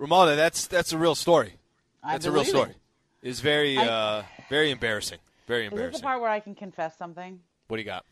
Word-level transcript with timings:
Ramona, 0.00 0.34
that's 0.34 0.66
that's 0.66 0.92
a 0.94 0.98
real 0.98 1.14
story. 1.14 1.54
I 2.02 2.12
That's 2.12 2.24
a 2.24 2.32
real 2.32 2.44
story. 2.44 2.70
it. 2.70 2.76
It's 3.22 3.40
very 3.40 3.76
I- 3.76 3.86
uh, 3.86 4.22
very 4.48 4.70
embarrassing. 4.70 5.18
Very 5.46 5.66
Is 5.66 5.70
this 5.70 5.70
the 5.70 5.76
embarrassing. 5.76 6.02
part 6.02 6.20
where 6.22 6.30
I 6.30 6.40
can 6.40 6.54
confess 6.54 6.96
something? 6.96 7.38
What 7.68 7.76
do 7.76 7.82
you 7.82 7.86
got? 7.86 8.06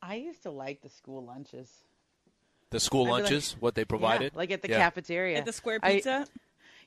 I 0.00 0.14
used 0.14 0.44
to 0.44 0.50
like 0.52 0.80
the 0.82 0.88
school 0.88 1.24
lunches. 1.24 1.68
The 2.70 2.78
school 2.78 3.06
I'd 3.06 3.10
like- 3.10 3.22
lunches, 3.24 3.56
what 3.58 3.74
they 3.74 3.84
provided, 3.84 4.32
Yeah, 4.34 4.38
like 4.38 4.50
at 4.52 4.62
the 4.62 4.68
Yeah. 4.68 4.78
cafeteria. 4.78 5.36
Like 5.36 5.44
the 5.46 5.52
square 5.52 5.80
I- 5.82 5.94
pizza. 5.94 6.26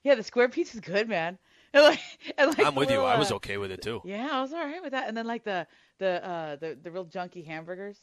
yeah, 0.03 0.15
the 0.15 0.23
square 0.23 0.47
pizza's 0.47 0.79
good, 0.79 1.09
man. 1.09 1.37
And 1.75 1.83
like, 1.83 1.99
and 2.37 2.57
like 2.57 2.65
I'm 2.65 2.75
with 2.75 2.89
you. 2.89 3.01
I 3.01 3.17
was 3.19 3.33
uh, 3.33 3.35
okay 3.35 3.57
with 3.57 3.69
it 3.69 3.81
too. 3.81 4.01
Yeah, 4.05 4.29
I 4.31 4.39
was 4.39 4.53
all 4.53 4.63
right 4.65 4.81
with 4.81 4.91
that. 4.93 5.09
And 5.09 5.17
then 5.17 5.27
like 5.27 5.43
the 5.43 5.67
the 5.97 6.25
uh 6.25 6.55
the 6.55 6.77
the 6.81 6.89
real 6.89 7.05
junky 7.05 7.45
hamburgers, 7.45 7.97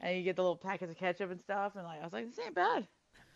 and 0.00 0.18
you 0.18 0.22
get 0.22 0.36
the 0.36 0.42
little 0.42 0.56
packets 0.58 0.90
of 0.92 0.98
ketchup 0.98 1.30
and 1.30 1.40
stuff. 1.40 1.76
And 1.76 1.84
like 1.86 2.02
I 2.02 2.04
was 2.04 2.12
like, 2.12 2.26
this 2.28 2.38
ain't 2.44 2.54
bad. 2.54 2.86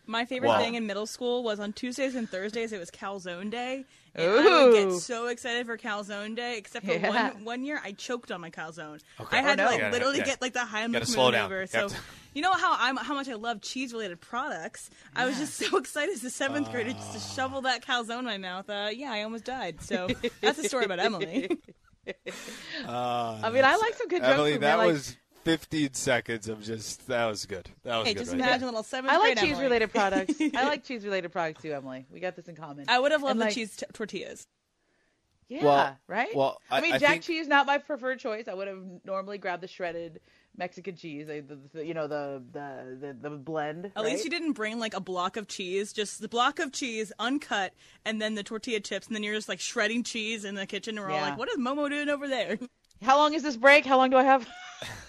My 0.07 0.25
favorite 0.25 0.49
Wow. 0.49 0.59
thing 0.59 0.75
in 0.75 0.85
middle 0.87 1.05
school 1.05 1.43
was 1.43 1.59
on 1.59 1.73
Tuesdays 1.73 2.15
and 2.15 2.29
Thursdays. 2.29 2.71
It 2.71 2.79
was 2.79 2.91
Calzone 2.91 3.49
Day, 3.49 3.85
and 4.13 4.31
I 4.31 4.65
would 4.67 4.73
get 4.73 4.91
so 4.99 5.27
excited 5.27 5.65
for 5.65 5.77
Calzone 5.77 6.35
Day. 6.35 6.57
Except 6.57 6.85
for 6.85 6.93
Yeah. 6.93 7.31
one 7.33 7.43
one 7.43 7.63
year, 7.65 7.81
I 7.83 7.91
choked 7.93 8.31
on 8.31 8.41
my 8.41 8.49
calzone. 8.51 8.99
Okay. 9.19 9.37
I 9.37 9.41
had 9.41 9.59
Oh, 9.59 9.63
to 9.63 9.63
no. 9.63 9.71
like 9.71 9.79
Yeah, 9.79 9.91
literally 9.91 10.17
yeah. 10.19 10.25
get 10.25 10.41
like 10.41 10.53
the 10.53 10.59
Heimlich 10.59 10.93
Gotta 10.93 11.05
slow 11.05 11.31
down. 11.31 11.49
maneuver. 11.49 11.67
So 11.67 11.89
to- 11.89 11.95
you 12.33 12.41
know 12.41 12.51
how 12.53 12.75
I'm 12.79 12.97
how 12.97 13.13
much 13.15 13.27
I 13.29 13.33
love 13.35 13.61
cheese 13.61 13.93
related 13.93 14.19
products. 14.21 14.89
I 15.15 15.25
was 15.25 15.37
just 15.37 15.55
so 15.55 15.77
excited 15.77 16.13
as 16.15 16.23
a 16.23 16.29
seventh 16.29 16.69
grader 16.71 16.91
just 16.93 17.13
to 17.13 17.19
shovel 17.35 17.61
that 17.61 17.83
calzone 17.85 18.19
in 18.19 18.25
my 18.25 18.37
mouth. 18.37 18.69
Uh, 18.69 18.89
yeah, 18.93 19.11
I 19.11 19.23
almost 19.23 19.45
died. 19.45 19.81
So 19.81 20.07
that's 20.41 20.59
a 20.59 20.63
story 20.65 20.85
about 20.85 20.99
Emily. 20.99 21.49
I 22.87 23.49
mean, 23.51 23.63
I 23.65 23.75
like 23.77 23.95
some 23.95 24.07
good 24.07 24.21
junk 24.21 24.33
Emily, 24.35 24.53
food. 24.53 24.61
that. 24.61 24.75
Like, 24.77 24.87
was 24.93 25.17
15 25.45 25.93
seconds 25.93 26.47
of 26.49 26.61
just 26.63 27.07
that 27.07 27.25
was 27.25 27.45
good. 27.45 27.69
That 27.83 27.97
was 27.97 28.07
hey, 28.07 28.13
good. 28.13 28.19
just 28.19 28.31
right 28.33 28.39
imagine 28.41 28.59
there. 28.61 28.67
a 28.67 28.71
little 28.71 28.83
seventh 28.83 29.13
I 29.13 29.17
like 29.17 29.37
cheese 29.39 29.51
Emily. 29.51 29.63
related 29.63 29.91
products. 29.91 30.33
I 30.55 30.65
like 30.65 30.83
cheese 30.83 31.05
related 31.05 31.31
products 31.31 31.61
too, 31.61 31.71
Emily. 31.73 32.05
We 32.11 32.19
got 32.19 32.35
this 32.35 32.47
in 32.47 32.55
common. 32.55 32.85
I 32.87 32.99
would 32.99 33.11
have 33.11 33.21
loved 33.21 33.31
And, 33.33 33.41
the 33.41 33.45
like, 33.45 33.53
cheese 33.53 33.75
t- 33.77 33.85
tortillas. 33.93 34.45
Yeah, 35.47 35.63
Well- 35.63 35.97
right. 36.07 36.35
well, 36.35 36.59
I, 36.71 36.79
I- 36.79 36.81
mean, 36.81 36.93
I 36.93 36.97
jack 36.97 37.09
think- 37.11 37.23
cheese 37.23 37.47
not 37.47 37.67
my 37.67 37.77
preferred 37.77 38.19
choice. 38.19 38.47
I 38.47 38.55
would 38.55 38.67
have 38.67 38.79
normally 39.05 39.37
grabbed 39.37 39.61
the 39.61 39.67
shredded 39.67 40.19
Mexican 40.57 40.95
cheese, 40.95 41.27
like, 41.27 41.47
the, 41.47 41.59
the, 41.73 41.85
you 41.85 41.93
know, 41.93 42.07
the 42.07 42.41
the 42.51 42.97
the, 42.99 43.29
the 43.29 43.35
blend. 43.35 43.85
At 43.85 43.91
right? 43.97 44.05
least 44.05 44.23
you 44.23 44.31
didn't 44.31 44.53
bring 44.53 44.79
like 44.79 44.95
a 44.95 44.99
block 45.01 45.37
of 45.37 45.47
cheese, 45.47 45.93
just 45.93 46.19
the 46.21 46.27
block 46.29 46.57
of 46.57 46.71
cheese 46.71 47.11
uncut, 47.19 47.73
and 48.05 48.19
then 48.19 48.33
the 48.33 48.41
tortilla 48.41 48.79
chips, 48.79 49.05
and 49.05 49.15
then 49.15 49.21
you're 49.21 49.35
just 49.35 49.47
like 49.49 49.59
shredding 49.59 50.01
cheese 50.01 50.43
in 50.45 50.55
the 50.55 50.65
kitchen, 50.65 50.97
and 50.97 51.05
we're 51.05 51.13
all 51.13 51.21
like, 51.21 51.37
"What 51.37 51.49
is 51.49 51.57
Momo 51.57 51.87
doing 51.89 52.09
over 52.09 52.27
there?" 52.27 52.57
How 53.03 53.17
long 53.17 53.33
is 53.35 53.43
this 53.43 53.57
break? 53.57 53.85
How 53.85 53.97
long 53.97 54.09
do 54.09 54.17
I 54.17 54.23
have? 54.23 54.47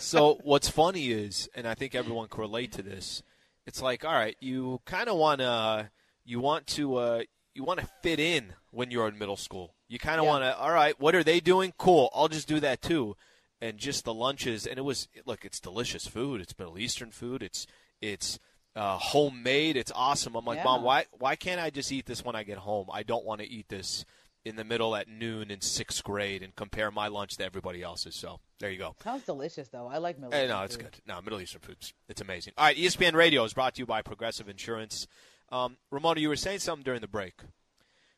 so 0.00 0.38
what's 0.42 0.68
funny 0.68 1.10
is, 1.10 1.48
and 1.54 1.66
I 1.66 1.74
think 1.74 1.94
everyone 1.94 2.28
can 2.28 2.40
relate 2.40 2.72
to 2.72 2.82
this. 2.82 3.22
It's 3.66 3.80
like, 3.82 4.04
all 4.04 4.12
right, 4.12 4.36
you 4.40 4.80
kind 4.84 5.08
of 5.08 5.16
want 5.16 5.40
to, 5.40 5.90
you 6.24 6.40
want 6.40 6.66
to, 6.68 6.96
uh, 6.96 7.22
you 7.54 7.64
want 7.64 7.80
to 7.80 7.88
fit 8.02 8.18
in 8.18 8.54
when 8.70 8.90
you're 8.90 9.08
in 9.08 9.18
middle 9.18 9.36
school. 9.36 9.74
You 9.88 9.98
kind 9.98 10.18
of 10.18 10.24
Yeah. 10.24 10.30
want 10.30 10.44
to, 10.44 10.56
all 10.58 10.72
right, 10.72 10.98
what 10.98 11.14
are 11.14 11.22
they 11.22 11.38
doing? 11.40 11.72
Cool, 11.78 12.10
I'll 12.14 12.28
just 12.28 12.48
do 12.48 12.60
that 12.60 12.82
too. 12.82 13.16
And 13.60 13.78
just 13.78 14.04
the 14.04 14.12
lunches, 14.14 14.66
and 14.66 14.76
it 14.78 14.82
was 14.82 15.06
look, 15.24 15.44
it's 15.44 15.60
delicious 15.60 16.06
food. 16.08 16.40
It's 16.40 16.58
Middle 16.58 16.78
Eastern 16.80 17.12
food. 17.12 17.44
It's 17.44 17.68
it's 18.00 18.40
uh, 18.74 18.98
homemade. 18.98 19.76
It's 19.76 19.92
awesome. 19.94 20.34
I'm 20.34 20.44
like, 20.44 20.56
Yeah. 20.58 20.64
mom, 20.64 20.82
why 20.82 21.04
why 21.12 21.36
can't 21.36 21.60
I 21.60 21.70
just 21.70 21.92
eat 21.92 22.06
this 22.06 22.24
when 22.24 22.34
I 22.34 22.42
get 22.42 22.58
home? 22.58 22.88
I 22.92 23.04
don't 23.04 23.24
want 23.24 23.40
to 23.40 23.46
eat 23.48 23.68
this 23.68 24.04
in 24.44 24.56
the 24.56 24.64
middle 24.64 24.96
at 24.96 25.08
noon 25.08 25.50
in 25.50 25.60
sixth 25.60 26.02
grade 26.02 26.42
and 26.42 26.54
compare 26.56 26.90
my 26.90 27.06
lunch 27.08 27.36
to 27.36 27.44
everybody 27.44 27.82
else's. 27.82 28.14
So 28.16 28.40
there 28.58 28.70
you 28.70 28.78
go. 28.78 28.96
Sounds 29.02 29.24
delicious 29.24 29.68
though. 29.68 29.86
I 29.86 29.98
like 29.98 30.18
Middle 30.18 30.32
Hey, 30.32 30.44
Eastern 30.44 30.56
no, 30.58 30.64
it's 30.64 30.76
food. 30.76 30.82
good. 30.84 31.00
No, 31.06 31.20
Middle 31.22 31.40
Eastern 31.40 31.60
foods. 31.60 31.94
It's 32.08 32.20
amazing. 32.20 32.54
All 32.58 32.64
right, 32.66 32.76
ESPN 32.76 33.14
Radio 33.14 33.44
is 33.44 33.52
brought 33.54 33.74
to 33.76 33.80
you 33.82 33.86
by 33.86 34.02
Progressive 34.02 34.48
Insurance. 34.48 35.06
Um, 35.50 35.76
Ramona, 35.90 36.20
you 36.20 36.28
were 36.28 36.36
saying 36.36 36.60
something 36.60 36.82
during 36.84 37.00
the 37.02 37.08
break. 37.08 37.34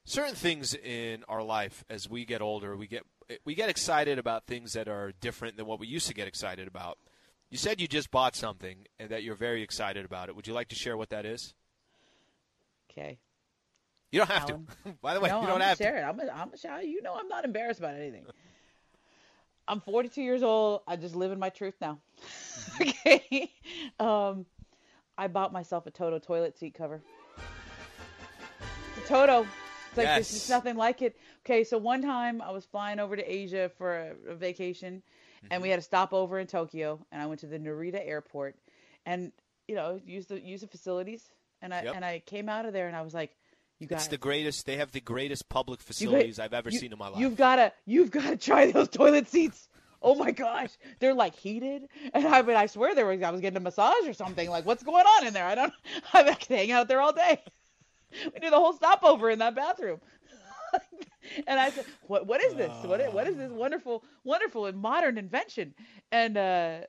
Certain 0.04 0.34
things 0.34 0.74
in 0.74 1.24
our 1.28 1.42
life, 1.42 1.84
as 1.88 2.08
we 2.08 2.24
get 2.24 2.42
older, 2.42 2.76
we 2.76 2.86
get 2.86 3.04
we 3.46 3.54
get 3.54 3.70
excited 3.70 4.18
about 4.18 4.46
things 4.46 4.74
that 4.74 4.86
are 4.86 5.12
different 5.20 5.56
than 5.56 5.64
what 5.66 5.80
we 5.80 5.86
used 5.86 6.06
to 6.08 6.14
get 6.14 6.28
excited 6.28 6.68
about. 6.68 6.98
You 7.50 7.56
said 7.56 7.80
you 7.80 7.88
just 7.88 8.10
bought 8.10 8.36
something 8.36 8.86
and 8.98 9.08
that 9.10 9.22
you're 9.22 9.34
very 9.34 9.62
excited 9.62 10.04
about 10.04 10.28
it. 10.28 10.36
Would 10.36 10.46
you 10.46 10.52
like 10.52 10.68
to 10.68 10.74
share 10.74 10.96
what 10.96 11.08
that 11.10 11.24
is? 11.24 11.54
Okay. 12.90 13.18
You 14.14 14.20
don't 14.20 14.30
have 14.30 14.46
Alan. 14.46 14.68
to. 14.86 14.94
By 15.02 15.14
the 15.14 15.20
way, 15.20 15.28
no, 15.28 15.40
you 15.40 15.46
don't 15.48 15.54
gonna 15.54 15.64
have 15.64 15.78
share 15.78 15.96
to. 15.96 16.02
it. 16.02 16.04
I'm 16.04 16.16
gonna, 16.16 16.30
I'm 16.32 16.50
gonna. 16.50 16.82
You 16.84 17.02
know, 17.02 17.16
I'm 17.18 17.26
not 17.26 17.44
embarrassed 17.44 17.80
about 17.80 17.96
anything. 17.96 18.24
I'm 19.66 19.80
42 19.80 20.22
years 20.22 20.44
old. 20.44 20.82
I 20.86 20.94
just 20.94 21.16
live 21.16 21.32
in 21.32 21.40
my 21.40 21.48
truth 21.48 21.74
now. 21.80 21.98
okay. 22.80 23.50
Um, 23.98 24.46
I 25.18 25.26
bought 25.26 25.52
myself 25.52 25.86
a 25.86 25.90
Toto 25.90 26.20
toilet 26.20 26.56
seat 26.56 26.74
cover. 26.74 27.00
It's 28.96 29.04
a 29.04 29.08
Toto. 29.08 29.46
It's 29.88 29.98
like 29.98 30.06
there's 30.06 30.30
just 30.30 30.48
nothing 30.48 30.76
like 30.76 31.02
it. 31.02 31.16
Okay, 31.44 31.64
so 31.64 31.76
one 31.76 32.00
time 32.00 32.40
I 32.40 32.52
was 32.52 32.64
flying 32.64 33.00
over 33.00 33.16
to 33.16 33.22
Asia 33.22 33.68
for 33.78 33.96
a, 33.96 34.32
a 34.32 34.34
vacation, 34.36 35.02
and 35.50 35.60
we 35.60 35.70
had 35.70 35.80
a 35.80 35.82
stopover 35.82 36.38
in 36.38 36.46
Tokyo, 36.46 37.04
and 37.10 37.20
I 37.20 37.26
went 37.26 37.40
to 37.40 37.46
the 37.46 37.58
Narita 37.58 38.00
airport, 38.06 38.56
and 39.06 39.32
you 39.66 39.74
know, 39.74 40.00
use 40.06 40.26
the 40.26 40.40
use 40.40 40.60
the 40.60 40.68
facilities, 40.68 41.30
and 41.62 41.74
I 41.74 41.82
Yep. 41.82 41.96
and 41.96 42.04
I 42.04 42.20
came 42.26 42.48
out 42.48 42.64
of 42.66 42.72
there, 42.72 42.86
and 42.86 42.96
I 42.96 43.02
was 43.02 43.14
like, 43.14 43.34
you 43.84 43.88
guys. 43.96 44.00
It's 44.02 44.08
the 44.08 44.18
greatest. 44.18 44.66
They 44.66 44.76
have 44.76 44.92
the 44.92 45.00
greatest 45.00 45.48
public 45.48 45.80
facilities 45.80 46.36
got- 46.38 46.44
I've 46.44 46.54
ever 46.54 46.70
you- 46.70 46.78
seen 46.78 46.92
in 46.92 46.98
my 46.98 47.08
life. 47.08 47.20
You've 47.20 47.36
gotta, 47.36 47.72
you've 47.86 48.10
gotta 48.10 48.36
try 48.36 48.70
those 48.72 48.88
toilet 48.88 49.28
seats. 49.28 49.68
Oh 50.02 50.14
my 50.14 50.32
gosh, 50.32 50.68
they're 51.00 51.14
like 51.14 51.34
heated, 51.34 51.88
and 52.12 52.26
I 52.26 52.42
mean, 52.42 52.56
I 52.56 52.66
swear 52.66 52.94
there 52.94 53.06
was, 53.06 53.22
I 53.22 53.30
was 53.30 53.40
getting 53.40 53.56
a 53.56 53.60
massage 53.60 54.06
or 54.06 54.12
something. 54.12 54.50
Like, 54.50 54.66
what's 54.66 54.82
going 54.82 55.06
on 55.06 55.26
in 55.26 55.32
there? 55.32 55.46
I 55.46 55.54
don't, 55.54 55.72
like 56.14 56.46
hanging 56.46 56.72
out 56.72 56.88
there 56.88 57.00
all 57.00 57.14
day. 57.14 57.40
We 58.12 58.38
do 58.38 58.50
the 58.50 58.56
whole 58.56 58.74
stopover 58.74 59.30
in 59.30 59.38
that 59.38 59.54
bathroom. 59.54 60.00
and 61.46 61.58
I 61.58 61.70
said, 61.70 61.86
"What? 62.06 62.26
What 62.26 62.42
is 62.42 62.54
this? 62.54 62.70
What? 62.84 63.12
What 63.14 63.26
is 63.26 63.36
this 63.36 63.50
wonderful, 63.50 64.04
wonderful 64.24 64.66
and 64.66 64.76
modern 64.78 65.16
invention?" 65.18 65.74
And 66.12 66.36
uh, 66.36 66.80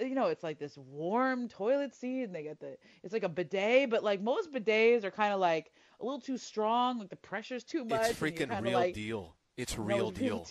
you 0.00 0.14
know, 0.14 0.26
it's 0.26 0.42
like 0.44 0.58
this 0.58 0.76
warm 0.76 1.48
toilet 1.48 1.94
seat, 1.94 2.22
and 2.24 2.34
they 2.34 2.44
got 2.44 2.60
the, 2.60 2.76
it's 3.02 3.12
like 3.12 3.22
a 3.24 3.28
bidet, 3.28 3.90
but 3.90 4.04
like 4.04 4.20
most 4.20 4.52
bidets 4.52 5.04
are 5.04 5.10
kind 5.10 5.32
of 5.32 5.40
like 5.40 5.70
a 6.00 6.04
little 6.04 6.20
too 6.20 6.38
strong, 6.38 6.98
like 6.98 7.10
the 7.10 7.16
pressure's 7.16 7.64
too 7.64 7.84
much. 7.84 8.10
it's 8.10 8.18
freaking 8.18 8.62
real 8.62 8.78
like, 8.78 8.94
deal. 8.94 9.34
It's 9.56 9.78
real 9.78 10.08
it's 10.16 10.18
deal. 10.18 10.46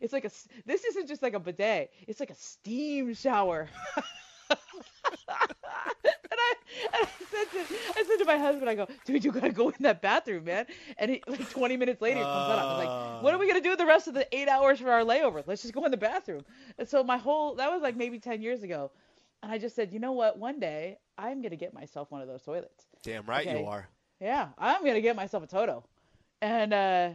It's 0.00 0.12
like 0.12 0.24
a. 0.24 0.30
This 0.64 0.84
isn't 0.84 1.08
just 1.08 1.22
like 1.22 1.34
a 1.34 1.40
bidet. 1.40 1.92
It's 2.06 2.20
like 2.20 2.30
a 2.30 2.36
steam 2.36 3.14
shower. 3.14 3.68
and 4.50 4.58
I, 6.32 6.54
and 6.84 6.94
I 6.94 7.08
said 7.30 7.50
to 7.52 7.74
I 7.96 8.04
said 8.06 8.16
to 8.18 8.24
my 8.26 8.38
husband, 8.38 8.68
I 8.68 8.74
go, 8.74 8.86
dude, 9.04 9.24
you 9.24 9.32
gotta 9.32 9.52
go 9.52 9.68
in 9.68 9.76
that 9.80 10.02
bathroom, 10.02 10.44
man. 10.44 10.66
And 10.98 11.10
he, 11.10 11.22
like 11.26 11.48
20 11.48 11.76
minutes 11.76 12.00
later, 12.02 12.18
he 12.18 12.22
comes 12.22 12.50
out. 12.50 12.58
I 12.58 12.64
was 12.64 12.86
like, 12.86 13.22
what 13.22 13.34
are 13.34 13.38
we 13.38 13.46
gonna 13.46 13.60
do 13.60 13.76
the 13.76 13.86
rest 13.86 14.08
of 14.08 14.14
the 14.14 14.26
eight 14.36 14.48
hours 14.48 14.80
for 14.80 14.90
our 14.90 15.02
layover? 15.02 15.42
Let's 15.46 15.62
just 15.62 15.74
go 15.74 15.84
in 15.84 15.90
the 15.90 15.96
bathroom. 15.96 16.44
And 16.78 16.88
so 16.88 17.02
my 17.02 17.16
whole 17.16 17.54
that 17.56 17.70
was 17.70 17.82
like 17.82 17.96
maybe 17.96 18.18
10 18.18 18.42
years 18.42 18.62
ago, 18.62 18.90
and 19.42 19.50
I 19.50 19.58
just 19.58 19.76
said, 19.76 19.92
you 19.92 19.98
know 19.98 20.12
what? 20.12 20.38
One 20.38 20.60
day 20.60 20.98
I'm 21.16 21.42
gonna 21.42 21.56
get 21.56 21.74
myself 21.74 22.10
one 22.10 22.20
of 22.20 22.28
those 22.28 22.42
toilets. 22.42 22.86
Damn 23.02 23.26
right 23.26 23.46
Okay. 23.46 23.60
you 23.60 23.66
are. 23.66 23.88
Yeah, 24.20 24.48
I'm 24.58 24.84
gonna 24.84 25.00
get 25.00 25.16
myself 25.16 25.42
a 25.42 25.46
Toto. 25.46 25.84
And 26.40 26.72
uh, 26.72 27.10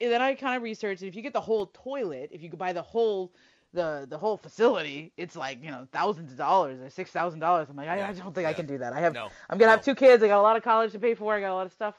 and 0.00 0.12
then 0.12 0.22
I 0.22 0.34
kind 0.34 0.56
of 0.56 0.62
researched. 0.62 1.02
And 1.02 1.08
if 1.08 1.16
you 1.16 1.22
get 1.22 1.32
the 1.32 1.40
whole 1.40 1.66
toilet, 1.66 2.30
if 2.32 2.42
you 2.42 2.50
could 2.50 2.58
buy 2.58 2.72
the 2.72 2.82
whole 2.82 3.32
the 3.72 4.06
the 4.08 4.18
whole 4.18 4.36
facility, 4.36 5.12
it's 5.16 5.36
like 5.36 5.62
you 5.62 5.70
know 5.70 5.86
thousands 5.92 6.32
of 6.32 6.38
dollars 6.38 6.80
or 6.80 6.90
six 6.90 7.10
thousand 7.10 7.40
dollars. 7.40 7.68
I'm 7.70 7.76
like, 7.76 7.88
I, 7.88 8.08
I 8.08 8.12
don't 8.12 8.34
think 8.34 8.46
I 8.46 8.52
can 8.52 8.66
do 8.66 8.78
that. 8.78 8.92
I 8.92 9.00
have 9.00 9.14
No, 9.14 9.30
I'm 9.50 9.58
gonna 9.58 9.70
have 9.70 9.84
two 9.84 9.94
kids. 9.94 10.22
I 10.22 10.28
got 10.28 10.38
a 10.38 10.42
lot 10.42 10.56
of 10.56 10.62
college 10.62 10.92
to 10.92 10.98
pay 10.98 11.14
for. 11.14 11.34
I 11.34 11.40
got 11.40 11.52
a 11.52 11.54
lot 11.54 11.66
of 11.66 11.72
stuff. 11.72 11.94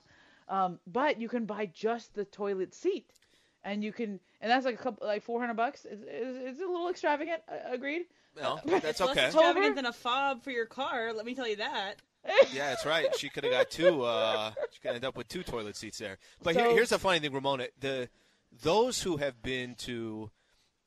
Um, 0.48 0.80
but 0.86 1.20
you 1.20 1.28
can 1.28 1.46
buy 1.46 1.66
just 1.68 2.14
the 2.14 2.24
toilet 2.26 2.74
seat, 2.74 3.10
and 3.64 3.84
you 3.84 3.92
can, 3.92 4.20
and 4.42 4.52
that's 4.52 4.64
like 4.64 4.76
a 4.76 4.78
couple, 4.78 5.08
like 5.08 5.24
400 5.24 5.56
bucks. 5.56 5.86
It's, 5.90 6.04
it's, 6.08 6.38
it's 6.52 6.60
a 6.60 6.68
little 6.68 6.90
extravagant. 6.90 7.42
uh, 7.50 7.74
Agreed. 7.74 8.04
No, 8.40 8.60
It's 8.66 8.82
that's 8.84 9.00
Less 9.00 9.10
okay. 9.12 9.26
extravagant 9.26 9.76
than 9.76 9.86
a 9.88 9.94
fob 9.94 10.44
for 10.44 10.52
your 10.52 10.68
car. 10.68 11.14
Let 11.14 11.26
me 11.26 11.34
tell 11.34 11.48
you 11.48 11.56
that. 11.56 11.96
Yeah, 12.54 12.70
that's 12.70 12.86
right. 12.86 13.08
She 13.18 13.30
could 13.30 13.44
have 13.44 13.54
got 13.54 13.70
two. 13.70 14.04
Uh, 14.04 14.52
she 14.72 14.80
could 14.80 14.96
end 14.96 15.06
up 15.06 15.18
with 15.18 15.28
two 15.28 15.44
toilet 15.44 15.76
seats 15.76 15.98
there. 15.98 16.18
But 16.42 16.56
here, 16.56 16.70
here's 16.72 16.90
the 16.90 17.00
funny 17.00 17.20
thing, 17.20 17.34
Ramona. 17.34 17.68
The 17.80 18.10
those 18.64 19.02
who 19.02 19.18
have 19.18 19.42
been 19.42 19.76
to, 19.76 20.30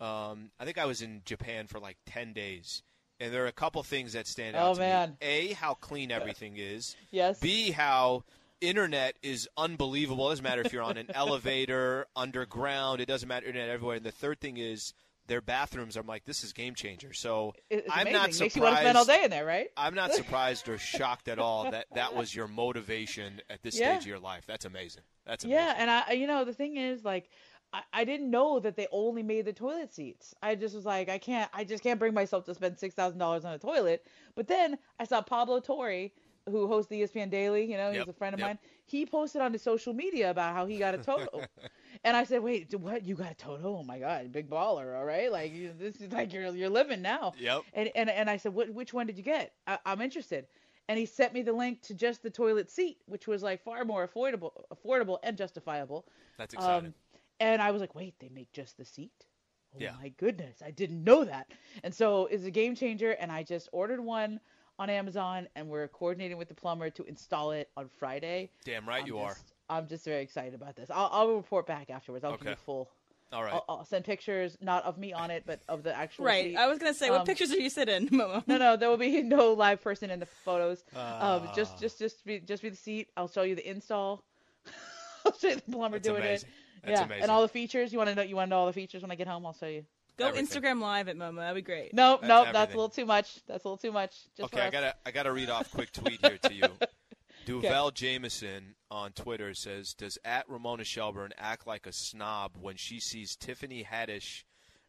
um, 0.00 0.50
I 0.58 0.64
think 0.64 0.78
I 0.78 0.86
was 0.86 1.02
in 1.02 1.22
Japan 1.24 1.66
for 1.66 1.78
like 1.78 1.96
ten 2.06 2.32
days, 2.32 2.82
and 3.20 3.32
there 3.32 3.44
are 3.44 3.48
a 3.48 3.52
couple 3.52 3.82
things 3.82 4.12
that 4.12 4.26
stand 4.26 4.56
out. 4.56 4.76
Oh, 4.76 4.78
man. 4.78 5.16
Me. 5.20 5.26
A, 5.26 5.52
how 5.54 5.74
clean 5.74 6.10
everything 6.10 6.54
is. 6.56 6.96
Yes. 7.10 7.38
B, 7.40 7.70
how 7.70 8.24
internet 8.60 9.16
is 9.22 9.48
unbelievable. 9.56 10.26
It 10.28 10.32
doesn't 10.32 10.42
matter 10.44 10.62
if 10.62 10.72
you're 10.72 10.82
on 10.82 10.96
an 10.96 11.10
elevator, 11.14 12.06
underground. 12.16 13.00
It 13.00 13.06
doesn't 13.06 13.28
matter. 13.28 13.46
Internet 13.46 13.68
everywhere. 13.70 13.96
And 13.96 14.04
the 14.04 14.12
third 14.12 14.40
thing 14.40 14.56
is 14.56 14.94
their 15.28 15.40
bathrooms. 15.40 15.96
I'm 15.96 16.06
like, 16.06 16.24
this 16.24 16.42
is 16.42 16.52
game 16.52 16.74
changer. 16.74 17.12
So 17.12 17.54
It's 17.70 17.88
I'm 17.90 18.02
amazing. 18.02 18.12
not 18.12 18.22
Makes 18.26 18.36
surprised. 18.36 18.56
you 18.56 18.62
want 18.62 18.74
to 18.76 18.80
spend 18.82 18.98
all 18.98 19.04
day 19.04 19.24
in 19.24 19.30
there, 19.30 19.46
right? 19.46 19.68
I'm 19.76 19.94
not 19.94 20.12
surprised 20.14 20.68
or 20.68 20.78
shocked 20.78 21.28
at 21.28 21.38
all 21.38 21.70
that 21.70 21.86
that 21.94 22.14
was 22.14 22.34
your 22.34 22.48
motivation 22.48 23.40
at 23.48 23.62
this 23.62 23.78
Yeah. 23.78 23.92
stage 23.92 24.02
of 24.02 24.08
your 24.08 24.18
life. 24.18 24.44
That's 24.46 24.64
amazing. 24.64 25.02
That's 25.26 25.44
amazing. 25.44 25.58
Yeah, 25.64 25.74
and 25.78 25.90
I, 25.90 26.12
you 26.12 26.26
know, 26.26 26.44
the 26.44 26.54
thing 26.54 26.76
is, 26.76 27.04
like, 27.04 27.28
I, 27.72 27.82
I 27.92 28.04
didn't 28.04 28.30
know 28.30 28.58
that 28.60 28.76
they 28.76 28.88
only 28.90 29.22
made 29.22 29.44
the 29.44 29.52
toilet 29.52 29.92
seats. 29.94 30.34
I 30.42 30.54
just 30.54 30.74
was 30.74 30.86
like, 30.86 31.08
I 31.08 31.18
can't, 31.18 31.50
I 31.52 31.64
just 31.64 31.82
can't 31.82 31.98
bring 32.00 32.14
myself 32.14 32.44
to 32.46 32.54
spend 32.54 32.78
six 32.78 32.94
thousand 32.94 33.18
dollars 33.18 33.44
on 33.44 33.52
a 33.52 33.58
toilet. 33.58 34.04
But 34.34 34.48
then 34.48 34.78
I 34.98 35.04
saw 35.04 35.20
Pablo 35.20 35.60
Torre 35.60 36.08
who 36.50 36.66
hosts 36.66 36.88
the 36.88 37.02
ESPN 37.02 37.30
Daily, 37.30 37.70
you 37.70 37.76
know, 37.76 37.92
he's 37.92 38.08
a 38.08 38.12
friend 38.12 38.32
of 38.34 38.40
yep. 38.40 38.48
mine. 38.48 38.58
He 38.88 39.06
posted 39.06 39.42
on 39.42 39.52
his 39.52 39.62
social 39.62 39.94
media 39.94 40.30
about 40.30 40.54
how 40.54 40.66
he 40.66 40.78
got 40.78 40.94
a 40.94 40.98
Toto. 40.98 41.46
and 42.04 42.16
I 42.16 42.24
said, 42.24 42.42
"Wait, 42.42 42.74
what? 42.74 43.04
You 43.04 43.14
got 43.16 43.32
a 43.32 43.34
Toto? 43.34 43.76
Oh 43.78 43.84
my 43.84 43.98
god, 43.98 44.32
big 44.32 44.50
baller, 44.50 44.96
all 44.96 45.04
right? 45.04 45.30
Like 45.32 45.52
you, 45.52 45.72
this 45.78 46.00
is 46.00 46.12
like 46.12 46.32
you're 46.32 46.54
you're 46.54 46.70
living 46.70 47.02
now." 47.02 47.34
Yep. 47.36 47.64
And 47.74 47.90
and 47.94 48.10
and 48.10 48.30
I 48.30 48.36
said, 48.38 48.54
"What? 48.54 48.70
Which 48.70 48.92
one 48.94 49.06
did 49.06 49.18
you 49.18 49.24
get? 49.24 49.54
I, 49.66 49.78
I'm 49.86 50.00
interested." 50.00 50.46
And 50.88 50.98
he 50.98 51.06
sent 51.06 51.34
me 51.34 51.42
the 51.42 51.52
link 51.52 51.82
to 51.82 51.94
just 51.94 52.22
the 52.22 52.30
toilet 52.30 52.70
seat, 52.70 52.98
which 53.06 53.26
was 53.26 53.42
like 53.42 53.62
far 53.62 53.84
more 53.84 54.06
affordable, 54.08 54.52
affordable 54.72 55.18
and 55.22 55.36
justifiable. 55.36 56.06
That's 56.38 56.54
exciting. 56.54 56.92
Um, 56.92 56.94
and 57.40 57.62
I 57.62 57.70
was 57.72 57.80
like, 57.80 57.94
"Wait, 57.94 58.18
they 58.20 58.28
make 58.30 58.52
just 58.52 58.76
the 58.78 58.84
seat?" 58.84 59.26
Oh 59.74 59.80
Yeah. 59.80 59.92
my 59.98 60.08
goodness, 60.10 60.62
I 60.62 60.70
didn't 60.70 61.04
know 61.04 61.24
that. 61.24 61.52
And 61.82 61.94
so 61.94 62.26
it's 62.26 62.44
a 62.44 62.50
game 62.50 62.74
changer. 62.74 63.12
And 63.12 63.30
I 63.30 63.42
just 63.42 63.68
ordered 63.72 64.00
one 64.00 64.40
on 64.78 64.90
Amazon, 64.90 65.48
and 65.56 65.68
we're 65.68 65.88
coordinating 65.88 66.36
with 66.38 66.48
the 66.48 66.54
plumber 66.54 66.90
to 66.90 67.04
install 67.04 67.50
it 67.52 67.68
on 67.76 67.88
Friday. 67.98 68.50
Damn 68.64 68.88
right 68.88 69.02
I'm 69.02 69.06
you 69.06 69.18
are. 69.18 69.36
I'm 69.68 69.86
just 69.88 70.04
very 70.04 70.22
excited 70.22 70.54
about 70.54 70.76
this. 70.76 70.88
I'll, 70.90 71.08
I'll 71.12 71.34
report 71.34 71.66
back 71.66 71.90
afterwards. 71.90 72.24
I'll 72.24 72.36
give 72.36 72.46
you 72.48 72.56
full. 72.64 72.88
All 73.30 73.42
right. 73.44 73.52
I'll, 73.52 73.64
I'll 73.68 73.84
send 73.84 74.04
pictures, 74.06 74.56
not 74.62 74.84
of 74.84 74.96
me 74.96 75.12
on 75.12 75.30
it, 75.30 75.42
but 75.44 75.60
of 75.68 75.82
the 75.82 75.94
actual. 75.94 76.24
Right. 76.24 76.44
seat. 76.52 76.56
I 76.56 76.66
was 76.68 76.78
gonna 76.78 76.94
say, 76.94 77.10
what 77.10 77.20
Um, 77.20 77.26
pictures 77.26 77.52
are 77.52 77.58
you 77.58 77.68
sitting, 77.68 78.08
Momo? 78.10 78.42
No, 78.46 78.56
no, 78.56 78.76
there 78.76 78.88
will 78.88 78.96
be 78.96 79.22
no 79.22 79.52
live 79.52 79.82
person 79.82 80.08
in 80.10 80.18
the 80.20 80.26
photos. 80.26 80.82
um, 80.94 81.02
Ah. 81.02 81.52
just, 81.54 81.78
just, 81.78 81.98
just 81.98 82.24
be, 82.24 82.40
just 82.40 82.62
be 82.62 82.70
the 82.70 82.76
seat. 82.76 83.08
I'll 83.18 83.28
show 83.28 83.42
you 83.42 83.54
the 83.54 83.68
install. 83.68 84.24
I'll 85.26 85.32
show 85.36 85.48
you 85.48 85.56
the 85.56 85.62
plumber 85.72 85.98
doing 85.98 86.22
amazing. 86.22 86.48
it. 86.48 86.54
That's 86.86 87.00
yeah, 87.00 87.04
amazing. 87.06 87.22
and 87.24 87.30
all 87.30 87.42
the 87.42 87.48
features. 87.48 87.92
You 87.92 87.98
want 87.98 88.08
to 88.08 88.14
know? 88.14 88.22
You 88.22 88.36
want 88.36 88.46
to 88.46 88.50
know 88.50 88.60
all 88.60 88.66
the 88.66 88.72
features 88.72 89.02
when 89.02 89.10
I 89.10 89.16
get 89.16 89.26
home? 89.26 89.44
I'll 89.44 89.52
show 89.52 89.66
you. 89.66 89.84
Go 90.18 90.28
everything. 90.28 90.62
Instagram 90.62 90.80
live 90.80 91.08
at 91.08 91.16
Momo. 91.16 91.36
That'd 91.36 91.54
be 91.54 91.62
great. 91.62 91.94
Nope, 91.94 92.22
That's 92.22 92.28
no, 92.28 92.52
that's 92.52 92.74
a 92.74 92.76
little 92.76 92.88
too 92.88 93.06
much. 93.06 93.40
That's 93.46 93.64
a 93.64 93.68
little 93.68 93.78
too 93.78 93.92
much. 93.92 94.16
Just 94.36 94.52
okay, 94.52 94.66
I 94.66 94.70
gotta 94.70 94.94
I 95.06 95.10
gotta 95.12 95.32
read 95.32 95.48
off 95.48 95.70
quick 95.70 95.92
tweet 95.92 96.20
here 96.20 96.38
to 96.38 96.54
you. 96.54 96.64
Duval 97.46 97.92
Jameson 97.92 98.74
on 98.90 99.12
Twitter 99.12 99.54
says, 99.54 99.94
"Does 99.94 100.18
at 100.24 100.48
Ramona 100.50 100.84
Shelburne 100.84 101.32
act 101.38 101.66
like 101.66 101.86
a 101.86 101.92
snob 101.92 102.56
when 102.60 102.76
she 102.76 102.98
sees 102.98 103.36
Tiffany 103.36 103.86
Haddish 103.90 104.42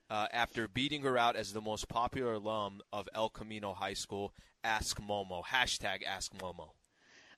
uh, 0.10 0.28
after 0.34 0.68
beating 0.68 1.04
her 1.04 1.18
out 1.18 1.36
as 1.36 1.54
the 1.54 1.62
most 1.62 1.88
popular 1.88 2.34
alum 2.34 2.82
of 2.92 3.08
El 3.14 3.30
Camino 3.30 3.74
High 3.74 3.94
School? 3.94 4.34
Ask 4.64 5.00
Momo. 5.00 5.44
Hashtag 5.46 6.04
Ask 6.06 6.34
Momo. 6.34 6.72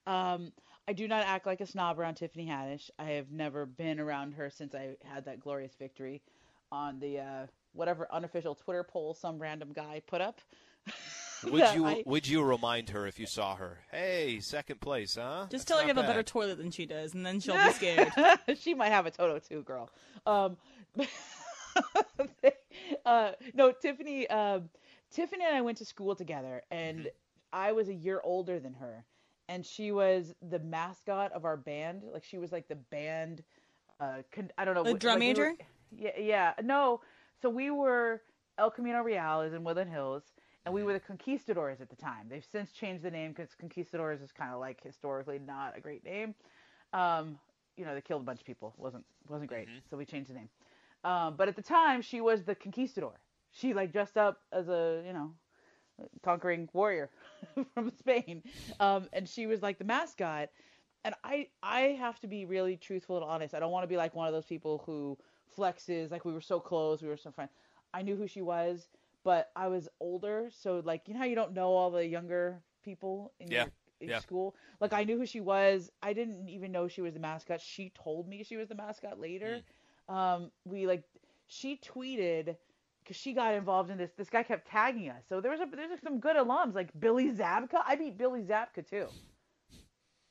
Um, 0.07 0.53
I 0.87 0.93
do 0.93 1.07
not 1.07 1.25
act 1.25 1.45
like 1.45 1.61
a 1.61 1.67
snob 1.67 1.99
around 1.99 2.15
Tiffany 2.15 2.47
Haddish. 2.47 2.89
I 2.97 3.03
have 3.11 3.31
never 3.31 3.65
been 3.65 3.99
around 3.99 4.33
her 4.35 4.49
since 4.49 4.73
I 4.73 4.95
had 5.03 5.25
that 5.25 5.39
glorious 5.39 5.75
victory 5.77 6.21
on 6.71 6.99
the 6.99 7.19
uh, 7.19 7.45
whatever 7.73 8.07
unofficial 8.11 8.55
Twitter 8.55 8.83
poll 8.83 9.13
some 9.13 9.39
random 9.39 9.71
guy 9.73 10.01
put 10.07 10.21
up. 10.21 10.41
Would 11.43 11.73
you 11.73 11.85
I- 11.85 12.03
Would 12.05 12.27
you 12.27 12.43
remind 12.43 12.89
her 12.89 13.07
if 13.07 13.19
you 13.19 13.25
saw 13.25 13.55
her? 13.55 13.79
Hey, 13.91 14.39
second 14.41 14.79
place, 14.79 15.15
huh? 15.15 15.47
Just 15.49 15.51
That's 15.51 15.63
tell 15.65 15.77
her 15.77 15.83
you 15.83 15.87
have 15.87 15.95
not 15.95 16.05
a 16.05 16.07
better 16.07 16.21
toilet 16.23 16.57
than 16.59 16.69
she 16.71 16.85
does, 16.85 17.13
and 17.15 17.25
then 17.25 17.39
she'll 17.39 17.55
be 17.63 17.71
scared. 17.71 18.11
she 18.59 18.73
might 18.75 18.89
have 18.89 19.05
a 19.07 19.11
Toto 19.11 19.39
too, 19.39 19.63
girl. 19.63 19.89
Um, 20.27 20.57
uh, 23.05 23.31
no, 23.53 23.71
Tiffany. 23.71 24.27
Um, 24.29 24.69
Tiffany 25.11 25.43
and 25.45 25.55
I 25.55 25.61
went 25.61 25.77
to 25.79 25.85
school 25.85 26.15
together, 26.15 26.61
and 26.71 26.99
Mm-hmm. 26.99 27.07
I 27.53 27.73
was 27.73 27.89
a 27.89 27.93
year 27.93 28.21
older 28.23 28.59
than 28.61 28.73
her, 28.75 29.03
and 29.49 29.65
she 29.65 29.91
was 29.91 30.33
the 30.47 30.59
mascot 30.59 31.33
of 31.33 31.43
our 31.43 31.57
band. 31.57 32.03
Like 32.13 32.23
she 32.23 32.37
was 32.37 32.51
like 32.51 32.67
the 32.69 32.75
band. 32.75 33.43
Uh, 33.99 34.21
con- 34.31 34.51
I 34.57 34.63
don't 34.63 34.73
know. 34.75 34.81
A 34.81 34.91
what- 34.91 34.99
drum 34.99 35.19
like 35.19 35.35
we 35.35 35.41
were- 35.41 35.49
major? 35.49 35.57
yeah, 35.91 36.19
yeah. 36.19 36.53
No, 36.63 37.01
so 37.41 37.49
we 37.49 37.71
were 37.71 38.21
El 38.57 38.71
Camino 38.71 39.01
Real 39.01 39.41
is 39.41 39.53
in 39.53 39.63
Woodland 39.63 39.91
Hills, 39.91 40.33
and 40.65 40.73
Mm-hmm. 40.73 40.83
we 40.83 40.83
were 40.83 40.93
the 40.93 40.99
Conquistadors 40.99 41.81
at 41.81 41.89
the 41.89 41.95
time. 41.95 42.27
They've 42.29 42.45
since 42.45 42.71
changed 42.71 43.03
the 43.03 43.11
name 43.11 43.31
because 43.31 43.55
Conquistadors 43.55 44.21
is 44.21 44.31
kind 44.31 44.53
of 44.53 44.59
like 44.59 44.81
historically 44.83 45.39
not 45.39 45.77
a 45.77 45.81
great 45.81 46.03
name. 46.05 46.35
Um, 46.93 47.39
you 47.77 47.85
know, 47.85 47.93
they 47.95 48.01
killed 48.01 48.21
a 48.21 48.25
bunch 48.25 48.41
of 48.41 48.45
people. 48.45 48.73
wasn't 48.77 49.05
wasn't 49.27 49.49
great, 49.49 49.69
Mm-hmm. 49.69 49.79
so 49.89 49.97
we 49.97 50.05
changed 50.05 50.29
the 50.29 50.35
name. 50.35 50.49
Um, 51.03 51.35
but 51.37 51.47
at 51.47 51.55
the 51.55 51.61
time, 51.63 52.01
she 52.01 52.21
was 52.21 52.43
the 52.43 52.55
Conquistador. 52.55 53.19
She 53.51 53.73
like 53.73 53.91
dressed 53.91 54.17
up 54.17 54.41
as 54.51 54.69
a 54.69 55.03
you 55.05 55.13
know 55.13 55.33
conquering 56.23 56.69
warrior 56.73 57.09
from 57.73 57.89
Spain, 57.91 58.43
um, 58.79 59.07
and 59.13 59.27
she 59.27 59.47
was 59.47 59.61
like 59.61 59.77
the 59.77 59.85
mascot. 59.85 60.49
And 61.03 61.15
I 61.23 61.47
I 61.63 61.81
have 61.99 62.19
to 62.21 62.27
be 62.27 62.45
really 62.45 62.77
truthful 62.77 63.17
and 63.17 63.25
honest. 63.25 63.53
I 63.53 63.59
don't 63.59 63.71
want 63.71 63.83
to 63.83 63.87
be 63.87 63.97
like 63.97 64.15
one 64.15 64.27
of 64.27 64.33
those 64.33 64.45
people 64.45 64.83
who 64.85 65.17
flexes 65.57 66.11
like 66.11 66.25
we 66.25 66.33
were 66.33 66.41
so 66.41 66.59
close, 66.59 67.01
we 67.01 67.09
were 67.09 67.17
so 67.17 67.31
friends. 67.31 67.51
I 67.93 68.01
knew 68.01 68.15
who 68.15 68.27
she 68.27 68.41
was, 68.41 68.87
but 69.23 69.51
I 69.55 69.67
was 69.67 69.89
older, 69.99 70.49
so 70.51 70.81
like 70.83 71.07
you 71.07 71.13
know 71.13 71.19
how 71.19 71.25
you 71.25 71.35
don't 71.35 71.53
know 71.53 71.69
all 71.73 71.91
the 71.91 72.05
younger 72.05 72.61
people 72.83 73.33
in 73.39 73.49
Yeah, 73.49 73.65
your, 73.65 73.71
in 73.99 74.09
yeah. 74.09 74.19
school. 74.19 74.55
Like 74.79 74.93
I 74.93 75.03
knew 75.03 75.17
who 75.17 75.25
she 75.25 75.41
was. 75.41 75.91
I 76.01 76.13
didn't 76.13 76.47
even 76.49 76.71
know 76.71 76.87
she 76.87 77.01
was 77.01 77.13
the 77.13 77.19
mascot. 77.19 77.61
She 77.61 77.91
told 77.95 78.27
me 78.27 78.43
she 78.43 78.57
was 78.57 78.67
the 78.69 78.75
mascot 78.75 79.19
later. 79.19 79.61
Mm. 80.09 80.13
Um, 80.13 80.51
we 80.65 80.87
like 80.87 81.03
she 81.47 81.77
tweeted 81.77 82.55
because 83.03 83.15
she 83.17 83.33
got 83.33 83.53
involved 83.53 83.89
in 83.89 83.97
this. 83.97 84.11
This 84.17 84.29
guy 84.29 84.43
kept 84.43 84.67
tagging 84.67 85.09
us. 85.09 85.23
So 85.29 85.41
there 85.41 85.51
was 85.51 85.61
a, 85.61 85.67
there's 85.75 86.01
some 86.03 86.19
good 86.19 86.35
alums 86.35 86.75
like 86.75 86.89
Billy 86.99 87.31
Zabka. 87.31 87.81
I 87.85 87.95
beat 87.95 88.17
Billy 88.17 88.41
Zabka 88.41 88.87
too. 88.87 89.07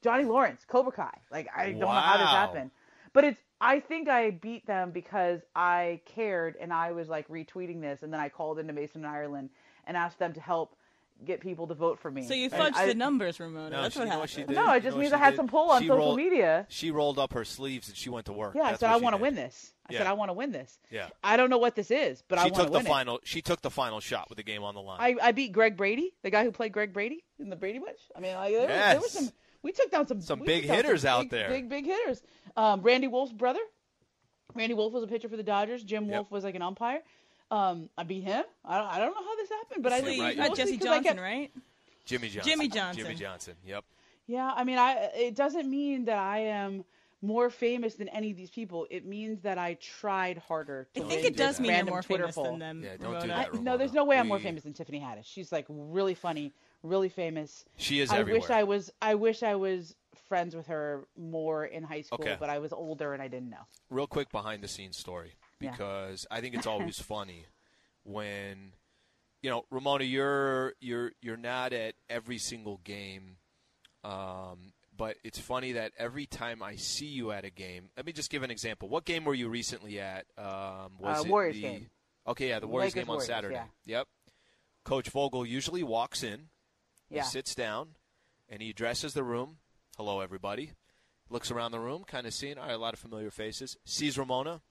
Johnny 0.03 0.25
Lawrence, 0.25 0.65
Cobra 0.67 0.93
Kai. 0.93 1.19
Like 1.31 1.49
I 1.55 1.71
don't 1.71 1.79
know 1.91 2.01
how 2.01 2.17
this 2.19 2.31
happened, 2.31 2.71
but 3.13 3.25
it's. 3.25 3.41
I 3.61 3.81
think 3.81 4.09
I 4.09 4.31
beat 4.31 4.67
them 4.67 4.91
because 4.91 5.41
I 5.55 6.01
cared 6.07 6.57
and 6.61 6.73
I 6.73 6.93
was 6.93 7.09
like 7.09 7.29
retweeting 7.29 7.81
this, 7.81 8.03
and 8.03 8.13
then 8.13 8.21
I 8.21 8.29
called 8.29 8.59
into 8.59 8.73
Mason 8.73 9.05
and 9.05 9.13
Ireland 9.13 9.51
and 9.87 9.97
asked 9.97 10.19
them 10.19 10.33
to 10.35 10.41
help 10.41 10.77
get 11.27 11.41
people 11.41 11.67
to 11.67 11.75
vote 11.75 11.99
for 11.99 12.11
me. 12.11 12.27
So 12.27 12.33
you 12.33 12.45
And 12.45 12.53
fudged 12.55 12.77
I- 12.77 12.87
the 12.87 12.95
numbers, 12.95 13.39
Ramona. 13.39 13.69
No, 13.69 13.83
That's 13.83 13.93
she- 13.93 13.99
what 13.99 14.09
happened. 14.09 14.21
what 14.23 14.31
she 14.31 14.43
did? 14.45 14.51
No, 14.53 14.71
You 14.71 14.79
it 14.79 14.83
just 14.85 14.97
know 14.97 15.01
means 15.03 15.13
I 15.13 15.19
had 15.19 15.31
did? 15.33 15.37
some 15.37 15.49
pull 15.49 15.71
on 15.71 15.83
She 15.83 15.89
social 15.89 15.99
rolled- 15.99 16.17
media. 16.17 16.65
She 16.71 16.91
rolled 16.91 17.19
up 17.19 17.35
her 17.35 17.45
sleeves 17.45 17.89
and 17.89 17.97
she 17.97 18.09
went 18.09 18.25
to 18.27 18.33
work. 18.33 18.55
Yeah, 18.55 18.63
I 18.63 18.75
said 18.77 18.89
I 18.89 18.97
want 18.97 19.15
to 19.15 19.21
win 19.21 19.35
this. 19.35 19.75
I 19.87 19.93
said 19.93 20.07
I 20.07 20.15
want 20.15 20.31
to 20.31 20.33
win 20.33 20.51
this. 20.53 20.79
Yeah. 20.91 21.09
I 21.23 21.37
don't 21.37 21.51
know 21.51 21.59
what 21.59 21.75
this 21.75 21.91
is, 21.91 22.23
but 22.29 22.39
I 22.39 22.45
want 22.45 22.55
to 22.55 22.59
go. 22.61 22.63
She 22.63 22.65
took 22.65 22.73
the 22.73 22.79
win 22.79 22.87
it. 22.87 22.89
final. 22.89 23.21
She 23.25 23.43
took 23.43 23.61
the 23.61 23.71
final 23.71 24.01
shot 24.01 24.31
with 24.31 24.37
the 24.39 24.43
game 24.45 24.63
on 24.63 24.75
the 24.75 24.81
line. 24.81 24.99
I, 24.99 25.17
I 25.29 25.33
beat 25.33 25.53
Greg 25.53 25.77
Brady, 25.77 26.15
the 26.23 26.31
guy 26.31 26.43
who 26.45 26.53
played 26.53 26.73
Greg 26.73 26.95
Brady 26.95 27.23
in 27.39 27.51
the 27.51 27.57
Brady 27.57 27.81
Bunch. 27.81 27.99
I 28.17 28.21
mean, 28.21 28.35
like, 28.37 28.53
there, 28.55 28.61
was, 28.63 28.69
there 28.71 29.01
was 29.01 29.11
some. 29.11 29.31
We 29.63 29.73
took 29.73 29.91
down 29.91 30.07
some 30.07 30.21
Some 30.21 30.41
big 30.41 30.63
took 30.63 30.69
down 30.69 30.77
some 30.79 30.85
hitters 30.87 31.05
out 31.05 31.21
big- 31.23 31.31
there. 31.31 31.49
Big 31.51 31.69
big 31.69 31.85
hitters. 31.87 32.23
Um, 32.57 32.83
Randy 32.83 33.09
Wolf's 33.09 33.33
brother. 33.33 33.61
Randy 34.55 34.75
Wolf 34.75 34.93
was 34.93 35.05
a 35.05 35.07
pitcher 35.07 35.29
for 35.29 35.37
the 35.37 35.43
Dodgers. 35.43 35.85
Jim 35.85 36.05
Yep. 36.07 36.13
Wolf 36.15 36.31
was 36.31 36.45
like 36.45 36.55
an 36.55 36.63
umpire. 36.63 37.03
Um, 37.51 37.89
I 37.99 38.05
beat 38.05 38.25
him. 38.25 38.45
I 38.65 38.79
don't, 38.79 38.87
I 38.89 38.99
don't 38.99 39.15
know 39.15 39.23
how 39.25 39.37
this 39.37 39.49
happened, 39.51 39.83
but 39.83 39.93
I 39.93 40.01
think 40.01 40.17
you 40.19 40.23
right. 40.23 40.37
mostly 40.37 40.49
got 40.49 40.57
Jesse 40.57 40.79
'cause 40.79 40.87
I 40.87 40.91
Johnson, 40.97 41.05
kept- 41.05 41.21
right? 41.21 41.51
Jimmy 42.05 42.29
Johnson. 42.29 42.51
Jimmy 42.51 42.69
Johnson. 42.69 43.03
Jimmy 43.05 43.15
Johnson. 43.17 43.55
Yep. 43.67 43.85
Yeah, 44.27 44.53
I 44.55 44.65
mean, 44.65 44.79
I 44.79 44.93
it 45.15 45.35
doesn't 45.37 45.69
mean 45.69 46.05
that 46.07 46.19
I 46.19 46.39
am 46.39 46.85
more 47.23 47.51
famous 47.51 47.97
than 47.97 48.09
any 48.09 48.31
of 48.31 48.37
these 48.37 48.51
people. 48.51 48.87
It 48.91 49.05
means 49.05 49.43
that 49.43 49.59
I 49.59 49.75
tried 49.75 50.39
harder. 50.39 50.89
I 50.97 51.01
think 51.01 51.25
it 51.25 51.37
does 51.37 51.59
this 51.59 51.61
mean 51.61 51.77
you're 51.77 51.85
more 51.87 52.03
Twitter 52.03 52.23
famous 52.25 52.35
poll. 52.37 52.45
than 52.45 52.59
them, 52.61 52.83
Yeah, 52.85 52.91
don't 52.97 53.01
do 53.01 53.07
Ramona. 53.07 53.27
that, 53.27 53.49
I, 53.55 53.59
no, 53.61 53.77
there's 53.77 53.93
no 53.93 54.05
way 54.05 54.19
I'm 54.19 54.29
more 54.29 54.39
famous 54.39 54.63
than 54.63 54.73
Tiffany 54.73 55.01
Haddish. 55.01 55.25
She's 55.27 55.53
like 55.53 55.67
really 55.69 56.15
funny, 56.15 56.53
really 56.83 57.09
famous. 57.09 57.65
She 57.77 58.01
is 58.01 58.11
I 58.11 58.19
everywhere. 58.19 58.41
wish 58.41 58.51
I 58.51 58.63
was. 58.65 58.91
I 59.03 59.15
wish 59.15 59.43
I 59.43 59.55
was 59.57 59.95
friends 60.29 60.55
with 60.55 60.67
her 60.69 61.07
more 61.17 61.65
in 61.65 61.83
high 61.83 62.03
school, 62.03 62.19
Okay. 62.21 62.37
but 62.39 62.49
I 62.49 62.59
was 62.59 62.73
older 62.73 63.13
and 63.13 63.23
I 63.23 63.29
didn't 63.29 63.51
know. 63.51 63.67
Real 63.91 64.07
quick 64.07 64.31
behind 64.31 64.63
the 64.63 64.69
scenes 64.69 64.97
story 64.97 65.35
Yeah. 65.61 65.73
because 65.73 66.27
I 66.31 66.41
think 66.41 66.55
it's 66.55 66.67
always 66.69 67.01
funny 67.01 67.47
when 68.05 68.73
you 69.43 69.51
know 69.51 69.65
Ramona, 69.71 70.05
you're 70.05 70.75
you're 70.81 71.13
you're 71.21 71.37
not 71.37 71.73
at 71.73 71.95
every 72.09 72.39
single 72.39 72.79
game. 72.85 73.37
Um, 74.05 74.73
but 74.97 75.17
it's 75.25 75.39
funny 75.39 75.73
that 75.73 75.93
every 75.99 76.27
time 76.27 76.63
I 76.63 76.77
see 76.77 77.07
you 77.07 77.33
at 77.33 77.45
a 77.45 77.51
game, 77.51 77.89
let 77.97 78.05
me 78.07 78.13
just 78.13 78.31
give 78.31 78.43
an 78.43 78.51
example. 78.51 78.89
What 78.89 79.05
game 79.05 79.25
were 79.25 79.35
you 79.35 79.49
recently 79.49 79.99
at? 80.01 80.27
Um, 80.39 80.93
was 80.99 81.21
Uh, 81.21 81.23
it 81.25 81.29
Warriors 81.31 81.57
the, 81.57 81.63
game. 81.63 81.91
Okay, 82.27 82.49
yeah, 82.49 82.59
the 82.61 82.67
Warriors 82.67 82.95
Lakers 82.95 83.05
game 83.07 83.11
on 83.11 83.15
Warriors, 83.17 83.27
Saturday. 83.27 83.55
yeah. 83.87 83.99
Yep. 83.99 84.09
Coach 84.85 85.09
Vogel 85.11 85.45
usually 85.47 85.83
walks 85.83 86.23
in, 86.23 86.49
Yeah. 87.11 87.23
he 87.23 87.29
sits 87.29 87.55
down, 87.55 87.91
and 88.49 88.63
he 88.63 88.71
addresses 88.71 89.15
the 89.15 89.25
room. 89.25 89.59
Hello, 89.97 90.21
everybody. 90.21 90.73
Looks 91.29 91.51
around 91.51 91.73
the 91.73 91.81
room, 91.81 92.05
kind 92.05 92.27
of 92.27 92.35
seeing 92.35 92.59
all 92.59 92.67
right, 92.67 92.73
a 92.73 92.79
lot 92.79 92.95
of 92.95 93.01
familiar 93.01 93.31
faces. 93.31 93.77
Sees 93.85 94.19
Ramona, 94.19 94.63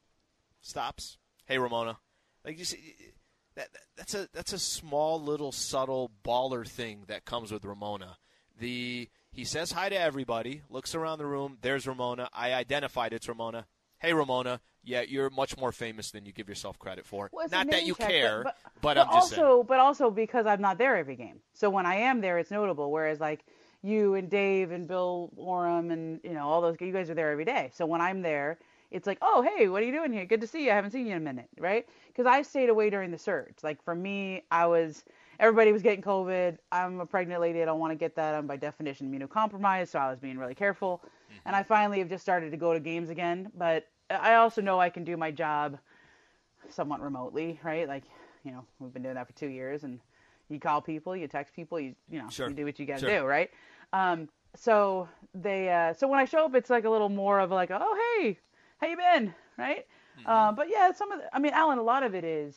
stops. 0.62 1.18
Hey, 1.46 1.58
Ramona. 1.58 2.00
Like 2.44 2.58
you 2.58 2.66
see, 2.66 2.96
that, 3.56 3.72
that 3.74 3.82
that's 3.96 4.14
a 4.14 4.30
that's 4.34 4.54
a 4.54 4.60
small 4.60 5.22
little 5.22 5.52
subtle 5.52 6.12
baller 6.24 6.68
thing 6.68 7.04
that 7.08 7.26
comes 7.26 7.52
with 7.52 7.66
Ramona. 7.66 8.18
The 8.58 9.10
he 9.32 9.46
says 9.46 9.72
hi 9.72 9.90
to 9.90 10.00
everybody, 10.00 10.62
looks 10.70 10.96
around 10.96 11.20
the 11.20 11.26
room. 11.26 11.58
There's 11.62 11.88
Ramona. 11.88 12.30
I 12.34 12.54
identified 12.54 13.14
it's 13.14 13.28
Ramona. 13.30 13.68
Hey, 14.00 14.14
Ramona. 14.14 14.62
Yeah, 14.84 15.02
you're 15.02 15.30
much 15.30 15.58
more 15.58 15.72
famous 15.72 16.12
than 16.12 16.26
you 16.26 16.32
give 16.32 16.48
yourself 16.48 16.80
credit 16.80 17.06
for. 17.06 17.30
Well, 17.32 17.48
Not 17.52 17.70
that 17.72 17.86
you 17.86 17.96
check, 17.96 18.10
care, 18.10 18.44
but, 18.44 18.58
but, 18.82 18.98
I'm 18.98 19.08
just 19.12 19.32
saying. 19.32 19.44
also, 19.44 19.64
but 19.64 19.80
also 19.80 20.10
because 20.10 20.46
I'm 20.46 20.62
not 20.62 20.78
there 20.78 20.96
every 20.96 21.16
game. 21.16 21.40
So 21.54 21.70
when 21.70 21.86
I 21.86 21.96
am 21.96 22.22
there, 22.22 22.38
it's 22.40 22.52
notable. 22.52 22.92
Whereas 22.92 23.20
like 23.20 23.46
you 23.82 24.16
and 24.16 24.30
Dave 24.30 24.72
and 24.72 24.88
Bill 24.88 25.32
Oram 25.36 25.92
and 25.92 26.20
you 26.24 26.34
know 26.34 26.48
all 26.48 26.62
those 26.62 26.76
you 26.80 26.92
guys 26.92 27.10
are 27.10 27.14
there 27.14 27.32
every 27.32 27.46
day. 27.46 27.72
So 27.74 27.86
when 27.86 28.02
I'm 28.02 28.22
there, 28.22 28.58
it's 28.92 29.08
like, 29.08 29.18
oh 29.22 29.42
hey, 29.42 29.68
what 29.68 29.82
are 29.82 29.86
you 29.86 29.92
doing 29.92 30.12
here? 30.12 30.26
Good 30.26 30.42
to 30.42 30.48
see 30.48 30.66
you. 30.66 30.72
I 30.72 30.76
haven't 30.76 30.92
seen 30.92 31.06
you 31.06 31.14
in 31.14 31.18
a 31.18 31.26
minute, 31.26 31.50
right? 31.60 31.88
Because 32.08 32.26
I 32.26 32.42
stayed 32.42 32.70
away 32.70 32.90
during 32.90 33.12
the 33.12 33.18
surge. 33.18 33.58
Like 33.64 33.84
for 33.84 33.96
me, 33.96 34.44
I 34.52 34.66
was, 34.66 35.04
everybody 35.40 35.72
was 35.72 35.82
getting 35.82 36.02
COVID. 36.02 36.58
I'm 36.72 37.00
a 37.00 37.06
pregnant 37.06 37.42
lady. 37.42 37.62
I 37.62 37.66
don't 37.66 37.80
want 37.80 37.92
to 37.92 37.98
get 37.98 38.16
that. 38.16 38.36
I'm 38.36 38.48
by 38.48 38.58
definition 38.58 39.12
immunocompromised, 39.12 39.90
so 39.90 40.00
I 40.00 40.10
was 40.10 40.20
being 40.20 40.38
really 40.38 40.56
careful. 40.56 41.02
Mm-hmm. 41.04 41.48
And 41.48 41.56
I 41.56 41.64
finally 41.64 42.00
have 42.00 42.10
just 42.10 42.24
started 42.24 42.52
to 42.52 42.58
go 42.58 42.74
to 42.74 42.80
games 42.80 43.10
again. 43.10 43.52
But 43.56 43.88
I 44.10 44.36
also 44.36 44.62
know 44.62 44.80
I 44.80 44.90
can 44.90 45.04
do 45.04 45.18
my 45.18 45.32
job 45.32 45.78
somewhat 46.70 47.02
remotely, 47.02 47.60
right? 47.64 47.88
Like, 47.88 48.04
you 48.44 48.52
know, 48.52 48.66
we've 48.80 48.94
been 48.94 49.04
doing 49.04 49.16
that 49.16 49.28
for 49.28 49.34
two 49.34 49.48
years, 49.48 49.84
and 49.84 50.00
you 50.50 50.60
call 50.60 50.82
people, 50.82 51.16
you 51.16 51.28
text 51.28 51.54
people, 51.54 51.80
you 51.80 51.96
you 52.10 52.20
know, 52.20 52.30
Sure. 52.30 52.50
you 52.50 52.56
do 52.56 52.66
what 52.66 52.80
you 52.80 52.86
got 52.86 53.00
to 53.00 53.10
Sure. 53.10 53.20
do, 53.20 53.26
right? 53.26 53.50
Um, 53.94 54.30
so 54.56 55.08
they, 55.34 55.70
uh, 55.70 55.94
so 55.94 56.08
when 56.08 56.20
I 56.20 56.26
show 56.26 56.46
up, 56.46 56.56
it's 56.56 56.70
like 56.70 56.86
a 56.86 56.90
little 56.90 57.10
more 57.10 57.40
of 57.40 57.52
like, 57.52 57.70
oh 57.72 58.18
hey, 58.20 58.40
how 58.80 58.88
you 58.88 58.98
been, 58.98 59.34
right? 59.58 59.86
Mm-hmm. 60.20 60.30
Um, 60.30 60.56
but 60.56 60.70
yeah, 60.70 60.92
some 60.92 61.12
of, 61.12 61.20
the, 61.20 61.36
I 61.36 61.40
mean, 61.40 61.54
Alan, 61.54 61.78
a 61.78 61.84
lot 61.84 62.04
of 62.04 62.16
it 62.16 62.24
is, 62.24 62.56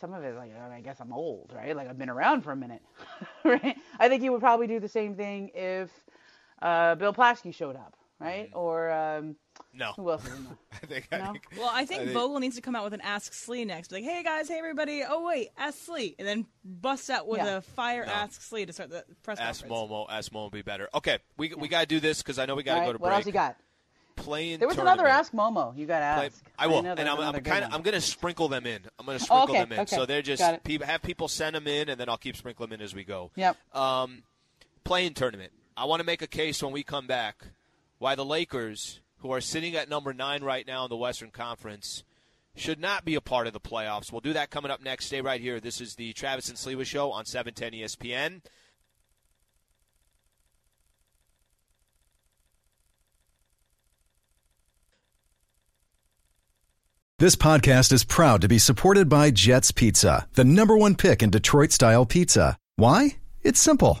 some 0.00 0.14
of 0.14 0.22
it, 0.22 0.34
like, 0.34 0.52
I 0.56 0.80
guess 0.80 1.00
I'm 1.00 1.12
old, 1.12 1.52
right? 1.54 1.74
Like 1.76 1.88
I've 1.88 1.98
been 1.98 2.10
around 2.10 2.42
for 2.42 2.52
a 2.52 2.56
minute, 2.56 2.82
right? 3.44 3.76
I 3.98 4.08
think 4.08 4.22
he 4.22 4.30
would 4.30 4.40
probably 4.40 4.66
do 4.66 4.80
the 4.80 4.88
same 4.88 5.14
thing 5.14 5.50
if 5.54 5.90
uh, 6.62 6.94
Bill 6.94 7.12
Plaschke 7.12 7.54
showed 7.54 7.76
up, 7.76 7.96
right? 8.18 8.48
Mm-hmm. 8.48 8.58
Or 8.58 8.90
um, 8.90 9.36
No, 9.72 9.92
who 9.92 10.10
else 10.10 10.24
is 10.26 10.32
in 10.34 10.44
there? 10.44 10.56
I 10.82 10.86
think. 10.86 11.08
I 11.12 11.18
No? 11.18 11.32
think 11.32 11.44
Well, 11.56 11.70
I 11.72 11.84
think 11.86 12.00
I 12.00 12.04
think- 12.06 12.14
Vogel 12.16 12.40
needs 12.40 12.56
to 12.56 12.62
come 12.62 12.74
out 12.74 12.82
with 12.84 12.92
an 12.94 13.00
Ask 13.02 13.32
Slee 13.32 13.64
next. 13.64 13.92
Like, 13.92 14.02
hey 14.02 14.22
guys, 14.24 14.48
hey 14.48 14.58
everybody. 14.58 15.02
Oh 15.08 15.24
wait, 15.26 15.50
Ask 15.56 15.84
Slee, 15.84 16.16
and 16.18 16.26
then 16.26 16.46
bust 16.64 17.08
out 17.08 17.28
with 17.28 17.38
Yeah. 17.40 17.58
a 17.58 17.60
fire 17.60 18.04
No. 18.04 18.12
Ask 18.12 18.42
Slee 18.42 18.66
to 18.66 18.72
start 18.72 18.90
the 18.90 19.04
press 19.22 19.38
Ask 19.38 19.60
conference. 19.66 19.90
Momo. 19.92 20.06
Ask 20.10 20.32
Momo 20.32 20.44
would 20.44 20.52
be 20.52 20.62
better. 20.62 20.88
Okay, 20.94 21.18
we 21.36 21.54
we 21.54 21.68
got 21.68 21.80
to 21.80 21.86
do 21.86 22.00
this 22.00 22.18
because 22.22 22.38
I 22.38 22.46
know 22.46 22.56
we 22.56 22.62
got 22.64 22.74
to 22.74 22.80
All 22.80 22.86
go 22.86 22.90
right, 22.92 22.92
to 22.98 23.02
what 23.02 23.08
break. 23.10 23.16
else 23.18 23.26
you 23.26 23.32
got? 23.32 23.56
Playing 24.16 24.58
There 24.58 24.66
was 24.68 24.76
tournament. 24.76 25.00
another 25.00 25.08
Ask 25.16 25.32
Momo. 25.32 25.74
You 25.78 25.86
got 25.86 26.00
to 26.00 26.16
Play- 26.18 26.26
ask. 26.26 26.44
I 26.58 26.66
will, 26.66 26.82
know 26.82 26.90
and 26.90 26.98
there's 26.98 27.08
I'm, 27.08 27.18
another 27.20 27.38
I'm 27.38 27.42
good 27.44 27.50
kind 27.50 27.64
of 27.64 27.70
one. 27.70 27.76
I'm 27.78 27.82
going 27.82 27.94
to 27.94 28.00
sprinkle 28.02 28.48
them 28.48 28.66
in. 28.66 28.82
I'm 28.98 29.06
going 29.06 29.16
to 29.18 29.24
sprinkle 29.24 29.48
okay, 29.50 29.60
them 29.60 29.72
in. 29.72 29.78
okay. 29.80 29.96
So 29.96 30.04
they're 30.04 30.20
just 30.20 30.40
Got 30.40 30.54
it. 30.54 30.64
people 30.64 30.86
have 30.88 31.00
people 31.00 31.26
send 31.28 31.54
them 31.56 31.66
in, 31.66 31.88
and 31.88 31.98
then 31.98 32.08
I'll 32.10 32.18
keep 32.18 32.36
sprinkling 32.36 32.68
them 32.70 32.80
in 32.80 32.84
as 32.84 32.94
we 32.94 33.04
go. 33.04 33.30
Yep. 33.36 33.56
Um, 33.74 34.24
playing 34.84 35.14
tournament. 35.14 35.52
I 35.76 35.84
want 35.86 36.00
to 36.00 36.04
make 36.04 36.20
a 36.20 36.26
case 36.26 36.62
when 36.62 36.72
we 36.72 36.82
come 36.82 37.06
back 37.06 37.46
why 37.98 38.14
the 38.14 38.24
Lakers, 38.24 39.00
who 39.20 39.30
are 39.32 39.40
sitting 39.40 39.76
at 39.76 39.88
number 39.88 40.12
nine 40.12 40.42
right 40.42 40.66
now 40.66 40.84
in 40.84 40.90
the 40.90 40.96
Western 40.96 41.30
Conference, 41.30 42.04
should 42.56 42.80
not 42.80 43.04
be 43.04 43.14
a 43.14 43.20
part 43.20 43.46
of 43.46 43.52
the 43.52 43.60
playoffs. 43.60 44.10
We'll 44.12 44.20
do 44.20 44.32
that 44.32 44.50
coming 44.50 44.70
up 44.70 44.82
next. 44.82 45.06
Stay 45.06 45.20
right 45.20 45.40
here. 45.40 45.60
This 45.60 45.80
is 45.80 45.94
the 45.94 46.12
Travis 46.12 46.48
and 46.48 46.58
Sliva 46.58 46.84
Show 46.84 47.12
on 47.12 47.22
E 47.22 47.26
710 47.26 47.80
ESPN. 47.80 48.40
This 57.18 57.36
podcast 57.36 57.92
is 57.92 58.02
proud 58.02 58.40
to 58.40 58.48
be 58.48 58.58
supported 58.58 59.10
by 59.10 59.30
Jets 59.30 59.72
Pizza, 59.72 60.26
the 60.32 60.44
number 60.44 60.74
one 60.74 60.94
pick 60.94 61.22
in 61.22 61.28
Detroit 61.28 61.70
style 61.70 62.06
pizza. 62.06 62.56
Why? 62.76 63.18
It's 63.42 63.60
simple. 63.60 64.00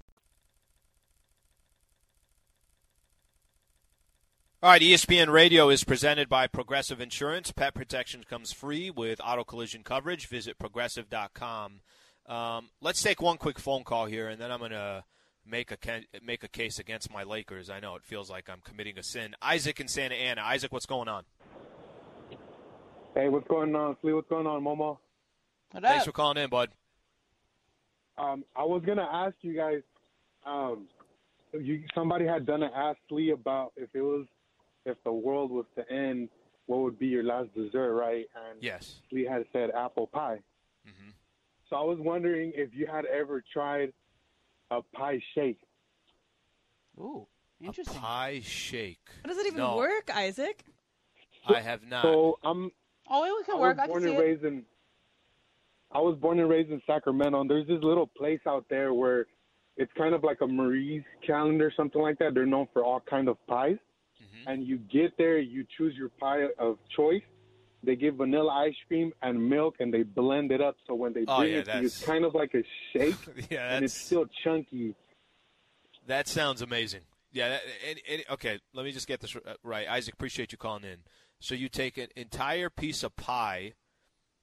All 4.63 4.69
right, 4.69 4.81
ESPN 4.81 5.31
Radio 5.31 5.69
is 5.69 5.83
presented 5.83 6.29
by 6.29 6.45
Progressive 6.45 7.01
Insurance. 7.01 7.51
Pet 7.51 7.73
protection 7.73 8.23
comes 8.23 8.53
free 8.53 8.91
with 8.91 9.19
auto 9.19 9.43
collision 9.43 9.81
coverage. 9.81 10.27
Visit 10.27 10.59
progressive.com. 10.59 11.81
Um, 12.27 12.69
let's 12.79 13.01
take 13.01 13.23
one 13.23 13.37
quick 13.37 13.57
phone 13.57 13.83
call 13.83 14.05
here, 14.05 14.29
and 14.29 14.39
then 14.39 14.51
I'm 14.51 14.59
going 14.59 14.69
to 14.69 15.03
make 15.47 15.71
a 15.71 15.77
ca- 15.77 16.05
make 16.23 16.43
a 16.43 16.47
case 16.47 16.77
against 16.77 17.11
my 17.11 17.23
Lakers. 17.23 17.71
I 17.71 17.79
know 17.79 17.95
it 17.95 18.03
feels 18.03 18.29
like 18.29 18.51
I'm 18.51 18.61
committing 18.63 18.99
a 18.99 19.03
sin. 19.03 19.33
Isaac 19.41 19.79
in 19.79 19.87
Santa 19.87 20.13
Ana. 20.13 20.41
Isaac, 20.41 20.71
what's 20.71 20.85
going 20.85 21.07
on? 21.07 21.23
Hey, 23.15 23.29
what's 23.29 23.47
going 23.47 23.75
on, 23.75 23.95
Flea? 23.99 24.13
What's 24.13 24.29
going 24.29 24.45
on, 24.45 24.63
Momo? 24.63 24.99
What 25.71 25.81
Thanks 25.81 26.01
up? 26.01 26.05
for 26.05 26.11
calling 26.11 26.37
in, 26.37 26.51
bud. 26.51 26.69
Um, 28.15 28.45
I 28.55 28.63
was 28.63 28.83
gonna 28.85 29.09
ask 29.11 29.33
you 29.41 29.55
guys. 29.55 29.81
Um, 30.45 30.87
you 31.51 31.81
somebody 31.95 32.27
had 32.27 32.45
done 32.45 32.61
an 32.61 32.69
ask 32.75 32.99
Lee 33.09 33.31
about 33.31 33.73
if 33.75 33.89
it 33.95 34.01
was 34.01 34.27
if 34.85 34.97
the 35.03 35.11
world 35.11 35.51
was 35.51 35.65
to 35.75 35.89
end, 35.91 36.29
what 36.65 36.79
would 36.81 36.97
be 36.99 37.07
your 37.07 37.23
last 37.23 37.53
dessert, 37.53 37.93
right? 37.93 38.25
And 38.35 38.61
Yes. 38.61 39.01
Lee 39.11 39.25
had 39.25 39.45
said 39.51 39.71
apple 39.71 40.07
pie. 40.07 40.39
Mhm. 40.87 41.13
So 41.69 41.75
I 41.75 41.81
was 41.83 41.99
wondering 41.99 42.51
if 42.55 42.73
you 42.73 42.87
had 42.87 43.05
ever 43.05 43.41
tried 43.53 43.93
a 44.71 44.81
pie 44.81 45.19
shake. 45.33 45.59
Ooh, 46.99 47.27
A 47.61 47.65
interesting. 47.65 47.99
pie 47.99 48.39
shake. 48.41 49.09
How 49.23 49.29
does 49.29 49.37
it 49.37 49.47
even 49.47 49.57
No. 49.57 49.77
work, 49.77 50.09
Isaac? 50.13 50.63
I 51.45 51.59
have 51.61 51.83
not. 51.83 52.03
So 52.03 52.39
I'm 52.43 52.71
Oh, 53.09 53.39
it 53.39 53.45
could 53.45 53.55
I 53.55 53.59
work. 53.59 53.77
was 53.77 53.79
I 53.79 53.81
can 53.83 53.89
born 53.91 54.03
see 54.03 54.09
and 54.09 54.17
it. 54.17 54.21
raised 54.21 54.43
in. 54.45 54.65
I 55.91 55.99
was 55.99 56.17
born 56.17 56.39
and 56.39 56.49
raised 56.49 56.71
in 56.71 56.81
Sacramento. 56.85 57.41
And 57.41 57.49
there's 57.49 57.67
this 57.67 57.83
little 57.83 58.07
place 58.07 58.39
out 58.47 58.65
there 58.69 58.93
where 58.93 59.27
it's 59.75 59.91
kind 59.93 60.13
of 60.15 60.23
like 60.23 60.39
a 60.41 60.47
Marie's 60.47 61.03
calendar, 61.25 61.71
something 61.75 62.01
like 62.01 62.17
that. 62.19 62.33
They're 62.33 62.45
known 62.45 62.67
for 62.71 62.83
all 62.83 63.01
kind 63.01 63.27
of 63.27 63.37
pies. 63.47 63.77
Mhm. 64.33 64.43
And 64.47 64.67
you 64.67 64.77
get 64.77 65.17
there, 65.17 65.39
you 65.39 65.65
choose 65.77 65.95
your 65.95 66.09
pie 66.09 66.47
of 66.57 66.77
choice. 66.95 67.23
They 67.83 67.95
give 67.95 68.15
vanilla 68.15 68.53
ice 68.53 68.75
cream 68.87 69.11
and 69.21 69.49
milk, 69.49 69.75
and 69.79 69.93
they 69.93 70.03
blend 70.03 70.51
it 70.51 70.61
up. 70.61 70.77
So 70.85 70.93
when 70.93 71.13
they 71.13 71.25
Oh, 71.27 71.39
bring 71.39 71.51
yeah, 71.51 71.57
it 71.59 71.65
to 71.65 71.79
you, 71.79 71.85
it's 71.87 72.03
kind 72.05 72.23
of 72.25 72.35
like 72.35 72.53
a 72.53 72.63
shake, 72.93 73.15
yeah, 73.49 73.73
and 73.75 73.83
it's 73.83 73.93
still 73.95 74.27
chunky. 74.43 74.95
That 76.05 76.27
sounds 76.27 76.61
amazing. 76.61 77.01
Yeah. 77.31 77.49
That, 77.49 77.61
okay, 78.31 78.59
let 78.73 78.85
me 78.85 78.91
just 78.91 79.07
get 79.07 79.19
this 79.19 79.35
uh, 79.35 79.53
right. 79.63 79.87
Isaac, 79.87 80.13
appreciate 80.13 80.51
you 80.51 80.57
calling 80.57 80.83
in. 80.83 80.97
So 81.39 81.55
you 81.55 81.69
take 81.69 81.97
an 81.97 82.09
entire 82.15 82.69
piece 82.69 83.03
of 83.03 83.15
pie, 83.15 83.73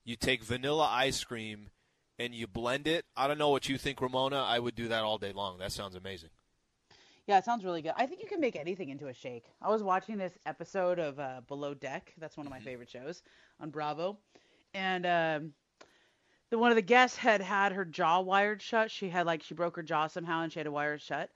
you 0.04 0.16
take 0.16 0.42
vanilla 0.42 0.88
ice 0.90 1.22
cream, 1.22 1.70
and 2.18 2.34
you 2.34 2.46
blend 2.48 2.88
it. 2.88 3.04
I 3.16 3.28
don't 3.28 3.38
know 3.38 3.50
what 3.50 3.68
you 3.68 3.78
think, 3.78 4.00
Ramona. 4.00 4.38
I 4.42 4.58
would 4.58 4.74
do 4.74 4.88
that 4.88 5.04
all 5.04 5.18
day 5.18 5.32
long. 5.32 5.58
That 5.58 5.70
sounds 5.70 5.94
amazing. 5.94 6.30
Yeah, 7.28 7.38
it 7.38 7.44
sounds 7.44 7.64
really 7.64 7.82
good. 7.82 7.92
I 7.96 8.06
think 8.06 8.22
you 8.22 8.28
can 8.28 8.40
make 8.40 8.56
anything 8.56 8.88
into 8.88 9.08
a 9.08 9.14
shake. 9.14 9.44
I 9.60 9.68
was 9.68 9.82
watching 9.82 10.16
this 10.16 10.38
episode 10.46 10.98
of 10.98 11.20
uh, 11.20 11.42
Below 11.46 11.74
Deck. 11.74 12.14
That's 12.18 12.38
one 12.38 12.46
of 12.46 12.50
my 12.50 12.58
favorite 12.58 12.88
shows 12.88 13.22
on 13.60 13.70
Bravo, 13.70 14.18
and 14.72 15.06
um, 15.06 15.52
the 16.50 16.58
one 16.58 16.70
of 16.70 16.76
the 16.76 16.82
guests 16.82 17.18
had 17.18 17.42
had 17.42 17.72
her 17.72 17.84
jaw 17.84 18.20
wired 18.20 18.62
shut. 18.62 18.90
She 18.90 19.10
had 19.10 19.26
like 19.26 19.42
she 19.42 19.54
broke 19.54 19.76
her 19.76 19.82
jaw 19.82 20.06
somehow, 20.06 20.42
and 20.42 20.50
she 20.52 20.58
had 20.58 20.64
to 20.64 20.72
wire 20.72 20.94
it 20.94 21.02
shut. 21.02 21.30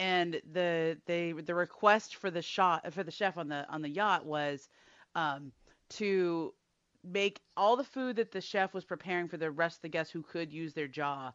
And 0.00 0.40
the 0.52 0.98
they 1.06 1.30
the 1.32 1.54
request 1.54 2.16
for 2.16 2.30
the 2.30 2.42
shot 2.42 2.92
for 2.92 3.04
the 3.04 3.12
chef 3.12 3.38
on 3.38 3.48
the 3.48 3.66
on 3.70 3.82
the 3.82 3.88
yacht 3.88 4.26
was 4.26 4.68
um, 5.14 5.52
to 5.90 6.54
make 7.04 7.40
all 7.56 7.76
the 7.76 7.84
food 7.84 8.16
that 8.16 8.32
the 8.32 8.40
chef 8.40 8.74
was 8.74 8.84
preparing 8.84 9.28
for 9.28 9.36
the 9.36 9.52
rest 9.52 9.78
of 9.78 9.82
the 9.82 9.88
guests 9.90 10.12
who 10.12 10.22
could 10.22 10.52
use 10.52 10.74
their 10.74 10.88
jaw 10.88 11.32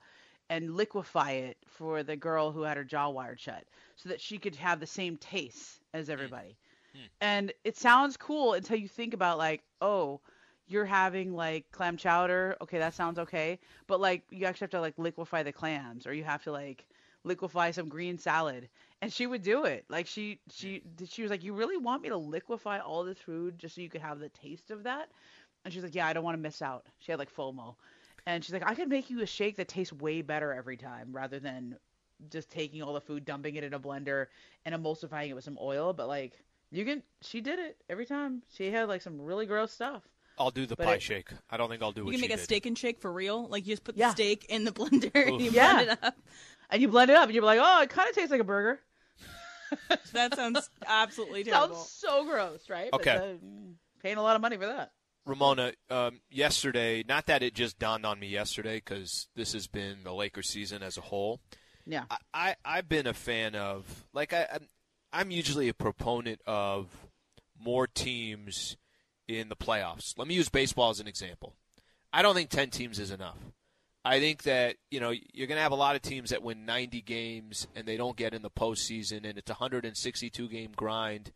and 0.52 0.76
liquefy 0.76 1.32
it 1.32 1.58
for 1.66 2.04
the 2.04 2.18
girl 2.18 2.52
who 2.52 2.64
had 2.64 2.76
her 2.76 2.84
jaw 2.84 3.08
wired 3.08 3.40
shut 3.40 3.64
so 3.96 4.10
that 4.10 4.20
she 4.20 4.38
could 4.38 4.54
have 4.54 4.82
the 4.82 4.86
same 4.86 5.16
taste 5.16 5.80
as 5.94 6.08
hmm. 6.08 6.12
everybody. 6.12 6.58
Hmm. 6.94 7.06
And 7.22 7.54
it 7.64 7.78
sounds 7.78 8.18
cool 8.18 8.54
until 8.54 8.76
you 8.76 8.90
think 8.90 9.14
about 9.14 9.38
like, 9.38 9.64
oh, 9.80 10.20
you're 10.68 10.86
having 10.86 11.34
like 11.34 11.72
clam 11.72 11.96
chowder. 11.96 12.58
Okay, 12.62 12.80
that 12.80 12.94
sounds 12.94 13.18
okay. 13.18 13.60
But 13.88 14.02
like 14.02 14.24
you 14.30 14.46
actually 14.46 14.66
have 14.66 14.72
to 14.72 14.82
like 14.82 14.94
liquefy 14.98 15.42
the 15.42 15.54
clams 15.54 16.06
or 16.06 16.14
you 16.14 16.26
have 16.26 16.44
to 16.44 16.52
like 16.52 16.86
liquefy 17.24 17.72
some 17.72 17.88
green 17.88 18.18
salad. 18.18 18.68
And 19.02 19.12
she 19.12 19.28
would 19.28 19.44
do 19.44 19.64
it. 19.64 19.86
Like 19.88 20.06
she 20.06 20.38
she 20.52 20.80
hmm. 20.80 21.06
she 21.06 21.22
was 21.22 21.32
like, 21.32 21.46
"You 21.46 21.54
really 21.54 21.78
want 21.78 22.02
me 22.02 22.10
to 22.10 22.18
liquefy 22.18 22.80
all 22.80 23.06
this 23.06 23.20
food 23.20 23.58
just 23.58 23.76
so 23.76 23.82
you 23.82 23.90
could 23.90 24.02
have 24.02 24.20
the 24.20 24.28
taste 24.28 24.70
of 24.70 24.84
that?" 24.84 25.08
And 25.64 25.74
she's 25.74 25.84
like, 25.84 25.96
"Yeah, 25.96 26.08
I 26.08 26.12
don't 26.12 26.26
want 26.26 26.36
to 26.36 26.42
miss 26.42 26.62
out." 26.62 26.86
She 27.00 27.14
had 27.14 27.20
like 27.20 27.34
FOMO. 27.34 27.76
And 28.26 28.44
she's 28.44 28.54
like, 28.54 28.68
"I 28.68 28.76
could 28.76 28.90
make 28.90 29.10
you 29.10 29.22
a 29.22 29.26
shake 29.26 29.58
that 29.58 29.68
tastes 29.68 29.92
way 29.94 30.22
better 30.22 30.54
every 30.54 30.78
time 30.78 31.10
rather 31.12 31.40
than 31.40 31.78
just 32.30 32.52
taking 32.52 32.84
all 32.84 32.94
the 32.94 33.02
food, 33.02 33.26
dumping 33.26 33.56
it 33.56 33.64
in 33.64 33.74
a 33.74 33.80
blender, 33.80 34.28
and 34.66 34.76
emulsifying 34.76 35.30
it 35.30 35.34
with 35.34 35.44
some 35.44 35.58
oil. 35.60 35.92
But 35.94 36.08
like, 36.08 36.34
you 36.72 36.86
can. 36.86 37.02
She 37.22 37.42
did 37.42 37.58
it 37.60 37.78
every 37.90 38.06
time. 38.06 38.44
She 38.54 38.70
had 38.72 38.88
like 38.88 39.02
some 39.02 39.20
really 39.22 39.46
gross 39.46 39.72
stuff. 39.72 40.04
I'll 40.38 40.52
do 40.52 40.66
the 40.66 40.76
But 40.76 40.86
pie 40.86 40.94
it- 40.96 41.02
shake. 41.02 41.30
I 41.50 41.58
don't 41.58 41.70
think 41.70 41.82
I'll 41.82 41.92
do 41.92 42.02
it. 42.02 42.04
You 42.04 42.06
what 42.06 42.12
can 42.14 42.20
she 42.20 42.28
make 42.28 42.34
a 42.34 42.38
did. 42.38 42.44
steak 42.44 42.66
and 42.66 42.78
shake 42.78 43.00
for 43.02 43.12
real. 43.12 43.48
Like 43.48 43.66
you 43.66 43.74
just 43.74 43.84
put 43.84 43.98
Yeah. 43.98 44.08
the 44.10 44.12
steak 44.14 44.46
in 44.50 44.64
the 44.66 44.72
blender 44.80 45.28
and 45.28 45.42
you 45.42 45.52
Yeah. 45.52 45.74
blend 45.74 45.90
it 45.92 46.00
up. 46.04 46.18
And 46.70 46.82
you 46.82 46.88
blend 46.88 47.12
it 47.12 47.18
up, 47.18 47.26
and 47.26 47.34
you're 47.34 47.44
like, 47.44 47.60
"Oh, 47.62 47.82
it 47.82 47.90
kind 47.90 48.08
of 48.08 48.16
tastes 48.16 48.32
like 48.32 48.40
a 48.40 48.46
burger." 48.46 48.80
That 50.14 50.36
sounds 50.36 50.70
absolutely 50.88 51.44
terrible. 51.44 51.76
Sounds 51.76 51.90
so 51.90 52.24
gross, 52.26 52.70
right? 52.70 52.90
But, 52.92 53.02
Okay. 53.02 53.16
uh, 53.16 53.22
mm, 53.44 53.74
paying 54.02 54.18
a 54.18 54.22
lot 54.22 54.36
of 54.36 54.42
money 54.42 54.58
for 54.58 54.68
that. 54.68 54.92
Ramona, 55.26 55.74
um, 55.90 56.22
yesterday, 56.30 57.04
not 57.08 57.28
that 57.28 57.44
it 57.44 57.54
just 57.54 57.78
dawned 57.78 58.06
on 58.06 58.20
me 58.20 58.28
yesterday 58.28 58.78
because 58.78 59.28
this 59.36 59.54
has 59.54 59.68
been 59.68 60.04
the 60.04 60.14
Lakers 60.14 60.50
season 60.50 60.82
as 60.82 60.98
a 60.98 61.02
whole. 61.02 61.40
Yeah. 61.86 62.04
I, 62.10 62.18
I 62.34 62.56
I've 62.66 62.90
been 62.90 63.08
a 63.08 63.14
fan 63.14 63.56
of 63.56 64.06
like 64.14 64.34
I 64.34 64.48
I'm, 64.54 64.68
I'm 65.14 65.32
usually 65.32 65.70
a 65.70 65.74
proponent 65.74 66.42
of 66.48 66.88
more 67.60 67.88
teams 67.88 68.78
in 69.28 69.50
the 69.50 69.56
playoffs. 69.56 70.18
Let 70.18 70.28
me 70.28 70.36
use 70.36 70.50
baseball 70.50 70.90
as 70.90 71.00
an 71.00 71.08
example. 71.08 71.56
I 72.14 72.22
don't 72.22 72.36
think 72.36 72.50
10 72.50 72.70
teams 72.70 73.00
is 73.00 73.12
enough. 73.12 73.38
I 74.04 74.20
think 74.20 74.44
that, 74.44 74.78
you 74.90 75.00
know, 75.00 75.12
you're 75.12 75.48
going 75.48 75.58
to 75.58 75.62
have 75.62 75.72
a 75.72 75.76
lot 75.76 75.96
of 75.96 76.02
teams 76.02 76.32
that 76.32 76.42
win 76.42 76.66
90 76.66 77.02
games 77.02 77.68
and 77.76 77.88
they 77.88 77.98
don't 77.98 78.18
get 78.18 78.34
in 78.34 78.42
the 78.42 78.50
postseason 78.50 79.30
and 79.30 79.38
it's 79.38 79.50
a 79.50 79.54
162 79.54 80.50
game 80.50 80.72
grind. 80.76 81.32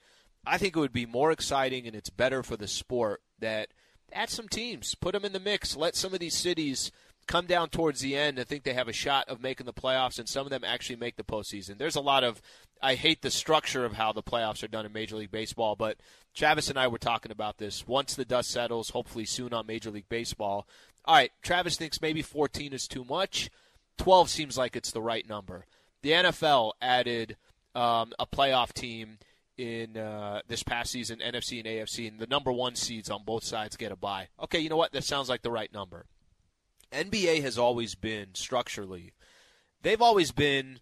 I 0.46 0.58
think 0.58 0.76
it 0.76 0.80
would 0.80 0.94
be 0.94 1.06
more 1.06 1.32
exciting 1.32 1.88
and 1.88 1.96
it's 1.96 2.10
better 2.10 2.44
for 2.44 2.58
the 2.58 2.68
sport 2.68 3.22
that 3.40 3.70
add 4.14 4.30
some 4.30 4.48
teams, 4.48 4.96
put 4.96 5.14
them 5.14 5.26
in 5.26 5.34
the 5.34 5.40
mix, 5.40 5.76
let 5.76 5.96
some 5.96 6.14
of 6.14 6.20
these 6.20 6.36
cities 6.36 6.92
come 7.28 7.46
down 7.46 7.70
towards 7.70 8.02
the 8.02 8.16
end 8.16 8.38
and 8.38 8.48
think 8.48 8.64
they 8.64 8.74
have 8.74 8.88
a 8.88 8.94
shot 8.94 9.28
of 9.28 9.42
making 9.42 9.66
the 9.66 9.74
playoffs, 9.74 10.20
and 10.20 10.30
some 10.30 10.46
of 10.46 10.52
them 10.52 10.64
actually 10.64 10.96
make 10.96 11.16
the 11.16 11.24
postseason. 11.24 11.78
There's 11.78 11.96
a 11.96 12.02
lot 12.02 12.24
of 12.24 12.42
I 12.82 12.96
hate 12.96 13.22
the 13.22 13.32
structure 13.32 13.86
of 13.86 13.94
how 13.94 14.12
the 14.12 14.22
playoffs 14.22 14.64
are 14.64 14.68
done 14.68 14.86
in 14.86 14.94
Major 14.94 15.16
League 15.16 15.32
Baseball, 15.32 15.76
but 15.76 15.98
Travis 16.36 16.70
and 16.70 16.78
I 16.78 16.88
were 16.88 16.98
talking 16.98 17.32
about 17.32 17.58
this. 17.58 17.88
Once 17.88 18.14
the 18.14 18.26
dust 18.26 18.52
settles, 18.52 18.90
hopefully 18.90 19.26
soon 19.26 19.54
on 19.54 19.66
Major 19.66 19.90
League 19.90 20.10
Baseball. 20.10 20.68
All 21.06 21.16
right, 21.16 21.32
Travis 21.42 21.78
thinks 21.78 22.02
maybe 22.02 22.22
14 22.22 22.74
is 22.74 22.88
too 22.88 23.06
much. 23.06 23.50
12 23.98 24.30
seems 24.30 24.58
like 24.58 24.76
it's 24.76 24.92
the 24.92 25.02
right 25.02 25.28
number. 25.28 25.66
The 26.02 26.12
NFL 26.12 26.74
added 26.82 27.38
um, 27.74 28.12
a 28.20 28.28
playoff 28.28 28.74
team 28.74 29.18
in 29.58 29.98
uh, 29.98 30.42
this 30.48 30.64
past 30.64 30.92
season, 30.92 31.20
NFC 31.20 31.60
and 31.60 31.68
AFC, 31.68 32.08
and 32.08 32.20
the 32.20 32.28
number 32.28 32.52
one 32.52 32.76
seeds 32.76 33.10
on 33.10 33.24
both 33.24 33.44
sides 33.44 33.78
get 33.78 33.92
a 33.92 33.96
bye. 33.96 34.28
Okay, 34.44 34.60
you 34.60 34.70
know 34.70 34.78
what? 34.78 34.92
That 34.92 35.04
sounds 35.04 35.30
like 35.30 35.42
the 35.42 35.52
right 35.52 35.74
number. 35.74 36.06
NBA 36.92 37.42
has 37.42 37.58
always 37.58 37.96
been 37.96 38.30
structurally, 38.34 39.14
they've 39.82 40.02
always 40.02 40.32
been. 40.32 40.80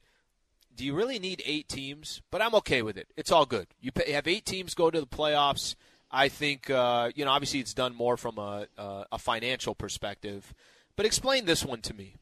Do 0.76 0.84
you 0.84 0.96
really 0.96 1.20
need 1.20 1.44
eight 1.46 1.70
teams? 1.70 2.24
But 2.32 2.42
I'm 2.42 2.56
okay 2.56 2.82
with 2.82 2.98
it. 2.98 3.08
It's 3.16 3.32
all 3.32 3.46
good. 3.46 3.68
You 3.80 3.92
pay, 3.92 4.12
have 4.14 4.28
eight 4.28 4.44
teams 4.44 4.74
go 4.74 4.90
to 4.90 5.00
the 5.00 5.06
playoffs. 5.06 5.76
I 6.10 6.30
think 6.30 6.70
uh, 6.70 7.12
you 7.16 7.26
know. 7.26 7.32
Obviously, 7.32 7.60
it's 7.60 7.76
done 7.76 7.96
more 7.96 8.18
from 8.18 8.40
a, 8.40 8.68
uh, 8.78 9.04
a 9.12 9.20
financial 9.20 9.76
perspective. 9.76 10.54
But 10.96 11.06
explain 11.06 11.46
this 11.46 11.64
one 11.64 11.82
to 11.82 11.94
me. 11.94 12.16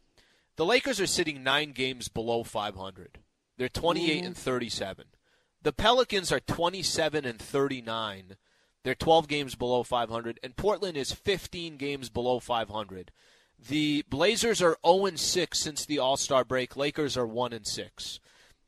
The 0.58 0.66
Lakers 0.66 1.00
are 1.00 1.08
sitting 1.08 1.44
nine 1.44 1.72
games 1.72 2.08
below 2.08 2.44
500. 2.44 3.20
They're 3.58 3.70
28 3.70 4.18
mm-hmm. 4.18 4.28
and 4.28 4.38
37. 4.38 5.06
The 5.64 5.74
Pelicans 5.74 6.32
are 6.32 6.40
27 6.40 7.24
and 7.24 7.40
39. 7.40 8.36
They're 8.84 8.96
12 8.96 9.28
games 9.28 9.54
below 9.54 9.84
500, 9.84 10.40
and 10.42 10.56
Portland 10.56 10.98
is 10.98 11.12
15 11.12 11.78
games 11.78 12.10
below 12.10 12.40
500. 12.40 13.12
The 13.70 14.04
Blazers 14.10 14.60
are 14.60 14.78
0 14.84 15.06
and 15.06 15.20
6 15.20 15.60
since 15.60 15.86
the 15.86 16.00
All 16.00 16.18
Star 16.18 16.44
break. 16.44 16.76
Lakers 16.76 17.16
are 17.16 17.28
1 17.28 17.54
and 17.54 17.68
6. 17.68 18.20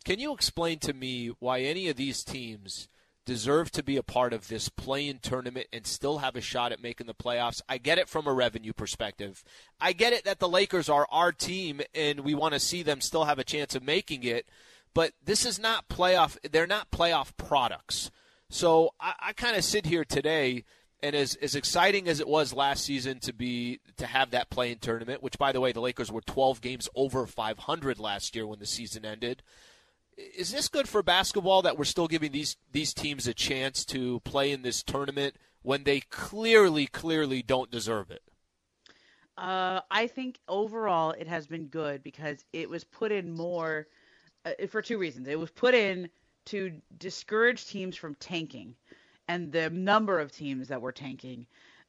Can 0.05 0.19
you 0.19 0.33
explain 0.33 0.77
to 0.79 0.93
me 0.93 1.31
why 1.39 1.61
any 1.61 1.87
of 1.87 1.95
these 1.95 2.23
teams 2.23 2.87
deserve 3.25 3.71
to 3.71 3.81
be 3.81 3.97
a 3.97 4.03
part 4.03 4.33
of 4.33 4.47
this 4.47 4.69
play-in 4.69 5.17
tournament 5.17 5.67
and 5.73 5.87
still 5.87 6.19
have 6.19 6.35
a 6.35 6.41
shot 6.41 6.71
at 6.71 6.83
making 6.83 7.07
the 7.07 7.15
playoffs? 7.15 7.61
I 7.67 7.79
get 7.79 7.97
it 7.97 8.07
from 8.07 8.27
a 8.27 8.33
revenue 8.33 8.73
perspective. 8.73 9.43
I 9.81 9.93
get 9.93 10.13
it 10.13 10.25
that 10.25 10.39
the 10.39 10.49
Lakers 10.49 10.89
are 10.89 11.07
our 11.09 11.31
team 11.31 11.81
and 11.95 12.19
we 12.19 12.35
want 12.35 12.53
to 12.53 12.59
see 12.59 12.83
them 12.83 13.01
still 13.01 13.23
have 13.23 13.39
a 13.39 13.43
chance 13.43 13.73
of 13.73 13.81
making 13.81 14.23
it. 14.23 14.47
But 14.93 15.13
this 15.23 15.45
is 15.45 15.59
not 15.59 15.87
playoff. 15.89 16.37
They're 16.49 16.67
not 16.67 16.91
playoff 16.91 17.35
products. 17.37 18.11
So 18.49 18.91
I, 18.99 19.13
I 19.19 19.33
kind 19.33 19.57
of 19.57 19.63
sit 19.63 19.85
here 19.85 20.05
today 20.05 20.65
and 21.03 21.15
as 21.15 21.35
as 21.35 21.55
exciting 21.55 22.07
as 22.07 22.19
it 22.19 22.27
was 22.27 22.53
last 22.53 22.85
season 22.85 23.19
to 23.19 23.33
be 23.33 23.79
to 23.97 24.05
have 24.07 24.31
that 24.31 24.49
play-in 24.49 24.79
tournament, 24.79 25.21
which 25.21 25.37
by 25.37 25.51
the 25.51 25.59
way 25.59 25.71
the 25.71 25.81
Lakers 25.81 26.11
were 26.11 26.21
12 26.21 26.61
games 26.61 26.87
over 26.95 27.27
500 27.27 27.99
last 27.99 28.35
year 28.35 28.47
when 28.47 28.59
the 28.59 28.65
season 28.65 29.05
ended. 29.05 29.43
Is 30.15 30.51
this 30.51 30.69
good 30.69 30.87
for 30.87 31.01
basketball 31.01 31.63
that 31.63 31.77
we're 31.77 31.83
still 31.85 32.07
giving 32.07 32.31
these 32.31 32.55
these 32.71 32.93
teams 32.93 33.27
a 33.27 33.33
chance 33.33 33.83
to 33.85 34.21
play 34.21 34.51
in 34.51 34.61
this 34.61 34.81
tournament 34.81 35.35
when 35.61 35.83
they 35.83 35.99
clearly 35.99 36.87
clearly 36.87 37.41
don't 37.41 37.69
deserve 37.69 38.09
it? 38.09 38.21
Uh, 39.37 39.81
I 39.89 40.07
think 40.07 40.39
overall 40.47 41.11
it 41.11 41.27
has 41.27 41.47
been 41.47 41.67
good 41.67 42.03
because 42.03 42.45
it 42.53 42.69
was 42.69 42.83
put 42.83 43.11
in 43.11 43.33
more 43.33 43.87
uh, 44.45 44.67
for 44.67 44.81
two 44.81 44.97
reasons. 44.97 45.27
It 45.27 45.39
was 45.39 45.51
put 45.51 45.73
in 45.73 46.09
to 46.45 46.73
discourage 46.97 47.65
teams 47.65 47.95
from 47.95 48.15
tanking 48.15 48.75
and 49.27 49.51
the 49.51 49.69
number 49.69 50.19
of 50.19 50.31
teams 50.31 50.67
that 50.67 50.81
were 50.81 50.91
tanking. 50.91 51.45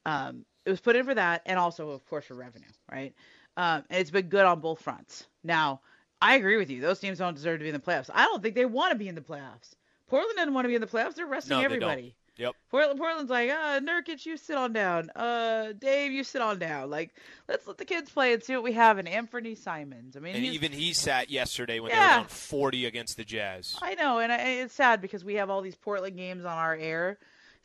Um, 0.07 0.45
it 0.65 0.71
was 0.71 0.81
put 0.81 0.97
in 0.97 1.05
for 1.05 1.15
that, 1.15 1.43
and 1.47 1.59
also, 1.59 1.91
of 1.91 2.07
course, 2.07 2.25
for 2.27 2.35
revenue, 2.35 2.65
right? 2.91 3.15
Um, 3.57 3.85
and 3.91 4.01
it's 4.01 4.11
been 4.11 4.29
good 4.29 4.45
on 4.45 4.61
both 4.61 4.81
fronts. 4.81 5.27
Now, 5.43 5.81
I 6.21 6.37
agree 6.37 6.57
with 6.57 6.71
you; 6.71 6.81
those 6.81 7.01
teams 7.01 7.19
don't 7.19 7.35
deserve 7.35 7.59
to 7.59 7.63
be 7.63 7.69
in 7.69 7.75
the 7.75 7.81
playoffs. 7.81 8.11
I 8.13 8.25
don't 8.25 8.43
think 8.43 8.55
they 8.55 8.65
want 8.65 8.93
to 8.93 8.99
be 8.99 9.09
in 9.09 9.15
the 9.15 9.21
playoffs. 9.21 9.75
Portland 10.07 10.37
doesn't 10.37 10.55
want 10.55 10.65
to 10.65 10.69
be 10.69 10.75
in 10.75 10.81
the 10.81 10.87
playoffs; 10.87 11.15
they're 11.15 11.27
resting 11.27 11.59
no, 11.59 11.65
everybody. 11.65 12.15
Yep. 12.37 12.55
Portland, 12.69 12.99
Portland's 12.99 13.31
like, 13.31 13.51
uh, 13.51 13.81
Nurkic, 13.81 14.27
you 14.27 14.37
sit 14.37 14.57
on 14.57 14.73
down. 14.73 15.11
Uh, 15.11 15.73
Dave, 15.79 16.11
you 16.11 16.25
sit 16.25 16.43
on 16.43 16.59
down. 16.59 16.91
Like, 16.91 17.15
let's 17.49 17.67
let 17.67 17.79
the 17.79 17.85
kids 17.85 18.11
play 18.11 18.33
and 18.33 18.43
see 18.43 18.55
what 18.55 18.65
we 18.65 18.73
have 18.73 18.99
in 18.99 19.07
Anthony 19.07 19.55
Simons. 19.55 20.17
I 20.17 20.21
mean, 20.21 20.35
and 20.35 20.45
even 20.45 20.73
he 20.73 20.93
sat 20.93 21.31
yesterday 21.31 21.79
when 21.79 21.91
yeah. 21.91 21.97
they 21.97 22.17
were 22.17 22.23
down 22.23 22.29
40 22.29 22.87
against 22.87 23.17
the 23.17 23.25
Jazz. 23.25 23.77
I 23.81 23.95
know, 23.95 24.19
and 24.19 24.33
I, 24.33 24.39
it's 24.39 24.75
sad 24.75 25.01
because 25.01 25.25
we 25.25 25.35
have 25.35 25.49
all 25.49 25.63
these 25.63 25.77
Portland 25.77 26.17
games 26.17 26.45
on 26.45 26.59
our 26.59 26.75
air. 26.75 27.19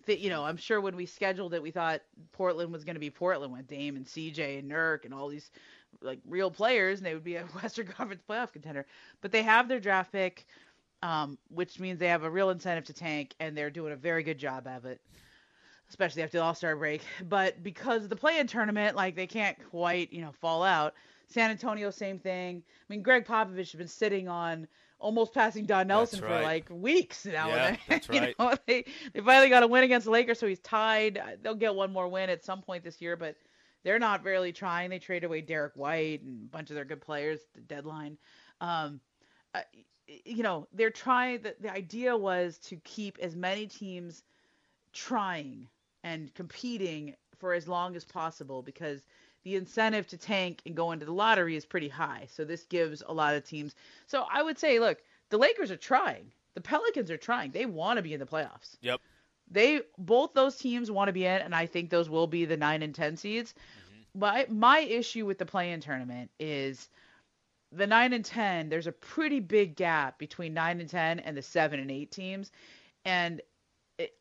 That 0.05 0.19
you 0.19 0.29
know, 0.29 0.45
I'm 0.45 0.57
sure 0.57 0.79
when 0.79 0.95
we 0.95 1.05
scheduled 1.05 1.53
it, 1.53 1.61
we 1.61 1.71
thought 1.71 2.01
Portland 2.31 2.71
was 2.71 2.83
going 2.83 2.95
to 2.95 2.99
be 2.99 3.09
Portland 3.09 3.51
with 3.51 3.67
Dame 3.67 3.95
and 3.95 4.05
CJ 4.05 4.59
and 4.59 4.71
Nurk 4.71 5.03
and 5.03 5.13
all 5.13 5.27
these 5.27 5.51
like 6.01 6.19
real 6.27 6.51
players, 6.51 6.99
and 6.99 7.05
they 7.05 7.13
would 7.13 7.23
be 7.23 7.35
a 7.35 7.43
Western 7.61 7.87
Conference 7.87 8.21
playoff 8.29 8.53
contender. 8.53 8.85
But 9.21 9.31
they 9.31 9.43
have 9.43 9.67
their 9.67 9.79
draft 9.79 10.11
pick. 10.11 10.45
Um, 11.01 11.37
which 11.49 11.79
means 11.79 11.97
they 11.97 12.09
have 12.09 12.23
a 12.23 12.29
real 12.29 12.49
incentive 12.49 12.83
to 12.85 12.93
tank, 12.93 13.33
and 13.39 13.55
they're 13.55 13.69
doing 13.69 13.93
a 13.93 13.95
very 13.95 14.21
good 14.21 14.37
job 14.37 14.67
of 14.67 14.83
it 14.85 14.99
especially 15.89 16.21
after 16.21 16.37
the 16.37 16.43
All 16.43 16.55
Star 16.55 16.75
break. 16.75 17.01
But 17.27 17.63
because 17.63 18.03
of 18.03 18.09
the 18.09 18.15
play 18.15 18.39
in 18.39 18.47
tournament, 18.47 18.95
like 18.95 19.15
they 19.15 19.27
can't 19.27 19.57
quite, 19.69 20.13
you 20.13 20.21
know, 20.21 20.31
fall 20.31 20.63
out. 20.63 20.93
San 21.27 21.51
Antonio, 21.51 21.91
same 21.91 22.19
thing. 22.19 22.63
I 22.67 22.93
mean, 22.93 23.01
Gregg 23.01 23.25
Popovich 23.25 23.71
has 23.71 23.73
been 23.73 23.87
sitting 23.87 24.27
on 24.27 24.67
almost 24.99 25.33
passing 25.33 25.65
Don 25.65 25.87
Nelson 25.87 26.21
right. 26.21 26.39
for 26.39 26.43
like 26.43 26.67
weeks 26.69 27.25
now. 27.25 27.49
Yeah, 27.49 27.75
that's 27.87 28.09
right. 28.09 28.35
know, 28.37 28.55
they, 28.65 28.85
they 29.13 29.21
finally 29.21 29.49
got 29.49 29.63
a 29.63 29.67
win 29.67 29.83
against 29.83 30.05
the 30.05 30.11
Lakers, 30.11 30.39
so 30.39 30.47
he's 30.47 30.59
tied. 30.59 31.21
They'll 31.41 31.55
get 31.55 31.75
one 31.75 31.91
more 31.91 32.07
win 32.07 32.29
at 32.29 32.43
some 32.43 32.61
point 32.61 32.83
this 32.83 33.01
year, 33.01 33.15
but 33.15 33.35
they're 33.83 33.99
not 33.99 34.23
really 34.23 34.51
trying. 34.51 34.89
They 34.89 34.99
traded 34.99 35.25
away 35.25 35.41
Derrick 35.41 35.73
White 35.75 36.21
and 36.21 36.43
a 36.43 36.51
bunch 36.51 36.69
of 36.69 36.75
their 36.75 36.85
good 36.85 37.01
players 37.01 37.41
the 37.53 37.61
deadline. 37.61 38.17
Um, 38.59 38.99
uh, 39.53 39.61
you 40.25 40.43
know, 40.43 40.67
they're 40.73 40.89
trying. 40.89 41.41
The, 41.41 41.55
the 41.59 41.71
idea 41.71 42.15
was 42.15 42.57
to 42.59 42.75
keep 42.77 43.17
as 43.19 43.35
many 43.35 43.67
teams 43.67 44.23
trying 44.93 45.67
and 46.03 46.33
competing 46.33 47.15
for 47.37 47.53
as 47.53 47.67
long 47.67 47.95
as 47.95 48.03
possible 48.03 48.61
because 48.61 49.01
the 49.43 49.55
incentive 49.55 50.07
to 50.07 50.17
tank 50.17 50.61
and 50.65 50.75
go 50.75 50.91
into 50.91 51.05
the 51.05 51.13
lottery 51.13 51.55
is 51.55 51.65
pretty 51.65 51.87
high. 51.87 52.27
So 52.31 52.43
this 52.43 52.63
gives 52.63 53.01
a 53.05 53.13
lot 53.13 53.35
of 53.35 53.45
teams. 53.45 53.75
So 54.07 54.25
I 54.31 54.43
would 54.43 54.57
say, 54.57 54.79
look, 54.79 54.99
the 55.29 55.37
Lakers 55.37 55.71
are 55.71 55.77
trying. 55.77 56.31
The 56.55 56.61
Pelicans 56.61 57.09
are 57.11 57.17
trying. 57.17 57.51
They 57.51 57.65
want 57.65 57.97
to 57.97 58.03
be 58.03 58.13
in 58.13 58.19
the 58.19 58.25
playoffs. 58.25 58.75
Yep. 58.81 58.99
They 59.51 59.81
both 59.97 60.33
those 60.33 60.57
teams 60.57 60.91
want 60.91 61.07
to 61.07 61.13
be 61.13 61.25
in, 61.25 61.41
and 61.41 61.55
I 61.55 61.65
think 61.65 61.89
those 61.89 62.09
will 62.09 62.27
be 62.27 62.45
the 62.45 62.57
nine 62.57 62.83
and 62.83 62.93
ten 62.93 63.17
seeds. 63.17 63.53
Mm-hmm. 63.53 64.19
My 64.19 64.45
my 64.49 64.79
issue 64.79 65.25
with 65.25 65.37
the 65.37 65.45
play-in 65.45 65.79
tournament 65.79 66.29
is 66.39 66.89
the 67.71 67.87
nine 67.87 68.13
and 68.13 68.25
ten. 68.25 68.69
There's 68.69 68.87
a 68.87 68.91
pretty 68.91 69.39
big 69.39 69.75
gap 69.75 70.17
between 70.17 70.53
nine 70.53 70.79
and 70.79 70.89
ten 70.89 71.19
and 71.19 71.35
the 71.35 71.41
seven 71.41 71.79
and 71.79 71.91
eight 71.91 72.11
teams, 72.11 72.51
and 73.05 73.41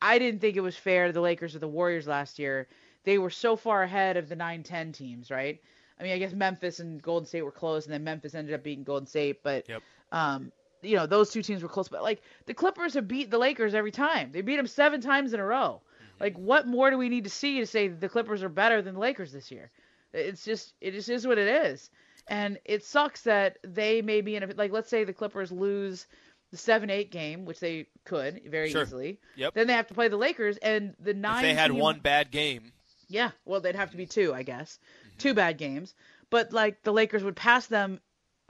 I 0.02 0.18
didn't 0.18 0.40
think 0.40 0.56
it 0.56 0.60
was 0.60 0.76
fair 0.76 1.06
to 1.06 1.12
the 1.12 1.20
Lakers 1.20 1.54
or 1.54 1.58
the 1.58 1.68
Warriors 1.68 2.06
last 2.06 2.38
year. 2.38 2.68
They 3.04 3.18
were 3.18 3.30
so 3.30 3.56
far 3.56 3.82
ahead 3.82 4.16
of 4.16 4.28
the 4.28 4.36
9-10 4.36 4.92
teams, 4.92 5.30
right? 5.30 5.60
I 5.98 6.02
mean, 6.02 6.12
I 6.12 6.18
guess 6.18 6.32
Memphis 6.32 6.80
and 6.80 7.00
Golden 7.02 7.26
State 7.26 7.42
were 7.42 7.52
close, 7.52 7.84
and 7.84 7.92
then 7.92 8.04
Memphis 8.04 8.34
ended 8.34 8.54
up 8.54 8.62
beating 8.62 8.84
Golden 8.84 9.06
State. 9.06 9.42
But, 9.42 9.68
yep. 9.68 9.82
um, 10.12 10.52
you 10.82 10.96
know, 10.96 11.06
those 11.06 11.30
two 11.30 11.42
teams 11.42 11.62
were 11.62 11.68
close. 11.68 11.88
But 11.88 12.02
like 12.02 12.22
the 12.46 12.54
Clippers 12.54 12.94
have 12.94 13.08
beat 13.08 13.30
the 13.30 13.38
Lakers 13.38 13.74
every 13.74 13.90
time. 13.90 14.30
They 14.32 14.42
beat 14.42 14.56
them 14.56 14.66
seven 14.66 15.00
times 15.00 15.32
in 15.32 15.40
a 15.40 15.44
row. 15.44 15.80
Mm-hmm. 15.80 16.24
Like, 16.24 16.36
what 16.36 16.66
more 16.66 16.90
do 16.90 16.98
we 16.98 17.08
need 17.08 17.24
to 17.24 17.30
see 17.30 17.60
to 17.60 17.66
say 17.66 17.88
the 17.88 18.08
Clippers 18.08 18.42
are 18.42 18.48
better 18.48 18.82
than 18.82 18.94
the 18.94 19.00
Lakers 19.00 19.32
this 19.32 19.50
year? 19.50 19.70
It's 20.12 20.44
just, 20.44 20.74
it 20.80 20.92
just 20.92 21.08
is 21.08 21.26
what 21.26 21.38
it 21.38 21.48
is. 21.48 21.90
And 22.28 22.58
it 22.64 22.84
sucks 22.84 23.22
that 23.22 23.58
they 23.64 24.02
may 24.02 24.20
be 24.20 24.36
in 24.36 24.42
a 24.42 24.46
like. 24.54 24.72
Let's 24.72 24.90
say 24.90 25.04
the 25.04 25.12
Clippers 25.12 25.50
lose 25.50 26.06
the 26.50 26.56
seven 26.56 26.90
eight 26.90 27.10
game, 27.10 27.44
which 27.44 27.60
they 27.60 27.86
could 28.04 28.42
very 28.46 28.70
sure. 28.70 28.82
easily. 28.82 29.20
Yep. 29.36 29.54
Then 29.54 29.66
they 29.66 29.72
have 29.72 29.86
to 29.88 29.94
play 29.94 30.08
the 30.08 30.16
Lakers 30.16 30.56
and 30.58 30.94
the 31.00 31.14
nine. 31.14 31.36
If 31.36 31.42
they 31.42 31.54
had 31.54 31.70
team, 31.70 31.80
one 31.80 32.00
bad 32.00 32.30
game. 32.30 32.72
Yeah, 33.08 33.30
well, 33.46 33.60
they'd 33.60 33.74
have 33.74 33.90
to 33.92 33.96
be 33.96 34.06
two, 34.06 34.34
I 34.34 34.42
guess, 34.42 34.78
mm-hmm. 35.06 35.18
two 35.18 35.34
bad 35.34 35.56
games. 35.56 35.94
But 36.30 36.52
like 36.52 36.82
the 36.82 36.92
Lakers 36.92 37.24
would 37.24 37.36
pass 37.36 37.66
them 37.66 38.00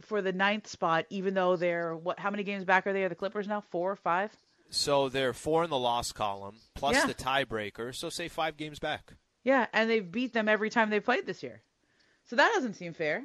for 0.01 0.23
the 0.23 0.33
ninth 0.33 0.67
spot, 0.67 1.07
even 1.11 1.35
though 1.35 1.57
they're 1.57 1.95
what? 1.95 2.19
How 2.19 2.31
many 2.31 2.43
games 2.43 2.64
back 2.64 2.87
are 2.87 2.93
they? 2.93 3.05
Are 3.05 3.09
the 3.09 3.14
Clippers 3.14 3.49
now 3.49 3.61
four 3.61 3.93
or 3.93 3.97
five? 3.97 4.33
So 4.71 5.09
they're 5.09 5.33
four 5.33 5.64
in 5.64 5.71
the 5.71 5.79
loss 5.79 6.12
column 6.12 6.57
plus 6.75 6.95
yeah. 6.95 7.07
the 7.07 7.14
tiebreaker. 7.14 7.95
So 7.95 8.11
say 8.11 8.29
five 8.29 8.57
games 8.57 8.79
back. 8.79 9.14
Yeah, 9.45 9.67
and 9.73 9.88
they've 9.88 10.11
beat 10.11 10.33
them 10.35 10.49
every 10.49 10.69
time 10.69 10.91
they 10.91 11.01
played 11.01 11.25
this 11.25 11.43
year. 11.43 11.62
So 12.27 12.37
that 12.37 12.53
doesn't 12.55 12.75
seem 12.75 12.93
fair. 12.93 13.25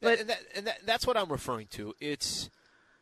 But 0.00 0.20
and, 0.20 0.30
that, 0.30 0.38
and 0.54 0.66
that, 0.66 0.78
that's 0.84 1.06
what 1.06 1.16
I'm 1.16 1.30
referring 1.30 1.68
to. 1.68 1.94
It's 2.00 2.50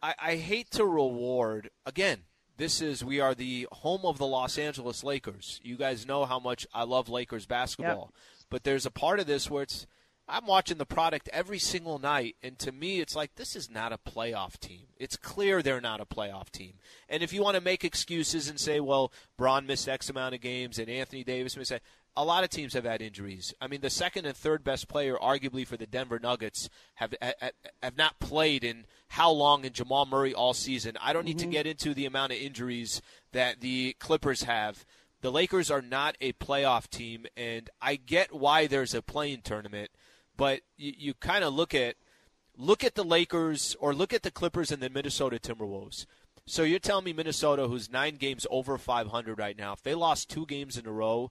I, 0.02 0.14
I 0.18 0.36
hate 0.36 0.70
to 0.72 0.84
reward 0.84 1.70
again. 1.86 2.20
This 2.56 2.80
is 2.80 3.04
we 3.04 3.20
are 3.20 3.34
the 3.34 3.66
home 3.72 4.02
of 4.04 4.18
the 4.18 4.26
Los 4.26 4.58
Angeles 4.58 5.02
Lakers. 5.02 5.60
You 5.64 5.76
guys 5.76 6.06
know 6.06 6.24
how 6.24 6.38
much 6.38 6.66
I 6.72 6.84
love 6.84 7.08
Lakers 7.08 7.46
basketball, 7.46 8.12
but 8.48 8.62
there's 8.62 8.86
a 8.86 8.92
part 8.92 9.18
of 9.18 9.26
this 9.26 9.50
where 9.50 9.64
it's 9.64 9.86
I'm 10.26 10.46
watching 10.46 10.78
the 10.78 10.86
product 10.86 11.28
every 11.32 11.58
single 11.58 11.98
night, 11.98 12.36
and 12.42 12.58
to 12.60 12.72
me, 12.72 13.00
it's 13.00 13.14
like 13.14 13.34
this 13.34 13.54
is 13.54 13.70
not 13.70 13.92
a 13.92 13.98
playoff 13.98 14.58
team. 14.58 14.86
It's 14.96 15.16
clear 15.16 15.60
they're 15.60 15.82
not 15.82 16.00
a 16.00 16.06
playoff 16.06 16.50
team. 16.50 16.74
And 17.10 17.22
if 17.22 17.32
you 17.32 17.42
want 17.42 17.56
to 17.56 17.60
make 17.60 17.84
excuses 17.84 18.48
and 18.48 18.58
say, 18.58 18.80
well, 18.80 19.12
Bron 19.36 19.66
missed 19.66 19.88
X 19.88 20.08
amount 20.08 20.34
of 20.34 20.40
games 20.40 20.78
and 20.78 20.88
Anthony 20.88 21.24
Davis 21.24 21.56
missed, 21.58 21.72
a 22.16 22.24
lot 22.24 22.44
of 22.44 22.50
teams 22.50 22.74
have 22.74 22.84
had 22.84 23.02
injuries. 23.02 23.52
I 23.60 23.66
mean, 23.66 23.80
the 23.80 23.90
second 23.90 24.24
and 24.24 24.36
third 24.36 24.62
best 24.62 24.88
player, 24.88 25.16
arguably 25.16 25.66
for 25.66 25.76
the 25.76 25.86
Denver 25.86 26.18
Nuggets, 26.18 26.68
have 26.94 27.14
have 27.82 27.96
not 27.96 28.20
played 28.20 28.62
in 28.62 28.86
how 29.08 29.30
long 29.30 29.64
in 29.64 29.72
Jamal 29.72 30.06
Murray 30.06 30.32
all 30.32 30.54
season. 30.54 30.96
I 31.00 31.12
don't 31.12 31.24
need 31.24 31.38
Mm-hmm. 31.38 31.50
to 31.50 31.52
get 31.52 31.66
into 31.66 31.92
the 31.94 32.06
amount 32.06 32.32
of 32.32 32.38
injuries 32.38 33.02
that 33.32 33.60
the 33.60 33.96
Clippers 33.98 34.44
have. 34.44 34.84
The 35.22 35.32
Lakers 35.32 35.70
are 35.70 35.82
not 35.82 36.16
a 36.20 36.32
playoff 36.34 36.88
team, 36.88 37.26
and 37.36 37.68
I 37.80 37.96
get 37.96 38.32
why 38.34 38.66
there's 38.66 38.94
a 38.94 39.02
playing 39.02 39.40
tournament, 39.42 39.90
but 40.36 40.60
you, 40.76 40.92
you 40.96 41.14
kind 41.14 41.42
of 41.42 41.54
look 41.54 41.74
at 41.74 41.96
look 42.56 42.84
at 42.84 42.94
the 42.94 43.04
Lakers 43.04 43.74
or 43.80 43.92
look 43.94 44.12
at 44.12 44.22
the 44.22 44.30
Clippers 44.30 44.70
and 44.70 44.80
the 44.82 44.90
Minnesota 44.90 45.38
Timberwolves. 45.40 46.06
So 46.46 46.62
you're 46.62 46.78
telling 46.78 47.06
me 47.06 47.12
Minnesota, 47.14 47.66
who's 47.68 47.90
nine 47.90 48.16
games 48.16 48.46
over 48.50 48.76
500 48.76 49.38
right 49.38 49.56
now, 49.56 49.72
if 49.72 49.82
they 49.82 49.94
lost 49.94 50.28
two 50.28 50.44
games 50.46 50.76
in 50.76 50.86
a 50.86 50.92
row 50.92 51.30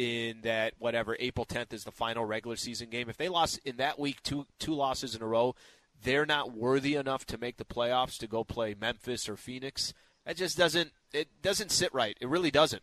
in 0.00 0.40
that 0.40 0.72
whatever 0.78 1.14
April 1.20 1.44
10th 1.44 1.74
is 1.74 1.84
the 1.84 1.90
final 1.90 2.24
regular 2.24 2.56
season 2.56 2.88
game, 2.88 3.10
if 3.10 3.18
they 3.18 3.28
lost 3.28 3.60
in 3.66 3.76
that 3.76 3.98
week 3.98 4.22
two 4.22 4.46
two 4.58 4.72
losses 4.74 5.14
in 5.14 5.20
a 5.20 5.26
row, 5.26 5.54
they're 6.02 6.24
not 6.24 6.52
worthy 6.52 6.94
enough 6.94 7.26
to 7.26 7.36
make 7.36 7.58
the 7.58 7.64
playoffs 7.66 8.16
to 8.18 8.26
go 8.26 8.42
play 8.42 8.74
Memphis 8.80 9.28
or 9.28 9.36
Phoenix. 9.36 9.92
That 10.24 10.36
just 10.36 10.56
doesn't 10.56 10.92
it 11.12 11.28
doesn't 11.42 11.70
sit 11.70 11.92
right. 11.92 12.16
It 12.20 12.28
really 12.28 12.50
doesn't. 12.50 12.82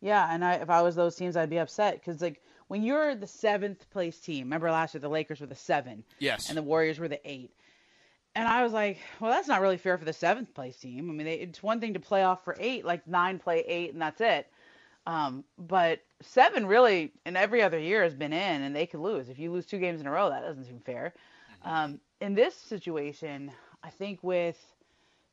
Yeah, 0.00 0.26
and 0.32 0.44
I, 0.44 0.54
if 0.54 0.70
I 0.70 0.82
was 0.82 0.96
those 0.96 1.14
teams, 1.14 1.36
I'd 1.36 1.50
be 1.50 1.58
upset 1.58 1.94
because 1.94 2.20
like 2.20 2.42
when 2.66 2.82
you're 2.82 3.14
the 3.14 3.26
seventh 3.28 3.88
place 3.90 4.18
team, 4.18 4.46
remember 4.46 4.70
last 4.72 4.94
year 4.94 5.00
the 5.00 5.08
Lakers 5.08 5.40
were 5.40 5.46
the 5.46 5.54
seven, 5.54 6.02
Yes. 6.18 6.48
and 6.48 6.56
the 6.58 6.62
Warriors 6.62 6.98
were 6.98 7.08
the 7.08 7.20
eight, 7.30 7.52
and 8.34 8.48
I 8.48 8.62
was 8.64 8.72
like, 8.72 8.98
well, 9.20 9.30
that's 9.30 9.46
not 9.48 9.60
really 9.60 9.76
fair 9.76 9.96
for 9.98 10.04
the 10.04 10.12
seventh 10.12 10.54
place 10.54 10.76
team. 10.76 11.08
I 11.10 11.12
mean, 11.12 11.26
they, 11.26 11.34
it's 11.34 11.62
one 11.62 11.80
thing 11.80 11.94
to 11.94 12.00
play 12.00 12.22
off 12.24 12.44
for 12.44 12.56
eight, 12.58 12.84
like 12.84 13.06
nine 13.06 13.38
play 13.38 13.60
eight, 13.66 13.92
and 13.92 14.00
that's 14.02 14.20
it. 14.20 14.48
Um, 15.10 15.44
but 15.58 16.00
seven 16.22 16.66
really, 16.66 17.12
in 17.26 17.36
every 17.36 17.62
other 17.62 17.78
year, 17.78 18.04
has 18.04 18.14
been 18.14 18.32
in, 18.32 18.62
and 18.62 18.76
they 18.76 18.86
could 18.86 19.00
lose. 19.00 19.28
If 19.28 19.40
you 19.40 19.50
lose 19.50 19.66
two 19.66 19.78
games 19.78 20.00
in 20.00 20.06
a 20.06 20.10
row, 20.10 20.30
that 20.30 20.42
doesn't 20.42 20.66
seem 20.66 20.80
fair. 20.80 21.14
Um, 21.64 22.00
in 22.20 22.34
this 22.34 22.54
situation, 22.54 23.50
I 23.82 23.90
think 23.90 24.20
with 24.22 24.56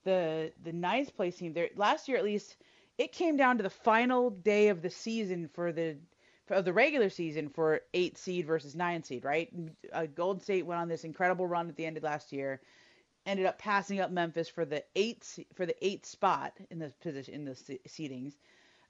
the 0.04 0.52
the 0.64 0.72
ninth 0.74 1.16
place 1.16 1.36
team 1.36 1.52
there 1.54 1.70
last 1.76 2.08
year 2.08 2.18
at 2.18 2.24
least 2.24 2.56
it 2.98 3.12
came 3.12 3.36
down 3.36 3.58
to 3.58 3.64
the 3.64 3.70
final 3.70 4.30
day 4.30 4.70
of 4.70 4.82
the 4.82 4.90
season 4.90 5.50
for 5.54 5.74
the 5.74 5.98
for, 6.46 6.54
of 6.54 6.64
the 6.64 6.72
regular 6.72 7.10
season 7.10 7.50
for 7.50 7.82
eight 7.94 8.18
seed 8.18 8.48
versus 8.48 8.74
nine 8.74 9.04
seed 9.04 9.26
right 9.26 9.52
uh, 9.92 10.06
golden 10.16 10.42
state 10.42 10.66
went 10.66 10.80
on 10.80 10.88
this 10.88 11.04
incredible 11.04 11.46
run 11.46 11.68
at 11.68 11.76
the 11.76 11.86
end 11.86 11.98
of 11.98 12.04
last 12.04 12.32
year 12.32 12.62
ended 13.26 13.46
up 13.46 13.60
passing 13.60 14.00
up 14.00 14.10
memphis 14.10 14.48
for 14.48 14.64
the 14.64 14.82
eight 14.96 15.28
for 15.56 15.66
the 15.66 15.86
eighth 15.86 16.06
spot 16.06 16.54
in 16.72 16.80
the 16.80 16.90
position 17.02 17.34
in 17.34 17.44
the 17.44 17.56
se- 17.56 17.82
seedings 17.86 18.34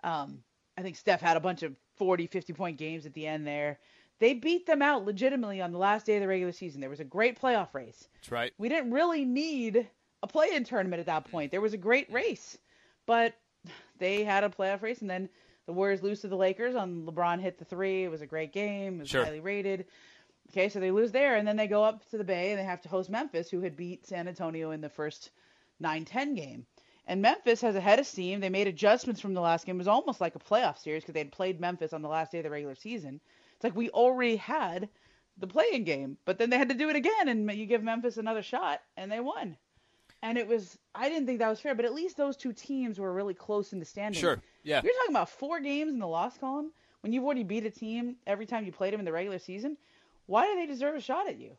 um, 0.04 0.44
i 0.78 0.82
think 0.82 0.96
steph 0.96 1.22
had 1.22 1.38
a 1.38 1.40
bunch 1.42 1.64
of 1.64 1.76
40 1.96 2.28
50 2.28 2.54
point 2.54 2.78
games 2.78 3.06
at 3.06 3.14
the 3.14 3.26
end 3.28 3.46
there 3.48 3.80
they 4.20 4.34
beat 4.34 4.66
them 4.66 4.82
out 4.82 5.06
legitimately 5.06 5.62
on 5.62 5.72
the 5.72 5.78
last 5.78 6.06
day 6.06 6.16
of 6.16 6.22
the 6.22 6.28
regular 6.28 6.52
season 6.52 6.82
there 6.82 6.90
was 6.90 7.00
a 7.00 7.04
great 7.06 7.40
playoff 7.40 7.74
race 7.74 8.08
That's 8.16 8.32
right. 8.32 8.54
we 8.58 8.70
didn't 8.70 8.92
really 8.92 9.26
need 9.26 9.88
a 10.24 10.28
play-in 10.28 10.64
tournament 10.64 11.00
at 11.00 11.06
that 11.06 11.30
point. 11.30 11.52
There 11.52 11.62
was 11.62 11.74
a 11.74 11.78
great 11.78 12.12
race, 12.12 12.58
but 13.06 13.36
they 14.00 14.24
had 14.24 14.44
a 14.44 14.50
playoff 14.50 14.82
race, 14.82 15.02
and 15.02 15.10
then 15.10 15.30
the 15.68 15.74
Warriors 15.74 16.02
lose 16.02 16.22
to 16.22 16.28
the 16.28 16.36
Lakers. 16.36 16.74
On 16.76 17.04
LeBron 17.06 17.40
hit 17.40 17.60
the 17.60 17.66
three. 17.66 18.04
It 18.04 18.10
was 18.10 18.22
a 18.24 18.26
great 18.26 18.52
game. 18.52 18.96
It 18.96 19.00
was 19.02 19.10
Sure. 19.10 19.24
highly 19.24 19.42
rated. 19.42 19.86
Okay, 20.50 20.70
so 20.70 20.80
they 20.80 20.90
lose 20.90 21.12
there, 21.12 21.36
and 21.36 21.48
then 21.48 21.56
they 21.56 21.68
go 21.68 21.84
up 21.84 22.04
to 22.10 22.18
the 22.18 22.24
Bay, 22.24 22.50
and 22.50 22.60
they 22.60 22.64
have 22.64 22.82
to 22.82 22.90
host 22.90 23.12
Memphis, 23.12 23.48
who 23.52 23.62
had 23.62 23.76
beat 23.76 24.08
San 24.08 24.28
Antonio 24.28 24.72
in 24.72 24.82
the 24.82 24.90
first 24.90 25.30
9-10 25.80 26.36
game. 26.36 26.66
And 27.08 27.22
Memphis 27.22 27.62
has 27.62 27.76
a 27.76 27.82
head 27.82 28.00
of 28.00 28.06
steam. 28.06 28.42
They 28.42 28.50
made 28.50 28.68
adjustments 28.68 29.22
from 29.22 29.34
the 29.34 29.42
last 29.42 29.66
game. 29.66 29.78
It 29.78 29.80
was 29.80 29.88
almost 29.88 30.20
like 30.20 30.36
a 30.36 30.40
playoff 30.40 30.78
series 30.78 31.04
because 31.04 31.14
they 31.14 31.22
had 31.22 31.32
played 31.32 31.62
Memphis 31.62 31.94
on 31.94 32.02
the 32.02 32.10
last 32.10 32.34
day 32.34 32.40
of 32.40 32.44
the 32.44 32.50
regular 32.50 32.76
season. 32.76 33.22
It's 33.56 33.64
like 33.64 33.76
we 33.76 33.90
already 33.90 34.36
had 34.36 34.90
the 35.38 35.48
playing 35.48 35.86
game, 35.86 36.18
but 36.26 36.38
then 36.38 36.50
they 36.50 36.58
had 36.58 36.70
to 36.70 36.76
do 36.76 36.90
it 36.90 36.96
again, 36.96 37.30
and 37.30 37.50
you 37.54 37.66
give 37.66 37.82
Memphis 37.82 38.18
another 38.18 38.42
shot, 38.42 38.82
and 38.98 39.12
they 39.12 39.20
won. 39.20 39.56
And 40.22 40.38
it 40.38 40.48
was, 40.48 40.78
I 40.94 41.10
didn't 41.10 41.28
think 41.28 41.40
that 41.40 41.50
was 41.50 41.60
fair, 41.60 41.76
but 41.76 41.86
at 41.86 41.94
least 41.94 42.18
those 42.18 42.36
two 42.36 42.52
teams 42.52 43.00
were 43.00 43.14
really 43.14 43.36
close 43.36 43.72
in 43.72 43.80
the 43.80 43.86
standings. 43.86 44.18
Sure. 44.18 44.42
Yeah. 44.64 44.82
You're 44.84 44.94
talking 44.94 45.16
about 45.16 45.30
four 45.30 45.60
games 45.60 45.94
in 45.94 46.00
the 46.00 46.08
loss 46.08 46.38
column 46.38 46.72
when 47.02 47.14
you've 47.14 47.24
already 47.24 47.44
beat 47.44 47.66
a 47.66 47.70
team 47.70 48.16
every 48.26 48.48
time 48.48 48.66
you 48.66 48.72
played 48.72 48.94
them 48.94 49.00
in 49.00 49.06
the 49.06 49.12
regular 49.12 49.40
season. 49.40 49.78
Why 50.26 50.48
do 50.48 50.56
they 50.56 50.66
deserve 50.66 50.96
a 50.96 51.02
shot 51.02 51.30
at 51.30 51.40
you? 51.40 51.52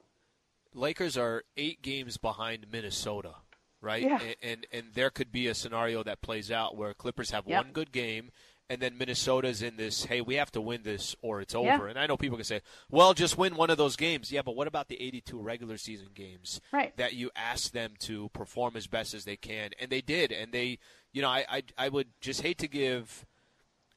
Lakers 0.74 1.16
are 1.16 1.44
eight 1.56 1.80
games 1.80 2.16
behind 2.16 2.66
Minnesota, 2.70 3.36
right? 3.80 4.02
Yeah. 4.02 4.18
And, 4.20 4.36
and 4.42 4.66
and 4.72 4.86
there 4.94 5.10
could 5.10 5.30
be 5.32 5.46
a 5.46 5.54
scenario 5.54 6.02
that 6.02 6.20
plays 6.20 6.50
out 6.50 6.76
where 6.76 6.94
Clippers 6.94 7.30
have 7.30 7.44
Yep. 7.46 7.64
one 7.64 7.72
good 7.72 7.92
game, 7.92 8.30
and 8.70 8.80
then 8.82 8.98
Minnesota's 8.98 9.62
in 9.62 9.76
this. 9.76 10.04
Hey, 10.04 10.20
we 10.20 10.34
have 10.34 10.50
to 10.52 10.60
win 10.60 10.82
this, 10.82 11.16
or 11.22 11.40
it's 11.40 11.54
over. 11.54 11.66
Yeah. 11.68 11.84
And 11.90 11.98
I 11.98 12.06
know 12.06 12.16
people 12.16 12.36
can 12.36 12.44
say, 12.44 12.60
"Well, 12.90 13.14
just 13.14 13.38
win 13.38 13.56
one 13.56 13.70
of 13.70 13.78
those 13.78 13.96
games." 13.96 14.30
Yeah, 14.30 14.42
but 14.42 14.56
what 14.56 14.66
about 14.68 14.88
the 14.88 15.00
82 15.00 15.40
regular 15.40 15.76
season 15.78 16.08
games 16.14 16.60
Right. 16.72 16.96
that 16.96 17.14
you 17.14 17.30
asked 17.34 17.72
them 17.72 17.94
to 18.00 18.28
perform 18.30 18.76
as 18.76 18.86
best 18.86 19.14
as 19.14 19.24
they 19.24 19.36
can, 19.36 19.70
and 19.80 19.90
they 19.90 20.00
did, 20.00 20.32
and 20.32 20.52
they, 20.52 20.78
you 21.12 21.22
know, 21.22 21.28
I 21.30 21.44
I, 21.48 21.62
I 21.78 21.88
would 21.88 22.08
just 22.20 22.42
hate 22.42 22.58
to 22.58 22.68
give. 22.68 23.24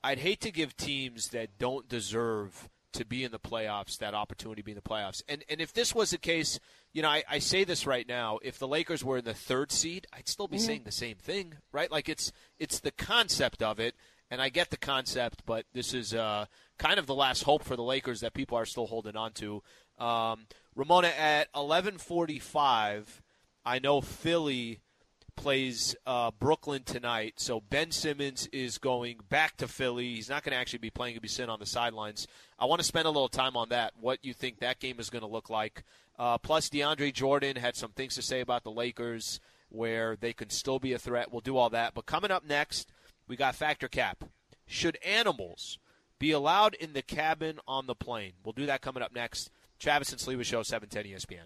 I'd 0.04 0.18
hate 0.20 0.42
to 0.42 0.52
give 0.52 0.76
teams 0.78 1.28
that 1.30 1.60
don't 1.60 1.88
deserve 1.88 2.70
to 2.94 3.06
be 3.06 3.24
in 3.24 3.32
the 3.32 3.40
playoffs 3.40 3.98
that 3.98 4.14
opportunity 4.14 4.62
to 4.62 4.66
be 4.66 4.72
in 4.72 4.76
the 4.76 4.82
playoffs. 4.82 5.22
And 5.28 5.44
and 5.50 5.62
if 5.62 5.74
this 5.74 5.96
was 5.96 6.12
the 6.12 6.18
case, 6.18 6.60
you 6.94 7.02
know, 7.02 7.10
I, 7.10 7.24
I 7.30 7.40
say 7.40 7.64
this 7.64 7.88
right 7.88 8.08
now, 8.08 8.40
if 8.44 8.60
the 8.60 8.68
Lakers 8.68 9.04
were 9.04 9.18
in 9.18 9.26
the 9.26 9.34
third 9.34 9.72
seed, 9.72 10.08
I'd 10.14 10.28
still 10.28 10.48
be 10.48 10.58
saying 10.58 10.84
the 10.84 10.92
same 10.92 11.16
thing, 11.16 11.56
right? 11.72 11.92
Like 11.92 12.10
it's 12.10 12.32
it's 12.60 12.80
the 12.80 12.92
concept 12.92 13.62
of 13.64 13.80
it, 13.80 13.96
and 14.30 14.42
I 14.42 14.50
get 14.50 14.70
the 14.70 14.78
concept, 14.78 15.44
but 15.46 15.66
this 15.74 15.94
is 15.94 16.14
uh, 16.14 16.46
kind 16.78 17.00
of 17.00 17.06
the 17.06 17.16
last 17.16 17.44
hope 17.44 17.64
for 17.64 17.76
the 17.76 17.84
Lakers 17.84 18.22
that 18.22 18.34
people 18.34 18.58
are 18.58 18.66
still 18.66 18.88
holding 18.88 19.16
on 19.16 19.32
to. 19.34 19.64
Um, 19.98 20.48
Ramona 20.76 21.10
at 21.10 21.48
eleven 21.56 21.98
forty 21.98 22.40
five, 22.40 23.22
I 23.66 23.80
know 23.80 24.02
Philly 24.02 24.80
plays 25.42 25.96
uh, 26.06 26.30
Brooklyn 26.40 26.84
tonight. 26.84 27.34
So 27.38 27.62
Ben 27.62 27.90
Simmons 27.90 28.48
is 28.54 28.78
going 28.78 29.18
back 29.28 29.58
to 29.58 29.68
Philly. 29.68 30.14
He's 30.14 30.30
not 30.30 30.44
going 30.44 30.52
to 30.52 30.60
actually 30.60 30.80
be 30.80 30.92
playing. 30.92 31.16
He'll 31.16 31.22
be 31.22 31.28
sitting 31.28 31.50
on 31.50 31.60
the 31.60 31.66
sidelines. 31.66 32.28
I 32.60 32.66
want 32.66 32.80
to 32.80 32.86
spend 32.86 33.08
a 33.08 33.10
little 33.10 33.28
time 33.28 33.58
on 33.58 33.70
that. 33.70 33.94
What 34.00 34.20
you 34.24 34.36
think 34.36 34.60
that 34.60 34.80
game 34.80 35.00
is 35.00 35.10
going 35.10 35.24
to 35.24 35.28
look 35.28 35.50
like? 35.50 35.84
Uh, 36.20 36.38
plus, 36.38 36.70
DeAndre 36.70 37.12
Jordan 37.12 37.56
had 37.56 37.76
some 37.76 37.90
things 37.90 38.14
to 38.16 38.22
say 38.22 38.40
about 38.40 38.64
the 38.64 38.70
Lakers, 38.70 39.40
where 39.70 40.16
they 40.16 40.32
can 40.32 40.52
still 40.52 40.78
be 40.78 40.94
a 40.94 41.00
threat. 41.00 41.32
We'll 41.32 41.42
do 41.42 41.58
all 41.58 41.72
that. 41.72 41.96
But 41.96 42.06
coming 42.06 42.30
up 42.30 42.46
next, 42.46 42.92
we 43.28 43.36
got 43.36 43.56
Fact 43.56 43.84
or 43.84 43.88
Cap. 43.88 44.26
Should 44.68 45.00
animals 45.04 45.80
be 46.20 46.30
allowed 46.30 46.76
in 46.76 46.94
the 46.94 47.02
cabin 47.02 47.60
on 47.68 47.88
the 47.88 47.96
plane? 47.96 48.34
We'll 48.46 48.54
do 48.54 48.68
that 48.68 48.82
coming 48.82 49.02
up 49.02 49.16
next. 49.16 49.50
Travis 49.80 50.12
and 50.12 50.22
Sliva 50.22 50.44
Show, 50.46 50.60
E 50.60 50.64
710 50.64 51.12
ESPN. 51.12 51.46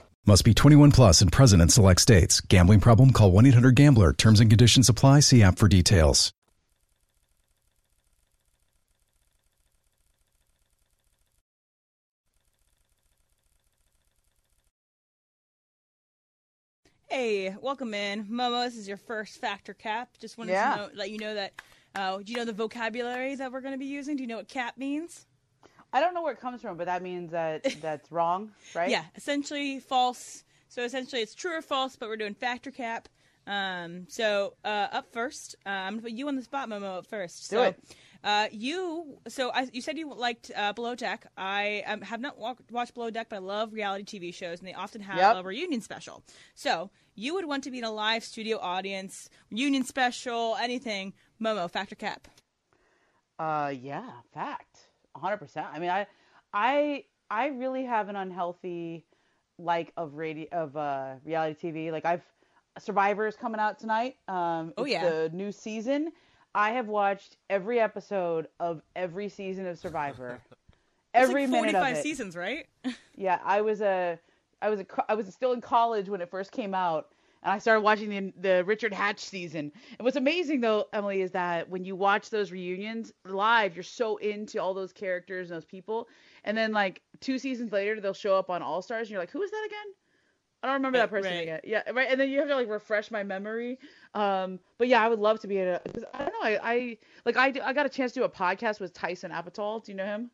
Must 0.25 0.45
be 0.45 0.53
21 0.53 0.91
plus 0.91 1.21
and 1.21 1.31
present 1.31 1.61
in 1.63 1.69
select 1.69 1.99
states. 1.99 2.41
Gambling 2.41 2.79
problem? 2.79 3.11
Call 3.11 3.31
1 3.31 3.47
800 3.47 3.75
Gambler. 3.75 4.13
Terms 4.13 4.39
and 4.39 4.49
conditions 4.51 4.87
apply. 4.87 5.21
See 5.21 5.41
app 5.41 5.57
for 5.57 5.67
details. 5.67 6.31
Hey, 17.09 17.53
welcome 17.61 17.93
in, 17.93 18.25
Momo. 18.25 18.65
This 18.65 18.77
is 18.77 18.87
your 18.87 18.97
first 18.97 19.39
factor 19.41 19.73
cap. 19.73 20.17
Just 20.19 20.37
wanted 20.37 20.53
Yeah. 20.53 20.71
to 20.71 20.77
know, 20.77 20.89
let 20.93 21.11
you 21.11 21.17
know 21.17 21.33
that. 21.33 21.53
Uh, 21.93 22.19
do 22.19 22.31
you 22.31 22.37
know 22.37 22.45
the 22.45 22.53
vocabulary 22.53 23.35
that 23.35 23.51
we're 23.51 23.59
going 23.59 23.73
to 23.73 23.77
be 23.77 23.85
using? 23.85 24.15
Do 24.15 24.23
you 24.23 24.27
know 24.27 24.37
what 24.37 24.47
cap 24.47 24.77
means? 24.77 25.25
I 25.93 25.99
don't 25.99 26.13
know 26.13 26.21
where 26.23 26.33
it 26.33 26.39
comes 26.39 26.61
from, 26.61 26.77
but 26.77 26.85
that 26.85 27.01
means 27.01 27.31
that 27.31 27.65
that's 27.81 28.11
wrong, 28.11 28.51
right? 28.73 28.89
Yeah, 28.89 29.03
essentially 29.15 29.79
false. 29.79 30.43
So 30.67 30.83
essentially, 30.83 31.21
it's 31.21 31.35
true 31.35 31.57
or 31.57 31.61
false, 31.61 31.95
but 31.95 32.07
we're 32.07 32.17
doing 32.17 32.33
factor 32.33 32.71
cap. 32.71 33.09
Um, 33.47 34.05
so 34.07 34.53
uh, 34.63 34.87
up 34.91 35.11
first, 35.11 35.55
uh, 35.65 35.69
I'm 35.69 35.93
gonna 35.93 36.03
put 36.03 36.11
you 36.11 36.27
on 36.27 36.35
the 36.35 36.43
spot, 36.43 36.69
Momo. 36.69 36.99
Up 36.99 37.07
first. 37.07 37.49
Do 37.49 37.55
so, 37.57 37.63
it. 37.63 37.79
Uh, 38.23 38.47
you. 38.51 39.17
So 39.27 39.51
I, 39.51 39.67
you 39.73 39.81
said 39.81 39.97
you 39.97 40.13
liked 40.13 40.51
uh, 40.55 40.73
Below 40.73 40.95
Deck. 40.95 41.25
I 41.35 41.83
um, 41.87 42.01
have 42.01 42.21
not 42.21 42.37
walk, 42.37 42.59
watched 42.71 42.93
Below 42.93 43.09
Deck, 43.09 43.27
but 43.29 43.37
I 43.37 43.39
love 43.39 43.73
reality 43.73 44.19
TV 44.19 44.33
shows, 44.33 44.59
and 44.59 44.67
they 44.67 44.73
often 44.73 45.01
have 45.01 45.17
Yep. 45.17 45.35
a 45.37 45.43
reunion 45.43 45.81
special. 45.81 46.23
So 46.55 46.91
you 47.15 47.33
would 47.33 47.45
want 47.45 47.63
to 47.65 47.71
be 47.71 47.79
in 47.79 47.83
a 47.83 47.91
live 47.91 48.23
studio 48.23 48.57
audience, 48.59 49.27
reunion 49.51 49.83
special, 49.83 50.55
anything. 50.61 51.13
Momo, 51.41 51.69
factor 51.69 51.95
cap. 51.95 52.27
Uh, 53.39 53.73
yeah, 53.75 54.07
fact, 54.33 54.90
hundred 55.15 55.37
percent. 55.37 55.67
I 55.71 55.79
mean, 55.79 55.89
I, 55.89 56.07
I, 56.53 57.05
I 57.29 57.47
really 57.47 57.83
have 57.85 58.09
an 58.09 58.15
unhealthy 58.15 59.05
like 59.57 59.91
of 59.97 60.15
radio 60.15 60.47
of 60.51 60.75
uh 60.75 61.15
reality 61.23 61.71
TV. 61.71 61.91
Like 61.91 62.05
I've 62.05 62.23
Survivor 62.79 63.27
is 63.27 63.35
coming 63.35 63.59
out 63.59 63.77
tonight. 63.79 64.15
Um, 64.27 64.73
Oh, 64.77 64.85
yeah. 64.85 65.03
the 65.07 65.29
new 65.33 65.51
season. 65.51 66.11
I 66.55 66.71
have 66.71 66.87
watched 66.87 67.37
every 67.49 67.79
episode 67.79 68.47
of 68.59 68.81
every 68.95 69.27
season 69.29 69.65
of 69.67 69.77
Survivor. 69.77 70.39
Every 71.13 71.41
like 71.41 71.51
minute 71.51 71.75
of 71.75 71.81
45 71.81 71.97
it. 71.97 72.03
seasons, 72.03 72.35
right? 72.37 72.67
Yeah, 73.17 73.39
I 73.43 73.59
was 73.59 73.81
a, 73.81 74.17
I 74.61 74.69
was 74.69 74.79
a 74.79 74.85
I 75.09 75.13
was 75.15 75.27
still 75.33 75.51
in 75.51 75.59
college 75.59 76.07
when 76.07 76.21
it 76.21 76.29
first 76.31 76.53
came 76.53 76.73
out, 76.73 77.09
and 77.43 77.51
I 77.51 77.57
started 77.57 77.81
watching 77.81 78.09
the 78.09 78.33
the 78.39 78.63
Richard 78.65 78.93
Hatch 78.93 79.19
season. 79.19 79.71
And 79.97 80.05
what's 80.05 80.17
amazing 80.17 80.61
though, 80.61 80.85
Emily, 80.93 81.21
is 81.21 81.31
that 81.31 81.69
when 81.69 81.83
you 81.83 81.95
watch 81.95 82.29
those 82.29 82.51
reunions 82.51 83.11
live, 83.25 83.75
you're 83.75 83.83
so 83.83 84.17
into 84.17 84.61
all 84.61 84.73
those 84.73 84.93
characters 84.93 85.49
and 85.49 85.57
those 85.57 85.65
people, 85.65 86.07
and 86.43 86.57
then 86.57 86.71
like 86.71 87.01
two 87.19 87.37
seasons 87.37 87.71
later, 87.71 87.99
they'll 87.99 88.13
show 88.13 88.35
up 88.35 88.49
on 88.49 88.61
All 88.61 88.81
Stars, 88.81 89.07
and 89.07 89.11
you're 89.11 89.19
like, 89.19 89.31
who 89.31 89.41
is 89.41 89.51
that 89.51 89.63
again? 89.65 89.93
I 90.63 90.67
don't 90.67 90.75
remember 90.75 90.99
that 90.99 91.09
person 91.09 91.31
right. 91.31 91.41
again. 91.41 91.59
Yeah, 91.63 91.81
right. 91.91 92.07
And 92.09 92.19
then 92.19 92.29
you 92.29 92.37
have 92.37 92.47
to 92.47 92.55
like 92.55 92.69
refresh 92.69 93.09
my 93.09 93.23
memory. 93.23 93.79
Um, 94.13 94.59
but 94.77 94.87
yeah, 94.87 95.03
I 95.03 95.09
would 95.09 95.19
love 95.19 95.39
to 95.39 95.47
be 95.47 95.57
in 95.57 95.67
a. 95.67 95.81
I 96.13 96.19
don't 96.19 96.33
know. 96.33 96.43
I, 96.43 96.59
I 96.61 96.97
like 97.25 97.35
I, 97.35 97.67
I 97.67 97.73
got 97.73 97.87
a 97.87 97.89
chance 97.89 98.11
to 98.11 98.19
do 98.19 98.23
a 98.25 98.29
podcast 98.29 98.79
with 98.79 98.93
Tyson 98.93 99.31
Apostol. 99.31 99.79
Do 99.79 99.91
you 99.91 99.97
know 99.97 100.05
him? 100.05 100.29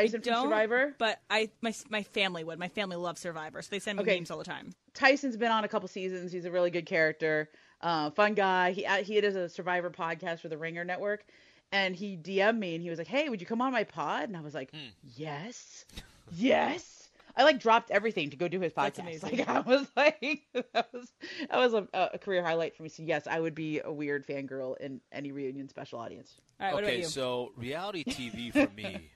Tyson 0.00 0.20
from 0.22 0.32
Don't, 0.32 0.42
Survivor. 0.44 0.94
But 0.98 1.20
I, 1.30 1.50
my, 1.60 1.74
my 1.90 2.02
family 2.02 2.44
would. 2.44 2.58
My 2.58 2.68
family 2.68 2.96
loves 2.96 3.20
Survivor, 3.20 3.62
so 3.62 3.68
they 3.70 3.78
send 3.78 3.98
me 3.98 4.02
Okay. 4.02 4.16
memes 4.16 4.30
all 4.30 4.38
the 4.38 4.44
time. 4.44 4.74
Tyson's 4.94 5.36
been 5.36 5.50
on 5.52 5.64
a 5.64 5.68
couple 5.68 5.88
seasons. 5.88 6.32
He's 6.32 6.44
a 6.44 6.50
really 6.50 6.70
good 6.70 6.86
character, 6.86 7.50
uh, 7.80 8.10
fun 8.10 8.34
guy. 8.34 8.72
He 8.72 8.84
uh, 8.86 9.02
he 9.02 9.20
does 9.20 9.36
a 9.36 9.48
Survivor 9.48 9.90
podcast 9.90 10.40
for 10.40 10.48
the 10.48 10.58
Ringer 10.58 10.84
Network, 10.84 11.24
and 11.72 11.94
he 11.96 12.16
DM'd 12.16 12.58
me 12.58 12.74
and 12.74 12.82
he 12.82 12.90
was 12.90 12.98
like, 12.98 13.08
"Hey, 13.08 13.28
would 13.28 13.40
you 13.40 13.46
come 13.46 13.60
on 13.60 13.72
my 13.72 13.84
pod?" 13.84 14.24
And 14.28 14.36
I 14.36 14.40
was 14.40 14.54
like, 14.54 14.72
"Yes, 15.16 15.84
yes." 16.32 17.02
I 17.38 17.42
like 17.44 17.60
dropped 17.60 17.90
everything 17.90 18.30
to 18.30 18.36
go 18.38 18.48
do 18.48 18.60
his 18.60 18.72
podcast. 18.72 18.94
That's 18.94 18.98
amazing. 19.00 19.38
Like 19.40 19.48
I 19.48 19.60
was 19.60 19.86
like, 19.94 20.40
that 20.72 20.88
was 20.90 21.12
that 21.50 21.58
was 21.58 21.74
a, 21.74 21.86
a 22.14 22.18
career 22.18 22.42
highlight 22.42 22.74
for 22.74 22.82
me. 22.82 22.88
So 22.88 23.02
yes, 23.02 23.26
I 23.26 23.38
would 23.38 23.54
be 23.54 23.80
a 23.80 23.92
weird 23.92 24.26
fangirl 24.26 24.78
in 24.78 25.02
any 25.12 25.32
reunion 25.32 25.68
special 25.68 25.98
audience. 25.98 26.32
All 26.58 26.66
right, 26.66 26.74
what 26.74 26.84
okay, 26.84 26.94
about 26.94 27.02
you? 27.02 27.08
so 27.08 27.52
reality 27.56 28.04
TV 28.04 28.50
for 28.52 28.72
me, 28.74 29.10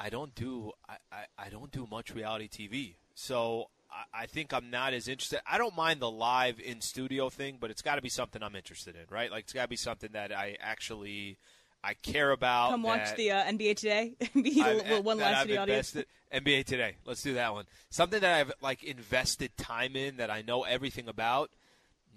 I 0.00 0.08
don't 0.08 0.34
do 0.34 0.72
I, 0.88 0.96
I, 1.12 1.24
I 1.46 1.48
don't 1.50 1.70
do 1.70 1.86
much 1.90 2.14
reality 2.14 2.48
TV. 2.48 2.94
So 3.14 3.68
I, 3.90 4.22
I 4.22 4.26
think 4.26 4.52
I'm 4.54 4.70
not 4.70 4.94
as 4.94 5.08
interested. 5.08 5.40
I 5.46 5.58
don't 5.58 5.76
mind 5.76 6.00
the 6.00 6.10
live 6.10 6.58
in 6.58 6.80
studio 6.80 7.28
thing, 7.28 7.58
but 7.60 7.70
it's 7.70 7.82
got 7.82 7.96
to 7.96 8.02
be 8.02 8.08
something 8.08 8.42
I'm 8.42 8.56
interested 8.56 8.94
in, 8.96 9.02
right? 9.10 9.30
Like 9.30 9.44
it's 9.44 9.52
got 9.52 9.62
to 9.62 9.68
be 9.68 9.76
something 9.76 10.10
that 10.12 10.32
I 10.32 10.56
actually 10.60 11.38
I 11.84 11.94
care 11.94 12.30
about. 12.30 12.70
Come 12.70 12.82
watch 12.82 13.04
that 13.04 13.16
the 13.16 13.30
uh, 13.32 13.44
NBA 13.44 13.76
today. 13.76 14.14
Be 14.34 14.62
I've- 14.62 14.94
a 14.94 15.00
one 15.00 15.18
that 15.18 15.24
last 15.24 15.40
I've 15.40 15.46
to 15.46 15.52
the 15.52 15.58
audience. 15.58 15.96
NBA 16.32 16.64
today. 16.64 16.96
Let's 17.04 17.22
do 17.22 17.34
that 17.34 17.52
one. 17.52 17.64
Something 17.90 18.20
that 18.20 18.40
I've 18.40 18.52
like 18.60 18.82
invested 18.84 19.56
time 19.56 19.96
in 19.96 20.16
that 20.18 20.30
I 20.30 20.42
know 20.42 20.62
everything 20.64 21.08
about. 21.08 21.50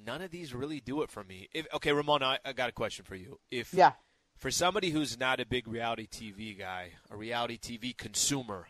None 0.05 0.21
of 0.21 0.31
these 0.31 0.53
really 0.53 0.79
do 0.81 1.01
it 1.01 1.09
for 1.09 1.23
me. 1.23 1.47
If, 1.53 1.65
okay, 1.75 1.93
Ramona, 1.93 2.25
I, 2.25 2.39
I 2.45 2.53
got 2.53 2.67
a 2.67 2.73
question 2.73 3.05
for 3.05 3.15
you. 3.15 3.39
If 3.51 3.73
Yeah. 3.73 3.93
For 4.37 4.51
somebody 4.51 4.89
who's 4.89 5.19
not 5.19 5.39
a 5.39 5.45
big 5.45 5.67
reality 5.67 6.07
TV 6.07 6.57
guy, 6.57 6.91
a 7.09 7.15
reality 7.15 7.57
TV 7.57 7.95
consumer, 7.95 8.67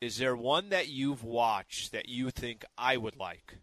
is 0.00 0.18
there 0.18 0.36
one 0.36 0.68
that 0.70 0.88
you've 0.88 1.24
watched 1.24 1.92
that 1.92 2.08
you 2.08 2.30
think 2.30 2.64
I 2.76 2.96
would 2.96 3.16
like? 3.16 3.56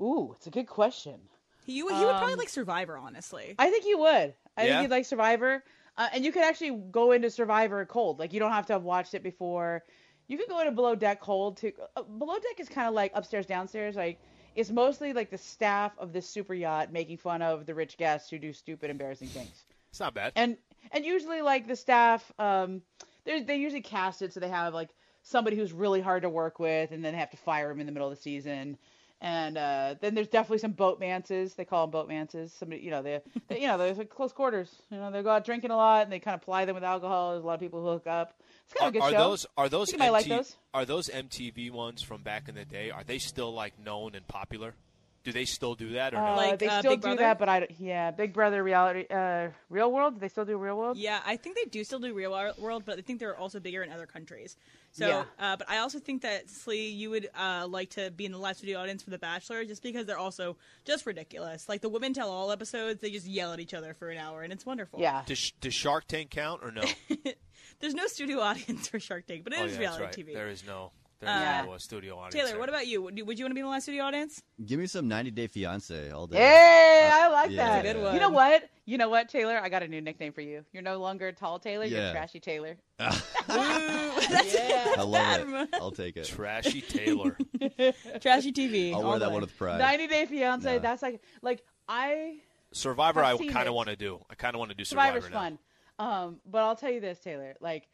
Ooh, 0.00 0.32
it's 0.36 0.46
a 0.46 0.50
good 0.50 0.66
question. 0.66 1.20
He, 1.64 1.82
would- 1.82 1.94
he 1.94 2.04
would 2.04 2.10
probably 2.16 2.34
Um, 2.34 2.38
like 2.38 2.48
Survivor, 2.48 2.96
honestly. 2.96 3.54
I 3.58 3.70
think 3.70 3.86
you 3.86 3.98
would. 3.98 4.34
I 4.56 4.64
Yeah? 4.66 4.72
think 4.74 4.82
you'd 4.82 4.90
like 4.90 5.04
Survivor, 5.06 5.64
uh, 5.96 6.08
and 6.12 6.24
you 6.24 6.30
could 6.32 6.42
actually 6.44 6.70
go 6.90 7.12
into 7.12 7.30
Survivor 7.30 7.84
cold. 7.86 8.18
Like 8.18 8.32
you 8.32 8.40
don't 8.40 8.52
have 8.52 8.66
to 8.66 8.72
have 8.74 8.82
watched 8.82 9.14
it 9.14 9.22
before. 9.22 9.82
You 10.28 10.38
could 10.38 10.48
go 10.48 10.60
into 10.60 10.72
Below 10.72 10.94
Deck 10.94 11.20
cold 11.20 11.56
too. 11.56 11.72
Uh, 11.96 12.02
Below 12.02 12.34
Deck 12.34 12.60
is 12.60 12.68
kind 12.68 12.86
of 12.88 12.94
like 12.94 13.12
upstairs 13.14 13.46
downstairs. 13.46 13.96
Like 13.96 14.20
it's 14.54 14.70
mostly 14.70 15.12
like 15.12 15.30
the 15.30 15.38
staff 15.38 15.92
of 15.98 16.12
this 16.12 16.28
super 16.28 16.54
yacht 16.54 16.92
making 16.92 17.18
fun 17.18 17.42
of 17.42 17.66
the 17.66 17.74
rich 17.74 17.96
guests 17.96 18.30
who 18.30 18.38
do 18.38 18.52
stupid, 18.52 18.90
embarrassing 18.90 19.28
things. 19.28 19.64
It's 19.90 20.00
not 20.00 20.14
bad. 20.14 20.32
And 20.36 20.56
and 20.92 21.04
usually 21.04 21.42
like 21.42 21.66
the 21.66 21.76
staff, 21.76 22.32
um, 22.38 22.82
they 23.24 23.42
they 23.42 23.56
usually 23.56 23.82
cast 23.82 24.22
it 24.22 24.32
so 24.32 24.40
they 24.40 24.48
have 24.48 24.74
like 24.74 24.90
somebody 25.22 25.56
who's 25.56 25.72
really 25.72 26.00
hard 26.00 26.22
to 26.22 26.28
work 26.28 26.58
with, 26.58 26.92
and 26.92 27.04
then 27.04 27.12
they 27.12 27.18
have 27.18 27.30
to 27.30 27.36
fire 27.36 27.70
him 27.70 27.80
in 27.80 27.86
the 27.86 27.92
middle 27.92 28.08
of 28.08 28.14
the 28.16 28.20
season. 28.22 28.76
And 29.24 29.56
uh, 29.56 29.94
then 30.02 30.14
there's 30.14 30.28
definitely 30.28 30.58
some 30.58 30.72
boatmances. 30.72 31.54
They 31.54 31.64
call 31.64 31.86
them 31.86 31.92
boatmances. 31.92 32.52
Somebody, 32.52 32.82
you 32.82 32.90
know, 32.90 33.00
they, 33.00 33.20
they 33.48 33.62
you 33.62 33.66
know, 33.68 33.78
there's 33.78 33.96
like 33.96 34.10
close 34.10 34.32
quarters. 34.32 34.70
You 34.90 34.98
know, 34.98 35.10
they 35.10 35.22
go 35.22 35.30
out 35.30 35.46
drinking 35.46 35.70
a 35.70 35.76
lot, 35.76 36.02
and 36.02 36.12
they 36.12 36.18
kind 36.18 36.34
of 36.34 36.42
ply 36.42 36.66
them 36.66 36.74
with 36.74 36.84
alcohol. 36.84 37.32
There's 37.32 37.42
a 37.42 37.46
lot 37.46 37.54
of 37.54 37.60
people 37.60 37.80
who 37.82 37.88
hook 37.88 38.06
up. 38.06 38.34
It's 38.66 38.74
kind 38.74 38.94
Are, 38.94 38.98
of 38.98 39.02
a 39.02 39.06
are 39.06 39.10
show. 39.18 39.28
those 39.30 39.46
are 39.56 39.68
those 39.70 39.90
think 39.90 40.02
you 40.02 40.06
might 40.06 40.10
like 40.12 40.26
those. 40.26 40.56
are 40.74 40.84
those 40.84 41.08
MTV 41.08 41.70
ones 41.70 42.02
from 42.02 42.22
back 42.22 42.50
in 42.50 42.54
the 42.54 42.66
day? 42.66 42.90
Are 42.90 43.02
they 43.02 43.16
still 43.18 43.52
like 43.54 43.72
known 43.82 44.14
and 44.14 44.28
popular? 44.28 44.74
Do 45.22 45.32
they 45.32 45.46
still 45.46 45.74
do 45.74 45.92
that 45.94 46.12
or 46.12 46.18
Uh, 46.18 46.30
no? 46.32 46.36
Like, 46.36 46.58
they 46.58 46.66
uh, 46.68 46.80
still 46.80 46.92
Big 46.92 47.00
do 47.00 47.06
Brother? 47.06 47.22
that, 47.22 47.38
but 47.38 47.48
I 47.48 47.66
yeah, 47.78 48.10
Big 48.10 48.34
Brother 48.34 48.62
reality, 48.62 49.06
uh, 49.10 49.48
Real 49.70 49.90
World. 49.90 50.14
Do 50.14 50.20
they 50.20 50.28
still 50.28 50.44
do 50.44 50.58
Real 50.58 50.76
World? 50.76 50.98
Yeah, 50.98 51.20
I 51.24 51.38
think 51.38 51.56
they 51.56 51.64
do 51.64 51.82
still 51.82 51.98
do 51.98 52.12
Real 52.12 52.30
Wor- 52.32 52.52
World, 52.58 52.82
but 52.84 52.98
I 52.98 53.00
think 53.00 53.20
they're 53.20 53.34
also 53.34 53.58
bigger 53.58 53.82
in 53.82 53.90
other 53.90 54.04
countries. 54.04 54.58
So, 54.96 55.08
Yeah. 55.08 55.24
uh, 55.40 55.56
but 55.56 55.68
I 55.68 55.78
also 55.78 55.98
think 55.98 56.22
that 56.22 56.48
Slee, 56.48 56.88
you 56.90 57.10
would 57.10 57.28
uh, 57.36 57.66
like 57.68 57.90
to 57.90 58.12
be 58.12 58.26
in 58.26 58.32
the 58.32 58.38
live 58.38 58.56
studio 58.56 58.78
audience 58.78 59.02
for 59.02 59.10
The 59.10 59.18
Bachelor, 59.18 59.64
just 59.64 59.82
because 59.82 60.06
they're 60.06 60.16
also 60.18 60.56
just 60.84 61.04
ridiculous. 61.04 61.68
Like 61.68 61.80
the 61.80 61.88
Women 61.88 62.14
Tell 62.14 62.30
All 62.30 62.52
episodes, 62.52 63.00
they 63.00 63.10
just 63.10 63.26
yell 63.26 63.52
at 63.52 63.58
each 63.58 63.74
other 63.74 63.92
for 63.94 64.10
an 64.10 64.18
hour, 64.18 64.42
and 64.42 64.52
it's 64.52 64.64
wonderful. 64.64 65.00
Yeah. 65.00 65.22
Does, 65.26 65.52
does 65.60 65.74
Shark 65.74 66.06
Tank 66.06 66.30
count 66.30 66.60
or 66.62 66.70
no? 66.70 66.82
There's 67.80 67.94
no 67.94 68.06
studio 68.06 68.38
audience 68.40 68.86
for 68.86 69.00
Shark 69.00 69.26
Tank, 69.26 69.42
but 69.42 69.52
it 69.52 69.56
is 69.56 69.76
oh 69.76 69.80
yeah, 69.80 69.88
that's 69.88 69.98
reality 69.98 70.04
right. 70.22 70.28
TV. 70.28 70.34
There 70.34 70.48
is 70.48 70.64
no 70.64 70.92
there 71.24 71.34
is 71.36 71.60
Uh, 71.62 71.64
no 71.72 71.78
studio 71.78 72.16
audience. 72.16 72.34
Taylor, 72.34 72.48
there. 72.50 72.58
what 72.58 72.68
about 72.68 72.86
you? 72.86 73.02
Would 73.02 73.16
you, 73.18 73.24
would 73.24 73.38
you 73.38 73.44
want 73.44 73.50
to 73.50 73.54
be 73.54 73.60
in 73.60 73.66
the 73.66 73.70
live 73.70 73.82
studio 73.82 74.04
audience? 74.04 74.42
Give 74.64 74.78
me 74.78 74.86
some 74.86 75.08
90 75.08 75.30
Day 75.32 75.46
Fiance 75.46 76.10
all 76.10 76.26
day. 76.26 76.38
Hey, 76.38 77.10
I 77.12 77.28
like 77.28 77.50
yeah. 77.50 77.56
that. 77.56 77.82
That's 77.84 77.96
a 77.98 78.00
good 78.02 78.14
You 78.14 78.20
know 78.20 78.30
what? 78.30 78.68
You 78.86 78.98
know 78.98 79.08
what, 79.08 79.28
Taylor? 79.28 79.58
I 79.62 79.68
got 79.68 79.82
a 79.82 79.88
new 79.88 80.00
nickname 80.00 80.32
for 80.32 80.42
you. 80.42 80.64
You're 80.72 80.82
no 80.82 80.98
longer 80.98 81.32
tall 81.32 81.58
Taylor. 81.58 81.84
You're 81.86 82.12
trashy 82.12 82.38
Taylor. 82.40 82.76
Ooh, 83.00 83.04
that's 83.48 84.54
Yeah. 84.54 84.92
I 84.98 85.02
love 85.02 85.48
it. 85.54 85.68
I'll 85.74 85.90
take 85.90 86.16
it. 86.16 86.26
Trashy 86.26 86.80
Taylor? 86.82 87.36
trashy 88.20 88.52
TV. 88.52 88.92
I'll 88.92 89.02
wear 89.08 89.18
that 89.18 89.28
way. 89.28 89.32
one 89.32 89.40
with 89.42 89.56
pride. 89.56 89.78
90 89.78 90.06
Day 90.08 90.26
Fiance. 90.26 90.70
Yeah. 90.72 90.78
That's 90.78 91.02
like 91.02 91.22
like 91.42 91.62
I 91.88 92.36
Survivor, 92.72 93.22
I've 93.22 93.36
I 93.36 93.38
seen 93.38 93.50
kind 93.52 93.68
of 93.68 93.74
want 93.74 93.88
to 93.88 93.96
do. 93.96 94.20
I 94.30 94.34
kind 94.34 94.54
of 94.54 94.58
want 94.58 94.70
to 94.70 94.76
do 94.76 94.84
Survivor 94.84 95.20
Survivor's 95.20 95.30
now. 95.32 95.38
fun. 95.40 95.58
Um, 95.98 96.40
but 96.44 96.58
I'll 96.62 96.76
tell 96.76 96.90
you 96.90 97.00
this, 97.00 97.20
Taylor. 97.20 97.54
Like 97.60 97.88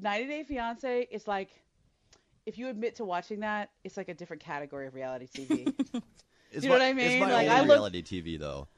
90 0.00 0.26
Day 0.26 0.42
Fiance 0.42 1.08
is 1.10 1.26
like 1.28 1.50
if 2.46 2.58
you 2.58 2.68
admit 2.68 2.96
to 2.96 3.04
watching 3.04 3.40
that, 3.40 3.70
it's 3.84 3.96
like 3.96 4.08
a 4.08 4.14
different 4.14 4.42
category 4.42 4.86
of 4.86 4.94
reality 4.94 5.26
TV. 5.32 5.74
It's 6.52 6.62
You 6.62 6.70
know 6.70 6.76
my- 6.78 6.84
what 6.84 6.88
I 6.88 6.92
mean? 6.92 7.06
It's 7.10 7.20
my 7.20 7.32
Like, 7.32 7.48
only 7.48 7.48
I 7.48 7.60
look- 7.62 7.68
reality 7.70 8.02
TV 8.02 8.38
though. 8.38 8.68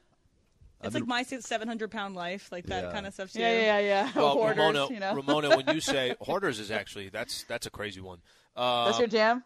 I've 0.81 0.87
It's 0.87 0.93
been- 0.93 1.03
like 1.03 1.07
my 1.07 1.39
700 1.39 1.91
pound 1.91 2.15
life, 2.15 2.51
like 2.51 2.65
that 2.67 2.85
Yeah. 2.85 2.91
kind 2.91 3.05
of 3.05 3.13
stuff 3.13 3.31
too. 3.31 3.39
yeah, 3.39 3.77
yeah, 3.77 3.79
yeah. 3.79 4.11
Well, 4.15 4.33
Hoarders, 4.33 4.57
Ramona, 4.57 4.93
you 4.93 4.99
know. 4.99 5.13
Ramona, 5.13 5.55
when 5.57 5.67
you 5.75 5.79
say 5.79 6.15
hoarders 6.21 6.59
is 6.59 6.71
actually 6.71 7.09
that's 7.09 7.43
that's 7.43 7.67
a 7.67 7.69
crazy 7.69 8.01
one. 8.01 8.19
Uh, 8.55 8.85
That's 8.85 8.97
your 8.97 9.07
jam. 9.07 9.43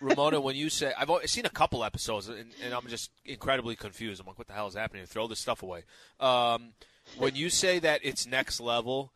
Ramona, 0.00 0.40
when 0.40 0.56
you 0.56 0.68
say 0.70 0.92
I've 0.98 1.08
seen 1.30 1.46
a 1.46 1.50
couple 1.50 1.84
episodes 1.84 2.28
and, 2.28 2.50
and 2.64 2.74
I'm 2.74 2.88
just 2.88 3.12
incredibly 3.24 3.76
confused. 3.76 4.20
I'm 4.20 4.26
like, 4.26 4.38
what 4.38 4.48
the 4.48 4.54
hell 4.54 4.66
is 4.66 4.74
happening? 4.74 5.06
Throw 5.06 5.28
this 5.28 5.38
stuff 5.38 5.62
away. 5.62 5.84
Um, 6.18 6.72
when 7.18 7.36
you 7.36 7.48
say 7.50 7.78
that 7.78 8.00
it's 8.02 8.26
next 8.26 8.58
level, 8.60 9.12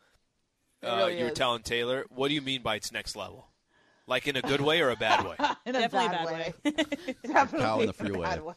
It 0.81 0.87
uh, 0.87 0.95
really 0.97 1.19
you're 1.19 1.27
is. 1.29 1.37
telling 1.37 1.63
Taylor. 1.63 2.05
What 2.07 2.29
do 2.29 2.33
you 2.33 2.41
mean 2.41 2.61
by 2.61 2.75
it's 2.75 2.93
next 2.93 3.17
level? 3.17 3.49
Like 4.07 4.27
in 4.27 4.37
a 4.37 4.41
good 4.41 4.61
way 4.61 4.79
or 4.81 4.89
a 4.89 4.95
bad 4.95 5.25
way? 5.25 5.35
in 5.65 5.75
a 5.75 5.79
Definitely 5.79 6.07
bad 6.09 6.21
a 6.29 6.33
way. 6.33 6.53
bad 6.63 7.17
Definitely 7.23 7.59
Cow 7.59 7.79
in 7.81 7.85
the 7.87 7.93
freeway. 7.93 8.21
bad 8.25 8.43
way. 8.43 8.55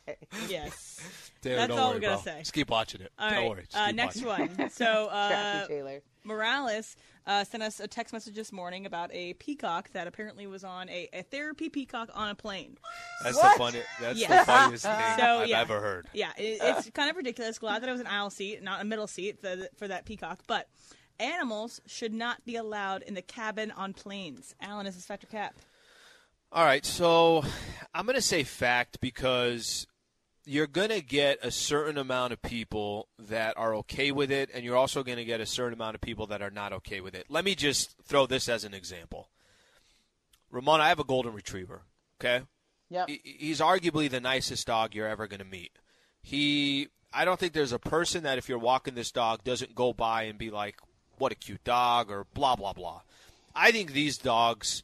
yes. 0.48 1.00
Taylor, 1.42 1.56
That's 1.56 1.72
all 1.72 1.88
worry, 1.90 1.94
we're 1.96 2.00
gonna 2.00 2.14
bro. 2.16 2.22
say. 2.34 2.38
Just 2.40 2.52
keep 2.52 2.70
watching 2.70 3.00
it. 3.00 3.10
All 3.18 3.30
don't 3.30 3.38
right. 3.38 3.48
worry. 3.50 3.62
Just 3.62 3.76
Uh, 3.76 3.86
keep 3.86 3.96
next 3.96 4.22
watching. 4.22 4.56
one. 4.56 4.70
So 4.70 4.84
uh, 5.10 5.30
Trappy 5.64 5.68
Taylor. 5.68 6.00
Morales 6.22 6.96
uh, 7.26 7.44
sent 7.44 7.62
us 7.62 7.80
a 7.80 7.88
text 7.88 8.12
message 8.12 8.34
this 8.34 8.52
morning 8.52 8.84
about 8.84 9.10
a 9.14 9.32
peacock 9.34 9.90
that 9.94 10.06
apparently 10.06 10.46
was 10.46 10.64
on 10.64 10.88
a, 10.90 11.08
a 11.14 11.22
therapy 11.22 11.70
peacock 11.70 12.10
on 12.14 12.28
a 12.28 12.34
plane. 12.34 12.76
That's 13.24 13.36
What? 13.38 13.54
the 13.54 13.58
funny. 13.58 13.80
That's 14.02 14.18
Yeah. 14.20 14.40
the 14.40 14.44
funniest 14.44 14.84
thing 14.84 15.00
So, 15.18 15.38
I've 15.40 15.48
yeah. 15.48 15.60
ever 15.62 15.80
heard. 15.80 16.08
Yeah, 16.12 16.30
it, 16.36 16.58
it's 16.62 16.90
kind 16.90 17.08
of 17.08 17.16
ridiculous. 17.16 17.58
Glad 17.58 17.82
that 17.82 17.88
it 17.88 17.92
was 17.92 18.02
an 18.02 18.06
aisle 18.06 18.28
seat, 18.30 18.62
not 18.62 18.82
a 18.82 18.84
middle 18.84 19.06
seat 19.06 19.40
for, 19.40 19.56
for 19.78 19.88
that 19.88 20.04
peacock. 20.04 20.40
But 20.46 20.68
animals 21.20 21.80
should 21.87 22.12
not 22.12 22.44
be 22.44 22.56
allowed 22.56 23.02
in 23.02 23.14
the 23.14 23.22
cabin 23.22 23.70
on 23.70 23.92
planes. 23.92 24.54
Alan, 24.61 24.87
this 24.87 24.96
is 24.96 25.04
Fact 25.04 25.24
or 25.24 25.28
Cap. 25.28 25.54
All 26.52 26.64
right, 26.64 26.85
so 26.85 27.44
I'm 27.94 28.06
going 28.06 28.16
to 28.16 28.22
say 28.22 28.42
fact 28.42 29.00
because 29.00 29.87
you're 30.44 30.66
going 30.66 30.88
to 30.88 31.00
get 31.00 31.38
a 31.44 31.50
certain 31.50 31.96
amount 31.96 32.33
of 32.33 32.42
people 32.42 33.06
that 33.18 33.56
are 33.56 33.74
okay 33.76 34.11
with 34.11 34.33
it, 34.33 34.50
and 34.52 34.64
you're 34.64 34.76
also 34.76 35.04
going 35.04 35.18
to 35.18 35.24
get 35.24 35.40
a 35.40 35.46
certain 35.46 35.74
amount 35.74 35.94
of 35.94 36.00
people 36.00 36.26
that 36.28 36.42
are 36.42 36.50
not 36.50 36.72
okay 36.72 37.00
with 37.00 37.14
it. 37.14 37.26
Let 37.28 37.44
me 37.44 37.54
just 37.54 37.94
throw 38.02 38.26
this 38.26 38.48
as 38.48 38.64
an 38.64 38.74
example. 38.74 39.28
Ramon, 40.50 40.80
I 40.80 40.88
have 40.88 40.98
a 40.98 41.04
golden 41.04 41.35
retriever. 41.35 41.83
Okay, 42.20 42.44
Yep. 42.90 43.09
He- 43.09 43.37
he's 43.38 43.61
arguably 43.61 44.11
the 44.11 44.20
nicest 44.20 44.66
dog 44.66 44.94
you're 44.96 45.06
ever 45.06 45.28
going 45.28 45.38
to 45.38 45.44
meet. 45.44 45.70
He, 46.20 46.88
I 47.12 47.24
don't 47.24 47.38
think 47.38 47.52
there's 47.52 47.72
a 47.72 47.78
person 47.78 48.24
that 48.24 48.37
if 48.37 48.48
you're 48.48 48.59
walking 48.59 48.94
this 48.96 49.12
dog 49.12 49.44
doesn't 49.44 49.76
go 49.76 49.92
by 49.92 50.24
and 50.24 50.37
be 50.37 50.50
like, 50.50 50.76
"What 51.20 51.33
a 51.33 51.37
cute 51.37 51.64
dog," 51.64 52.11
or 52.11 52.26
blah 52.35 52.56
blah 52.56 52.72
blah. 52.72 53.02
I 53.54 53.72
think 53.72 53.92
these 53.92 54.18
dogs, 54.18 54.83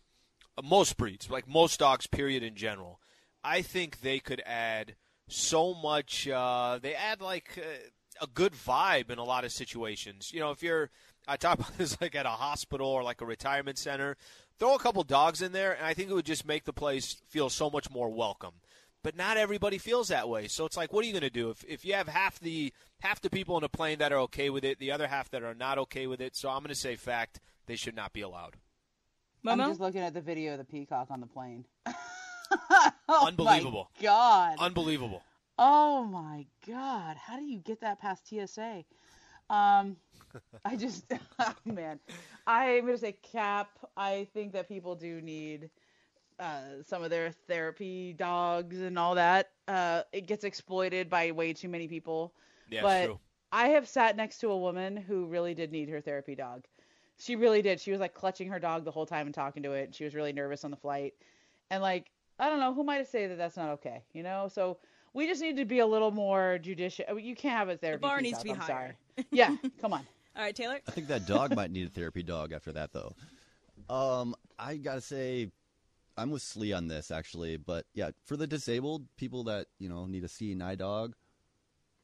most 0.62 0.96
breeds, 0.96 1.30
like 1.30 1.48
most 1.48 1.78
dogs, 1.80 2.06
period, 2.06 2.42
in 2.42 2.54
general, 2.54 3.00
I 3.42 3.62
think 3.62 4.00
they 4.00 4.18
could 4.18 4.42
add 4.44 4.96
so 5.28 5.74
much. 5.74 6.28
Uh, 6.28 6.78
they 6.80 6.94
add 6.94 7.20
like 7.20 7.50
uh, 7.58 8.24
a 8.24 8.26
good 8.26 8.52
vibe 8.52 9.10
in 9.10 9.18
a 9.18 9.24
lot 9.24 9.44
of 9.44 9.52
situations. 9.52 10.32
You 10.32 10.40
know, 10.40 10.50
if 10.50 10.62
you're, 10.62 10.90
I 11.26 11.36
talk 11.36 11.58
about 11.58 11.76
this 11.78 12.00
like 12.00 12.14
at 12.14 12.26
a 12.26 12.30
hospital 12.30 12.88
or 12.88 13.02
like 13.02 13.20
a 13.20 13.26
retirement 13.26 13.78
center, 13.78 14.16
throw 14.58 14.74
a 14.74 14.78
couple 14.78 15.02
dogs 15.02 15.42
in 15.42 15.52
there, 15.52 15.72
and 15.72 15.86
I 15.86 15.94
think 15.94 16.10
it 16.10 16.14
would 16.14 16.26
just 16.26 16.46
make 16.46 16.64
the 16.64 16.72
place 16.72 17.16
feel 17.28 17.50
so 17.50 17.70
much 17.70 17.90
more 17.90 18.10
welcome. 18.10 18.54
But 19.06 19.16
not 19.16 19.36
everybody 19.36 19.78
feels 19.78 20.08
that 20.08 20.28
way. 20.28 20.48
So 20.48 20.64
it's 20.66 20.76
like, 20.76 20.92
what 20.92 21.04
are 21.04 21.06
you 21.06 21.12
going 21.12 21.20
to 21.20 21.30
do 21.30 21.50
if, 21.50 21.62
if 21.68 21.84
you 21.84 21.94
have 21.94 22.08
half 22.08 22.40
the 22.40 22.72
half 22.98 23.20
the 23.20 23.30
people 23.30 23.56
in 23.56 23.62
a 23.62 23.68
plane 23.68 23.98
that 24.00 24.10
are 24.10 24.18
okay 24.22 24.50
with 24.50 24.64
it, 24.64 24.80
the 24.80 24.90
other 24.90 25.06
half 25.06 25.30
that 25.30 25.44
are 25.44 25.54
not 25.54 25.78
okay 25.78 26.08
with 26.08 26.20
it? 26.20 26.34
So 26.34 26.48
I'm 26.48 26.58
going 26.58 26.70
to 26.70 26.74
say 26.74 26.96
fact 26.96 27.38
they 27.66 27.76
should 27.76 27.94
not 27.94 28.12
be 28.12 28.22
allowed. 28.22 28.56
I'm 29.46 29.60
just 29.60 29.78
looking 29.78 30.00
at 30.00 30.12
the 30.12 30.20
video 30.20 30.54
of 30.54 30.58
the 30.58 30.64
peacock 30.64 31.06
on 31.12 31.20
the 31.20 31.28
plane. 31.28 31.66
oh 33.08 33.26
Unbelievable. 33.28 33.90
My 34.00 34.02
God. 34.06 34.56
Unbelievable. 34.58 35.22
Oh 35.56 36.02
my 36.02 36.44
God! 36.66 37.16
How 37.16 37.36
do 37.36 37.44
you 37.44 37.60
get 37.60 37.82
that 37.82 38.00
past 38.00 38.26
TSA? 38.26 38.82
Um, 39.48 39.98
I 40.64 40.74
just, 40.74 41.04
oh, 41.38 41.54
man, 41.64 42.00
I'm 42.44 42.84
gonna 42.84 42.98
say 42.98 43.12
cap. 43.12 43.70
I 43.96 44.26
think 44.34 44.52
that 44.54 44.66
people 44.66 44.96
do 44.96 45.20
need 45.20 45.70
uh, 46.38 46.82
some 46.86 47.02
of 47.02 47.10
their 47.10 47.32
therapy 47.46 48.12
dogs 48.12 48.80
and 48.80 48.98
all 48.98 49.14
that. 49.14 49.50
Uh, 49.68 50.02
it 50.12 50.26
gets 50.26 50.44
exploited 50.44 51.08
by 51.08 51.30
way 51.32 51.52
too 51.52 51.68
many 51.68 51.88
people. 51.88 52.34
Yeah, 52.70 52.82
but 52.82 52.96
it's 52.96 53.06
true. 53.06 53.20
I 53.52 53.68
have 53.68 53.88
sat 53.88 54.16
next 54.16 54.38
to 54.38 54.50
a 54.50 54.58
woman 54.58 54.96
who 54.96 55.26
really 55.26 55.54
did 55.54 55.72
need 55.72 55.88
her 55.88 56.00
therapy 56.00 56.34
dog. 56.34 56.64
She 57.18 57.36
really 57.36 57.62
did. 57.62 57.80
She 57.80 57.90
was 57.90 58.00
like 58.00 58.12
clutching 58.12 58.48
her 58.48 58.58
dog 58.58 58.84
the 58.84 58.90
whole 58.90 59.06
time 59.06 59.26
and 59.26 59.34
talking 59.34 59.62
to 59.62 59.72
it. 59.72 59.94
She 59.94 60.04
was 60.04 60.14
really 60.14 60.32
nervous 60.32 60.64
on 60.64 60.70
the 60.70 60.76
flight. 60.76 61.14
And 61.70 61.82
like, 61.82 62.10
I 62.38 62.50
don't 62.50 62.60
know, 62.60 62.74
who 62.74 62.82
am 62.82 62.90
I 62.90 62.98
to 62.98 63.04
say 63.04 63.26
that 63.28 63.38
that's 63.38 63.56
not 63.56 63.70
okay? 63.70 64.02
You 64.12 64.22
know? 64.22 64.48
So 64.52 64.78
we 65.14 65.26
just 65.26 65.40
need 65.40 65.56
to 65.56 65.64
be 65.64 65.78
a 65.78 65.86
little 65.86 66.10
more 66.10 66.58
judicious. 66.58 67.06
You 67.18 67.34
can't 67.34 67.56
have 67.56 67.70
a 67.70 67.76
therapy 67.78 68.02
bar 68.02 68.20
needs 68.20 68.42
peacock, 68.42 68.42
to 68.42 68.44
be 68.44 68.50
I'm 68.74 68.76
higher. 68.76 68.96
sorry. 69.16 69.26
Yeah, 69.30 69.56
come 69.80 69.94
on. 69.94 70.06
All 70.36 70.42
right, 70.42 70.54
Taylor. 70.54 70.78
I 70.86 70.90
think 70.90 71.06
that 71.06 71.26
dog 71.26 71.56
might 71.56 71.70
need 71.70 71.86
a 71.86 71.90
therapy 71.90 72.22
dog 72.22 72.52
after 72.52 72.72
that, 72.72 72.90
though. 72.92 73.14
Um, 73.88 74.34
I 74.58 74.76
gotta 74.76 75.00
say, 75.00 75.50
I'm 76.16 76.30
with 76.30 76.42
Slee 76.42 76.72
on 76.72 76.88
this 76.88 77.10
actually, 77.10 77.56
but 77.56 77.86
yeah, 77.94 78.10
for 78.24 78.36
the 78.36 78.46
disabled 78.46 79.06
people 79.16 79.44
that 79.44 79.66
you 79.78 79.88
know 79.88 80.06
need 80.06 80.24
a 80.24 80.28
seeing 80.28 80.62
eye 80.62 80.74
dog, 80.74 81.14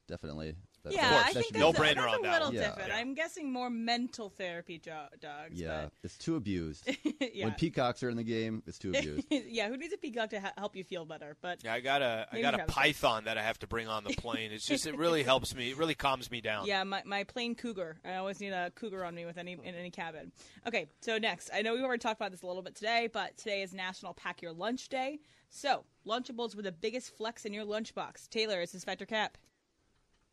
definitely. 0.09 0.57
That, 0.85 0.93
Yeah, 0.95 1.11
course. 1.11 1.23
I 1.23 1.33
think 1.33 1.35
that's, 1.35 1.51
be- 1.53 1.59
a, 1.59 1.63
No-brainer 1.63 1.95
that's 1.95 2.15
on 2.15 2.19
a 2.19 2.23
that 2.23 2.33
little. 2.33 2.55
Yeah. 2.55 2.69
different. 2.69 2.89
Yeah. 2.89 2.97
I'm 2.97 3.15
guessing 3.15 3.53
more 3.53 3.71
mental 3.71 4.31
therapy 4.31 4.79
jo- 4.79 5.07
dogs. 5.21 5.61
yeah, 5.61 5.87
it's 6.03 6.17
too 6.19 6.37
abused. 6.37 6.89
Yeah. 7.35 7.47
When 7.47 7.55
peacocks 7.55 8.03
are 8.03 8.11
in 8.11 8.17
the 8.17 8.25
game, 8.25 8.63
it's 8.67 8.79
too 8.79 8.91
abused. 8.91 9.27
yeah, 9.31 9.69
who 9.69 9.77
needs 9.77 9.95
a 9.95 9.97
peacock 9.97 10.31
to 10.31 10.41
ha- 10.41 10.53
help 10.59 10.75
you 10.77 10.83
feel 10.85 11.05
better? 11.05 11.37
But 11.41 11.63
Yeah, 11.65 11.73
I 11.73 11.81
got 11.81 12.03
a 12.03 12.27
I 12.31 12.35
Maybe 12.35 12.43
got 12.43 12.55
a 12.55 12.57
Travis 12.59 12.75
does. 12.75 12.83
python 12.83 13.25
that 13.25 13.39
I 13.39 13.43
have 13.43 13.59
to 13.61 13.67
bring 13.67 13.87
on 13.89 14.03
the 14.05 14.11
plane. 14.15 14.51
It's 14.53 14.67
just 14.67 14.87
it 14.87 14.97
really 14.99 15.23
helps 15.23 15.55
me. 15.55 15.71
It 15.71 15.79
really 15.79 15.95
calms 15.95 16.31
me 16.31 16.41
down. 16.41 16.67
Yeah, 16.67 16.83
my, 16.85 17.03
my 17.07 17.25
plain 17.25 17.55
cougar. 17.55 18.01
I 18.05 18.17
always 18.17 18.41
need 18.41 18.51
a 18.53 18.71
cougar 18.75 19.05
on 19.05 19.15
me 19.15 19.25
with 19.25 19.39
any 19.39 19.53
in 19.53 19.75
any 19.75 19.91
cabin. 19.91 20.33
Okay, 20.67 20.89
so 21.01 21.17
next, 21.17 21.49
I 21.55 21.63
know 21.63 21.75
we've 21.75 21.85
already 21.85 22.01
talked 22.01 22.21
about 22.21 22.33
this 22.33 22.43
a 22.43 22.47
little 22.47 22.63
bit 22.63 22.75
today, 22.75 23.09
but 23.13 23.37
today 23.39 23.63
is 23.63 23.73
National 23.73 24.13
Pack 24.15 24.43
Your 24.43 24.53
Lunch 24.53 24.89
Day. 24.89 25.21
So 25.49 25.85
Lunchables 26.07 26.55
were 26.57 26.63
the 26.63 26.73
biggest 26.73 27.17
flex 27.17 27.45
in 27.45 27.53
your 27.55 27.65
lunchbox. 27.65 28.29
Taylor, 28.29 28.61
is 28.63 28.73
this 28.73 28.85
Fact 28.85 29.01
or 29.01 29.07
Cap? 29.07 29.39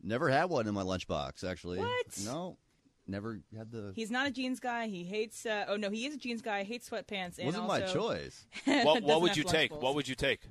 Never 0.01 0.29
had 0.29 0.45
one 0.45 0.67
in 0.67 0.73
my 0.73 0.83
lunchbox, 0.83 1.43
actually. 1.43 1.79
What? 1.79 2.05
No, 2.23 2.57
never 3.07 3.39
had 3.57 3.71
the. 3.71 3.91
He's 3.95 4.09
not 4.12 4.27
a 4.27 4.31
jeans 4.31 4.59
guy. 4.59 4.88
He 4.88 5.03
hates. 5.03 5.45
Uh, 5.45 5.65
oh 5.67 5.75
no, 5.75 5.89
he 5.89 6.05
is 6.05 6.15
a 6.15 6.17
jeans 6.17 6.41
guy. 6.41 6.63
Hates 6.63 6.89
sweatpants. 6.89 7.38
And 7.38 7.45
wasn't 7.47 7.67
my 7.67 7.81
choice. 7.81 8.45
What, 8.65 9.03
what 9.03 9.21
would 9.21 9.35
you 9.38 9.43
take? 9.43 9.71
Lunchables. 9.71 9.81
What 9.81 9.95
would 9.95 10.07
you 10.07 10.15
take? 10.15 10.41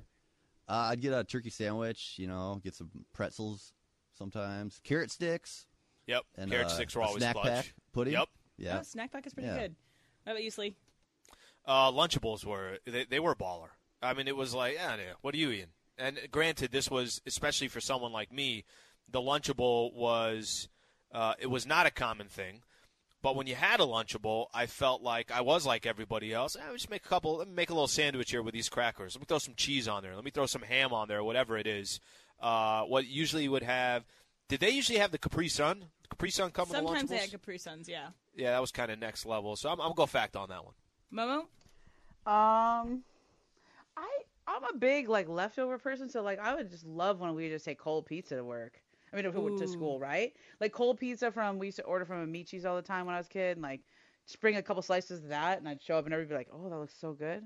Uh, 0.67 0.89
I'd 0.91 1.01
get 1.01 1.13
a 1.13 1.23
turkey 1.23 1.49
sandwich, 1.49 2.13
you 2.17 2.27
know, 2.27 2.59
get 2.63 2.75
some 2.75 2.91
pretzels 3.13 3.73
sometimes, 4.17 4.79
carrot 4.83 5.09
sticks, 5.09 5.65
Yep. 6.05 6.23
and 6.37 6.51
Carrot 6.51 6.67
uh, 6.67 6.69
sticks 6.69 6.95
were 6.95 7.01
a 7.01 7.05
always 7.05 7.23
snack 7.23 7.33
clutch. 7.35 7.47
pack 7.47 7.73
pudding. 7.91 8.13
Yep. 8.13 8.27
Yeah. 8.57 8.77
Oh, 8.79 8.83
snack 8.83 9.11
pack 9.11 9.25
is 9.25 9.33
pretty 9.33 9.47
Yeah. 9.49 9.57
good. 9.59 9.75
What 10.25 10.33
about 10.33 10.43
you, 10.43 10.51
Slee? 10.51 10.75
Uh, 11.65 11.91
Lunchables 11.91 12.45
were 12.45 12.77
they, 12.85 13.05
they 13.05 13.19
were 13.19 13.33
baller. 13.33 13.69
I 14.01 14.13
mean, 14.13 14.27
it 14.27 14.35
was 14.35 14.53
like, 14.53 14.75
yeah, 14.75 14.95
yeah, 14.95 15.13
what 15.21 15.33
are 15.33 15.37
you 15.37 15.49
eating? 15.51 15.67
And 15.97 16.19
granted, 16.31 16.71
this 16.71 16.89
was 16.91 17.19
especially 17.25 17.67
for 17.67 17.81
someone 17.81 18.11
like 18.11 18.31
me. 18.31 18.63
The 19.11 19.21
Lunchable 19.21 19.93
was 19.93 20.67
uh, 21.11 21.33
it 21.39 21.47
was 21.47 21.65
not 21.65 21.85
a 21.85 21.91
common 21.91 22.27
thing, 22.27 22.61
but 23.21 23.35
when 23.35 23.47
you 23.47 23.55
had 23.55 23.79
a 23.79 23.83
Lunchable, 23.83 24.47
I 24.53 24.65
felt 24.65 25.01
like 25.01 25.31
I 25.31 25.41
was 25.41 25.65
like 25.65 25.85
everybody 25.85 26.33
else. 26.33 26.55
Eh, 26.55 26.73
just 26.73 26.89
make 26.89 27.05
a 27.05 27.09
couple, 27.09 27.37
let 27.37 27.47
me 27.47 27.53
make 27.53 27.69
a 27.69 27.73
little 27.73 27.87
sandwich 27.87 28.31
here 28.31 28.41
with 28.41 28.53
these 28.53 28.69
crackers. 28.69 29.15
Let 29.15 29.21
me 29.21 29.25
throw 29.27 29.39
some 29.39 29.55
cheese 29.55 29.87
on 29.87 30.03
there. 30.03 30.15
Let 30.15 30.23
me 30.23 30.31
throw 30.31 30.45
some 30.45 30.61
ham 30.61 30.93
on 30.93 31.07
there, 31.07 31.23
whatever 31.23 31.57
it 31.57 31.67
is. 31.67 31.99
Uh, 32.39 32.83
what 32.83 33.05
usually 33.07 33.43
you 33.43 33.51
would 33.51 33.63
have. 33.63 34.05
Did 34.47 34.61
they 34.61 34.69
usually 34.69 34.99
have 34.99 35.11
the 35.11 35.17
Capri 35.17 35.49
Sun? 35.49 35.85
Capri 36.09 36.31
Sun 36.31 36.51
come 36.51 36.67
in 36.67 36.71
the 36.71 36.77
Sometimes 36.77 37.09
they 37.09 37.17
had 37.17 37.31
Capri 37.31 37.57
Suns. 37.57 37.89
Yeah. 37.89 38.07
yeah, 38.35 38.51
that 38.51 38.61
was 38.61 38.71
kind 38.71 38.91
of 38.91 38.99
next 38.99 39.25
level. 39.25 39.55
So 39.55 39.69
I'm, 39.69 39.79
I'm 39.79 39.87
gonna 39.87 39.95
go 39.95 40.05
fact 40.05 40.35
on 40.35 40.49
that 40.49 40.63
one. 40.63 40.73
Momo. 41.13 41.39
Um, 42.25 43.03
I 43.97 44.07
I'm 44.47 44.63
a 44.63 44.77
big 44.77 45.09
like 45.09 45.27
leftover 45.27 45.77
person, 45.77 46.09
so 46.09 46.21
like 46.21 46.39
I 46.39 46.55
would 46.55 46.69
just 46.69 46.85
love 46.85 47.19
when 47.19 47.35
we 47.35 47.49
just 47.49 47.65
take 47.65 47.79
cold 47.79 48.05
pizza 48.05 48.35
to 48.35 48.43
work. 48.43 48.79
I 49.11 49.15
mean, 49.15 49.25
if 49.25 49.33
we 49.33 49.41
went 49.41 49.57
to 49.59 49.67
school, 49.67 49.99
right? 49.99 50.33
Like 50.59 50.71
cold 50.71 50.99
pizza 50.99 51.31
from 51.31 51.59
we 51.59 51.67
used 51.67 51.77
to 51.77 51.83
order 51.83 52.05
from 52.05 52.25
Amici's 52.27 52.65
all 52.65 52.75
the 52.75 52.81
time 52.81 53.05
when 53.05 53.15
I 53.15 53.17
was 53.17 53.27
a 53.27 53.29
kid, 53.29 53.57
and 53.57 53.61
like 53.61 53.81
just 54.27 54.39
bring 54.41 54.55
a 54.57 54.61
couple 54.61 54.81
slices 54.81 55.23
of 55.23 55.29
that, 55.29 55.59
and 55.59 55.67
I'd 55.67 55.81
show 55.81 55.97
up 55.97 56.05
and 56.05 56.13
everybody 56.13 56.35
would 56.45 56.47
be 56.47 56.51
like, 56.51 56.63
"Oh, 56.65 56.69
that 56.69 56.77
looks 56.77 56.95
so 56.99 57.13
good." 57.13 57.43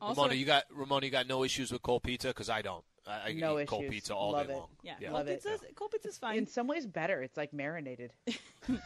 Also, 0.00 0.20
Ramona, 0.22 0.34
you 0.34 0.44
got 0.46 0.64
Ramona, 0.70 1.06
you 1.06 1.12
got 1.12 1.26
no 1.26 1.44
issues 1.44 1.70
with 1.72 1.82
cold 1.82 2.02
pizza 2.02 2.28
because 2.28 2.48
I 2.50 2.62
don't. 2.62 2.84
I, 3.06 3.28
I 3.28 3.32
No 3.32 3.58
eat 3.60 3.68
cold 3.68 3.88
pizza 3.88 4.14
all 4.14 4.32
Love 4.32 4.46
day 4.46 4.52
it. 4.54 4.56
long. 4.56 4.68
yeah, 4.82 4.94
yeah. 5.00 5.08
cold 5.08 5.18
Love 5.18 5.28
it. 5.28 5.42
pizza's 5.42 5.60
cold 5.74 5.90
pizza's 5.90 6.16
fine. 6.18 6.38
In 6.38 6.46
some 6.46 6.66
ways, 6.66 6.86
better. 6.86 7.22
It's 7.22 7.36
like 7.36 7.52
marinated. 7.52 8.12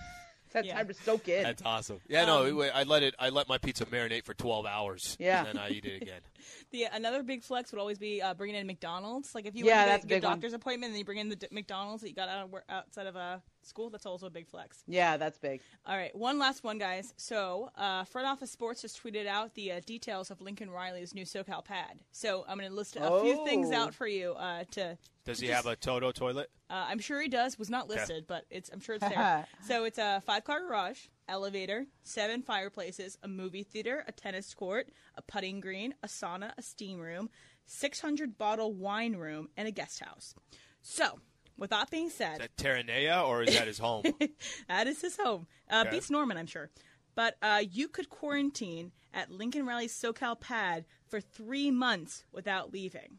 it's 0.48 0.54
had 0.54 0.64
Yeah. 0.66 0.76
time 0.76 0.88
to 0.88 0.94
soak 0.94 1.28
in. 1.28 1.42
That's 1.42 1.62
awesome. 1.64 2.00
Yeah, 2.08 2.24
no, 2.24 2.60
I 2.74 2.82
let 2.84 3.02
it. 3.02 3.14
I 3.18 3.28
let 3.28 3.48
my 3.48 3.58
pizza 3.58 3.84
marinate 3.86 4.24
for 4.24 4.34
twelve 4.34 4.66
hours. 4.66 5.16
Yeah. 5.20 5.38
and 5.44 5.48
then 5.48 5.58
I 5.58 5.70
eat 5.70 5.84
it 5.84 6.02
again. 6.02 6.20
The 6.70 6.84
another 6.92 7.22
big 7.22 7.42
flex 7.44 7.72
would 7.72 7.78
always 7.80 7.98
be 7.98 8.20
uh, 8.20 8.34
bringing 8.34 8.56
in 8.56 8.66
McDonald's. 8.66 9.34
Like 9.34 9.46
if 9.46 9.54
you 9.54 9.64
Yeah, 9.64 9.86
went 9.86 9.88
that's 9.88 10.02
to 10.02 10.06
a 10.06 10.08
get 10.08 10.14
your 10.16 10.20
big 10.20 10.24
one. 10.24 10.32
doctor's 10.34 10.52
appointment 10.52 10.84
and 10.90 10.94
then 10.94 10.98
you 10.98 11.04
bring 11.06 11.18
in 11.18 11.28
the 11.30 11.36
d- 11.36 11.46
McDonald's 11.50 12.02
that 12.02 12.08
you 12.10 12.14
got 12.14 12.28
out 12.28 12.44
of, 12.44 12.52
wor- 12.52 12.64
outside 12.68 13.06
of 13.06 13.16
uh, 13.16 13.38
school, 13.68 13.90
that's 13.90 14.06
also 14.06 14.26
a 14.26 14.30
big 14.30 14.48
flex. 14.48 14.82
yeah, 14.86 15.16
that's 15.16 15.38
big. 15.38 15.60
All 15.86 15.96
right, 15.96 16.14
one 16.16 16.38
last 16.38 16.64
one, 16.64 16.78
guys. 16.78 17.14
So, 17.16 17.70
uh, 17.76 18.04
Front 18.04 18.26
Office 18.26 18.50
Sports 18.50 18.82
just 18.82 19.02
tweeted 19.02 19.26
out 19.26 19.54
the 19.54 19.72
uh, 19.72 19.80
details 19.86 20.30
of 20.30 20.40
Lincoln 20.40 20.70
Riley's 20.70 21.14
new 21.14 21.24
SoCal 21.24 21.64
pad. 21.64 22.00
So 22.12 22.44
I'm 22.48 22.58
going 22.58 22.68
to 22.70 22.74
list 22.74 22.96
a 22.96 23.20
few 23.20 23.44
things 23.44 23.68
Oh. 23.72 23.76
out 23.76 23.94
for 23.94 24.06
you 24.06 24.32
uh, 24.32 24.64
to. 24.72 24.96
Does 25.24 25.38
to 25.38 25.44
he 25.44 25.50
just- 25.52 25.64
have 25.64 25.72
a 25.72 25.76
Toto 25.76 26.10
toilet? 26.12 26.50
Uh, 26.70 26.86
I'm 26.88 26.98
sure 26.98 27.20
he 27.22 27.28
does. 27.28 27.58
Was 27.58 27.70
not 27.70 27.88
listed, 27.88 28.26
but 28.26 28.44
it's. 28.50 28.68
I'm 28.70 28.80
sure 28.80 28.96
it's 28.96 29.08
there. 29.08 29.46
so 29.66 29.84
it's 29.84 29.96
a 29.98 30.20
five-car 30.26 30.60
garage, 30.66 30.98
elevator, 31.28 31.86
seven 32.02 32.42
fireplaces, 32.42 33.16
a 33.22 33.28
movie 33.28 33.62
theater, 33.62 34.04
a 34.06 34.12
tennis 34.12 34.52
court, 34.52 34.88
a 35.16 35.22
putting 35.22 35.60
green, 35.60 35.94
a 36.02 36.06
sauna, 36.08 36.52
a 36.58 36.62
steam 36.62 36.98
room, 37.00 37.30
600 37.64 38.36
bottle 38.36 38.72
wine 38.72 39.16
room, 39.16 39.48
and 39.56 39.66
a 39.66 39.70
guest 39.70 40.00
house. 40.00 40.34
So, 40.82 41.20
with 41.58 41.70
that 41.70 41.90
being 41.90 42.08
said, 42.10 42.34
Is 42.34 42.38
that 42.38 42.56
Terranea 42.56 43.26
or 43.26 43.42
is 43.42 43.54
that 43.56 43.66
his 43.66 43.78
home? 43.78 44.04
that 44.68 44.86
is 44.86 45.00
his 45.02 45.16
home. 45.16 45.46
Uh, 45.70 45.82
Okay. 45.86 45.96
Beats 45.96 46.10
Norman, 46.10 46.36
I'm 46.36 46.46
sure. 46.46 46.70
But 47.14 47.36
uh, 47.42 47.62
you 47.70 47.88
could 47.88 48.08
quarantine 48.08 48.92
at 49.12 49.30
Lincoln 49.30 49.66
Riley's 49.66 49.92
SoCal 49.92 50.38
pad 50.40 50.84
for 51.08 51.20
three 51.20 51.70
months 51.70 52.24
without 52.32 52.72
leaving. 52.72 53.18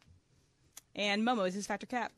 And 0.95 1.21
Momo 1.23 1.47
is 1.47 1.53
his 1.53 1.67
Fact 1.67 1.83
or 1.83 1.87
Cap. 1.87 2.13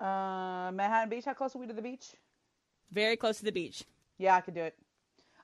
Uh, 0.00 0.70
Manhattan 0.72 1.08
Beach. 1.08 1.24
How 1.24 1.34
close 1.34 1.54
are 1.54 1.58
we 1.58 1.66
to 1.66 1.72
the 1.72 1.82
beach? 1.82 2.12
Very 2.90 3.16
close 3.16 3.38
to 3.38 3.44
the 3.44 3.52
beach. 3.52 3.84
Yeah, 4.18 4.34
I 4.36 4.40
could 4.40 4.54
do 4.54 4.62
it. 4.62 4.76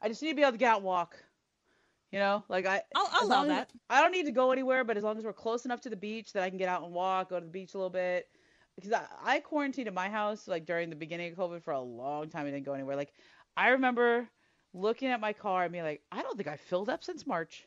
I 0.03 0.09
just 0.09 0.23
need 0.23 0.31
to 0.31 0.35
be 0.35 0.43
able 0.43 0.53
to 0.53 0.59
get 0.59 0.71
out 0.71 0.77
and 0.79 0.85
walk. 0.87 1.17
You 2.11 2.19
know, 2.19 2.43
like 2.49 2.67
I. 2.67 2.83
I'll, 2.97 3.09
I'll 3.13 3.27
allow 3.27 3.37
long 3.43 3.51
as- 3.51 3.57
that. 3.59 3.71
I 3.89 4.01
don't 4.01 4.13
need 4.13 4.27
to 4.27 4.33
go 4.33 4.51
anywhere, 4.51 4.83
but 4.85 4.97
as 4.97 5.03
long 5.05 5.17
as 5.19 5.25
we're 5.25 5.33
close 5.33 5.65
enough 5.65 5.81
to 5.83 5.91
the 5.91 5.97
beach 5.97 6.33
that 6.33 6.43
I 6.43 6.49
can 6.49 6.59
get 6.59 6.69
out 6.69 6.83
and 6.83 6.93
walk, 6.93 7.31
go 7.31 7.39
to 7.39 7.45
the 7.45 7.51
beach 7.53 7.75
a 7.75 7.77
little 7.79 7.91
bit. 7.91 8.29
Because 8.81 8.93
I, 9.25 9.37
I 9.37 9.41
quarantined 9.41 9.89
at 9.89 9.95
my 9.95 10.09
house 10.09 10.49
like 10.49 10.67
during 10.67 10.91
the 10.91 10.97
beginning 10.97 11.33
of 11.33 11.39
COVID 11.39 11.63
for 11.63 11.73
a 11.73 11.81
long 11.81 12.29
time. 12.29 12.47
I 12.47 12.51
didn't 12.51 12.65
go 12.67 12.73
anywhere. 12.73 12.97
Like 12.97 13.13
I 13.57 13.69
remember 13.71 14.29
looking 14.73 15.09
at 15.09 15.21
my 15.21 15.33
car 15.33 15.65
and 15.65 15.73
being 15.73 15.85
like, 15.85 16.03
I 16.13 16.23
don't 16.23 16.37
think 16.37 16.49
I 16.49 16.57
filled 16.57 16.89
up 16.89 17.05
since 17.05 17.27
March. 17.27 17.67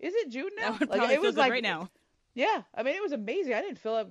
Is 0.00 0.14
it 0.14 0.30
June 0.30 0.50
now? 0.56 0.78
Like 0.88 1.10
it 1.10 1.20
was 1.20 1.36
like 1.36 1.50
right 1.50 1.62
now. 1.62 1.90
Yeah, 2.34 2.62
I 2.74 2.82
mean 2.82 2.94
it 2.94 3.02
was 3.02 3.12
amazing. 3.12 3.54
I 3.54 3.62
didn't 3.62 3.78
fill 3.78 3.96
up 3.96 4.10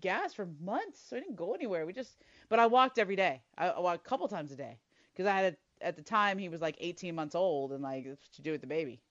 gas 0.00 0.34
for 0.34 0.48
months, 0.60 1.00
so 1.08 1.16
I 1.16 1.20
didn't 1.20 1.36
go 1.36 1.54
anywhere. 1.54 1.86
We 1.86 1.92
just, 1.92 2.16
but 2.48 2.58
I 2.58 2.66
walked 2.66 2.98
every 2.98 3.16
day. 3.16 3.42
I, 3.56 3.68
I 3.68 3.80
walked 3.80 4.06
a 4.06 4.08
couple 4.08 4.28
times 4.28 4.52
a 4.52 4.56
day 4.56 4.78
because 5.12 5.26
I 5.26 5.36
had 5.36 5.52
a, 5.54 5.84
at 5.84 5.96
the 5.96 6.02
time 6.02 6.38
he 6.38 6.48
was 6.48 6.60
like 6.60 6.76
18 6.80 7.14
months 7.14 7.34
old, 7.34 7.72
and 7.72 7.82
like 7.82 8.04
that's 8.04 8.22
what 8.22 8.38
you 8.38 8.44
do 8.44 8.52
with 8.52 8.60
the 8.60 8.66
baby. 8.66 9.02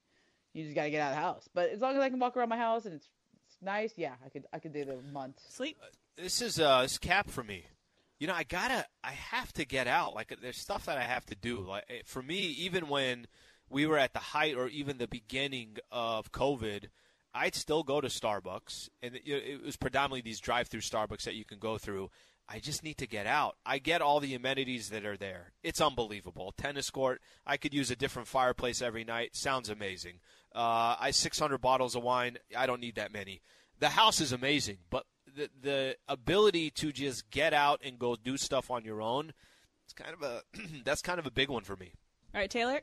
You 0.54 0.64
just 0.64 0.74
gotta 0.74 0.90
get 0.90 1.00
out 1.00 1.10
of 1.10 1.16
the 1.16 1.22
house. 1.22 1.48
But 1.54 1.70
as 1.70 1.80
long 1.80 1.94
as 1.94 2.00
I 2.00 2.08
can 2.08 2.18
walk 2.18 2.36
around 2.36 2.48
my 2.48 2.56
house 2.56 2.84
and 2.84 2.94
it's, 2.94 3.08
it's 3.46 3.56
nice, 3.62 3.92
yeah, 3.96 4.14
I 4.24 4.28
could 4.28 4.46
I 4.52 4.58
could 4.58 4.72
do 4.72 4.84
the 4.84 4.96
month. 5.12 5.40
Sleep. 5.48 5.78
This 6.20 6.42
is 6.42 6.58
uh, 6.58 6.82
this 6.82 6.98
cap 6.98 7.30
for 7.30 7.44
me. 7.44 7.66
You 8.18 8.26
know, 8.26 8.34
I 8.34 8.42
gotta, 8.42 8.84
I 9.04 9.12
have 9.12 9.52
to 9.52 9.64
get 9.64 9.86
out. 9.86 10.16
Like, 10.16 10.36
there's 10.42 10.58
stuff 10.58 10.86
that 10.86 10.98
I 10.98 11.02
have 11.02 11.24
to 11.26 11.36
do. 11.36 11.60
Like, 11.60 11.84
eh, 11.88 12.00
for 12.04 12.24
me, 12.24 12.38
even 12.38 12.88
when 12.88 13.28
we 13.70 13.86
were 13.86 13.98
at 13.98 14.14
the 14.14 14.18
height 14.18 14.56
or 14.56 14.66
even 14.66 14.98
the 14.98 15.06
beginning 15.06 15.76
of 15.92 16.32
COVID, 16.32 16.86
I'd 17.32 17.54
still 17.54 17.84
go 17.84 18.00
to 18.00 18.08
Starbucks, 18.08 18.88
and 19.00 19.14
it, 19.14 19.22
it 19.24 19.62
was 19.62 19.76
predominantly 19.76 20.22
these 20.22 20.40
drive-through 20.40 20.80
Starbucks 20.80 21.22
that 21.22 21.36
you 21.36 21.44
can 21.44 21.60
go 21.60 21.78
through. 21.78 22.10
I 22.48 22.58
just 22.58 22.82
need 22.82 22.98
to 22.98 23.06
get 23.06 23.28
out. 23.28 23.56
I 23.64 23.78
get 23.78 24.02
all 24.02 24.18
the 24.18 24.34
amenities 24.34 24.90
that 24.90 25.06
are 25.06 25.16
there. 25.16 25.52
It's 25.62 25.80
unbelievable. 25.80 26.52
Tennis 26.56 26.90
court. 26.90 27.20
I 27.46 27.58
could 27.58 27.74
use 27.74 27.92
a 27.92 27.96
different 27.96 28.26
fireplace 28.26 28.82
every 28.82 29.04
night. 29.04 29.36
Sounds 29.36 29.68
amazing. 29.68 30.14
Uh, 30.52 30.96
I 30.98 31.12
600 31.12 31.58
bottles 31.58 31.94
of 31.94 32.02
wine. 32.02 32.38
I 32.56 32.66
don't 32.66 32.80
need 32.80 32.96
that 32.96 33.12
many. 33.12 33.40
The 33.78 33.90
house 33.90 34.20
is 34.20 34.32
amazing, 34.32 34.78
but 34.90 35.04
the 35.38 35.50
the 35.60 35.96
ability 36.08 36.70
to 36.70 36.92
just 36.92 37.30
get 37.30 37.54
out 37.54 37.80
and 37.84 37.98
go 37.98 38.16
do 38.16 38.36
stuff 38.36 38.70
on 38.70 38.84
your 38.84 39.00
own, 39.00 39.32
it's 39.84 39.94
kind 39.94 40.12
of 40.12 40.22
a 40.22 40.42
that's 40.84 41.02
kind 41.02 41.18
of 41.18 41.26
a 41.26 41.30
big 41.30 41.48
one 41.48 41.64
for 41.64 41.76
me. 41.76 41.92
All 42.34 42.40
right, 42.40 42.50
Taylor. 42.50 42.80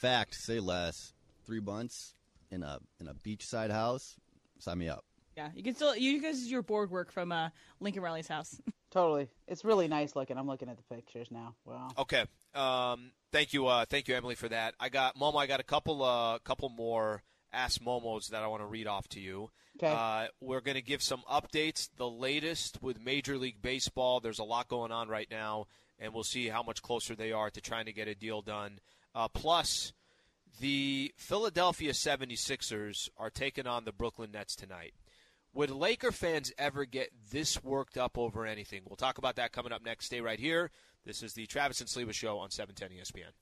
Fact, 0.00 0.34
say 0.34 0.60
less. 0.60 1.12
Three 1.44 1.60
months 1.60 2.14
in 2.50 2.62
a 2.62 2.78
in 3.00 3.08
a 3.08 3.14
beachside 3.14 3.70
house. 3.70 4.16
Sign 4.58 4.78
me 4.78 4.88
up. 4.88 5.04
Yeah, 5.36 5.50
you 5.54 5.62
can 5.62 5.74
still 5.74 5.94
you 5.94 6.20
guys 6.22 6.40
use 6.40 6.50
your 6.50 6.62
board 6.62 6.90
work 6.90 7.12
from 7.12 7.30
uh, 7.30 7.50
Lincoln 7.80 8.02
Riley's 8.02 8.28
house. 8.28 8.60
Totally, 8.90 9.28
it's 9.46 9.64
really 9.64 9.88
nice 9.88 10.16
looking. 10.16 10.38
I'm 10.38 10.46
looking 10.46 10.68
at 10.68 10.76
the 10.76 10.94
pictures 10.94 11.28
now. 11.30 11.54
Wow. 11.64 11.88
Okay. 11.98 12.24
Um, 12.54 13.10
thank 13.32 13.52
you, 13.52 13.66
uh, 13.66 13.84
thank 13.84 14.08
you, 14.08 14.14
Emily, 14.14 14.34
for 14.34 14.48
that. 14.48 14.74
I 14.80 14.88
got 14.88 15.16
Momo. 15.16 15.36
I 15.36 15.46
got 15.46 15.60
a 15.60 15.64
couple, 15.64 16.02
uh, 16.02 16.38
couple 16.38 16.70
more 16.70 17.22
Ask 17.52 17.82
Momos 17.82 18.28
that 18.28 18.42
I 18.42 18.46
want 18.46 18.62
to 18.62 18.66
read 18.66 18.86
off 18.86 19.08
to 19.08 19.20
you. 19.20 19.50
Okay. 19.76 19.92
Uh, 19.92 20.28
we're 20.40 20.60
going 20.60 20.76
to 20.76 20.82
give 20.82 21.02
some 21.02 21.22
updates, 21.30 21.88
the 21.96 22.08
latest 22.08 22.82
with 22.82 23.00
Major 23.00 23.36
League 23.36 23.60
Baseball. 23.60 24.20
There's 24.20 24.38
a 24.38 24.44
lot 24.44 24.68
going 24.68 24.90
on 24.90 25.08
right 25.08 25.28
now, 25.30 25.66
and 25.98 26.14
we'll 26.14 26.24
see 26.24 26.48
how 26.48 26.62
much 26.62 26.82
closer 26.82 27.14
they 27.14 27.32
are 27.32 27.50
to 27.50 27.60
trying 27.60 27.84
to 27.86 27.92
get 27.92 28.08
a 28.08 28.14
deal 28.14 28.40
done. 28.40 28.80
Uh, 29.14 29.28
plus, 29.28 29.92
the 30.60 31.12
Philadelphia 31.16 31.92
76ers 31.92 33.10
are 33.18 33.30
taking 33.30 33.66
on 33.66 33.84
the 33.84 33.92
Brooklyn 33.92 34.30
Nets 34.32 34.56
tonight. 34.56 34.94
Would 35.52 35.70
Laker 35.70 36.12
fans 36.12 36.52
ever 36.58 36.84
get 36.84 37.10
this 37.30 37.62
worked 37.62 37.96
up 37.96 38.18
over 38.18 38.46
anything? 38.46 38.82
We'll 38.86 38.96
talk 38.96 39.18
about 39.18 39.36
that 39.36 39.52
coming 39.52 39.72
up 39.72 39.84
next. 39.84 40.06
Stay 40.06 40.20
right 40.20 40.38
here. 40.38 40.70
This 41.04 41.22
is 41.22 41.34
the 41.34 41.46
Travis 41.46 41.80
and 41.80 41.88
Sliva 41.88 42.12
Show 42.12 42.38
on 42.38 42.48
E 42.48 42.52
710 42.52 42.98
ESPN. 42.98 43.32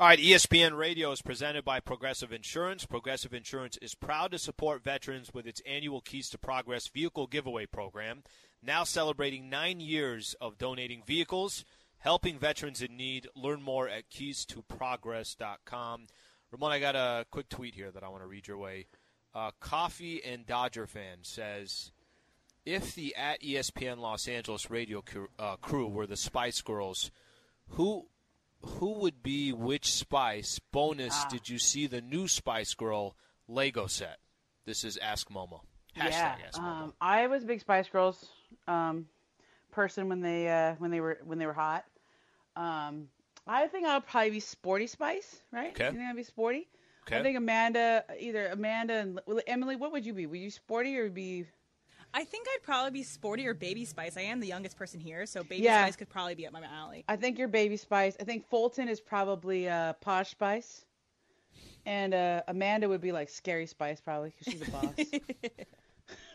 All 0.00 0.06
right, 0.06 0.18
ESPN 0.18 0.78
Radio 0.78 1.12
is 1.12 1.20
presented 1.20 1.62
by 1.62 1.78
Progressive 1.78 2.32
Insurance. 2.32 2.86
Progressive 2.86 3.34
Insurance 3.34 3.76
is 3.82 3.94
proud 3.94 4.30
to 4.30 4.38
support 4.38 4.82
veterans 4.82 5.34
with 5.34 5.46
its 5.46 5.60
annual 5.66 6.00
Keys 6.00 6.30
to 6.30 6.38
Progress 6.38 6.88
vehicle 6.88 7.26
giveaway 7.26 7.66
program, 7.66 8.22
now 8.62 8.82
celebrating 8.82 9.50
nine 9.50 9.78
years 9.78 10.34
of 10.40 10.56
donating 10.56 11.02
vehicles, 11.06 11.66
helping 11.98 12.38
veterans 12.38 12.80
in 12.80 12.96
need. 12.96 13.28
Learn 13.36 13.60
more 13.60 13.90
at 13.90 14.08
keystoprogress.com. 14.08 16.06
Ramon, 16.50 16.72
I 16.72 16.78
got 16.78 16.96
a 16.96 17.26
quick 17.30 17.50
tweet 17.50 17.74
here 17.74 17.90
that 17.90 18.02
I 18.02 18.08
want 18.08 18.22
to 18.22 18.26
read 18.26 18.48
your 18.48 18.56
way. 18.56 18.86
Uh, 19.34 19.50
Coffee 19.60 20.24
and 20.24 20.46
Dodger 20.46 20.86
fan 20.86 21.18
says, 21.24 21.92
if 22.64 22.94
the 22.94 23.14
at 23.16 23.42
ESPN 23.42 23.98
Los 23.98 24.28
Angeles 24.28 24.70
radio 24.70 25.02
crew, 25.02 25.28
uh, 25.38 25.56
crew 25.56 25.88
were 25.88 26.06
the 26.06 26.16
Spice 26.16 26.62
Girls, 26.62 27.10
who 27.72 28.06
who 28.62 28.92
would 29.00 29.22
be 29.22 29.52
which 29.52 29.90
Spice? 29.90 30.58
Bonus, 30.72 31.14
Ah. 31.24 31.28
did 31.30 31.48
you 31.48 31.58
see 31.58 31.86
the 31.86 32.00
new 32.00 32.28
Spice 32.28 32.74
Girl 32.74 33.16
Lego 33.48 33.86
set? 33.86 34.18
This 34.66 34.84
is 34.84 34.96
Ask 34.98 35.28
Momo. 35.30 35.60
Hashtag 35.96 36.10
yeah. 36.10 36.36
Ask 36.46 36.58
Momo. 36.60 36.82
Um, 36.82 36.94
I 37.00 37.26
was 37.26 37.42
a 37.42 37.46
big 37.46 37.60
Spice 37.60 37.88
Girls 37.88 38.28
um, 38.68 39.06
person 39.72 40.08
when 40.08 40.20
they 40.20 40.48
uh, 40.48 40.74
when 40.78 40.90
they 40.90 41.00
were 41.00 41.18
when 41.24 41.38
they 41.38 41.46
were 41.46 41.52
hot. 41.52 41.84
Um, 42.56 43.08
I 43.46 43.66
think 43.68 43.86
I'll 43.86 44.00
probably 44.00 44.30
be 44.30 44.40
Sporty 44.40 44.86
Spice, 44.86 45.40
right? 45.52 45.70
Okay. 45.70 45.86
You 45.86 45.92
think 45.92 46.04
I'd 46.04 46.16
be 46.16 46.22
Sporty? 46.22 46.68
okay. 47.06 47.18
I 47.18 47.22
think 47.22 47.36
Amanda, 47.38 48.04
either 48.18 48.48
Amanda 48.48 48.94
and 48.94 49.20
Emily. 49.46 49.76
What 49.76 49.92
would 49.92 50.04
you 50.06 50.12
be? 50.12 50.26
Would 50.26 50.38
you 50.38 50.50
Sporty 50.50 50.96
or 50.98 51.08
be? 51.08 51.46
I 52.12 52.24
think 52.24 52.46
I'd 52.52 52.62
probably 52.62 52.90
be 52.90 53.02
Sporty 53.02 53.46
or 53.46 53.54
Baby 53.54 53.84
Spice. 53.84 54.16
I 54.16 54.22
am 54.22 54.40
the 54.40 54.46
youngest 54.48 54.76
person 54.76 54.98
here, 55.00 55.26
so 55.26 55.42
Baby 55.44 55.62
Yeah. 55.62 55.84
Spice 55.84 55.96
could 55.96 56.08
probably 56.08 56.34
be 56.34 56.46
up 56.46 56.52
my 56.52 56.62
alley. 56.62 57.04
I 57.08 57.16
think 57.16 57.38
you're 57.38 57.48
Baby 57.48 57.76
Spice. 57.76 58.16
I 58.20 58.24
think 58.24 58.46
Fulton 58.48 58.88
is 58.88 59.00
probably 59.00 59.68
uh, 59.68 59.92
Posh 59.94 60.30
Spice, 60.30 60.84
and 61.86 62.12
uh, 62.14 62.42
Amanda 62.48 62.88
would 62.88 63.00
be 63.00 63.12
like 63.12 63.28
Scary 63.28 63.66
Spice, 63.66 64.00
probably 64.00 64.30
because 64.36 64.52
she's 64.52 64.68
a 64.68 64.70
boss, 64.72 64.94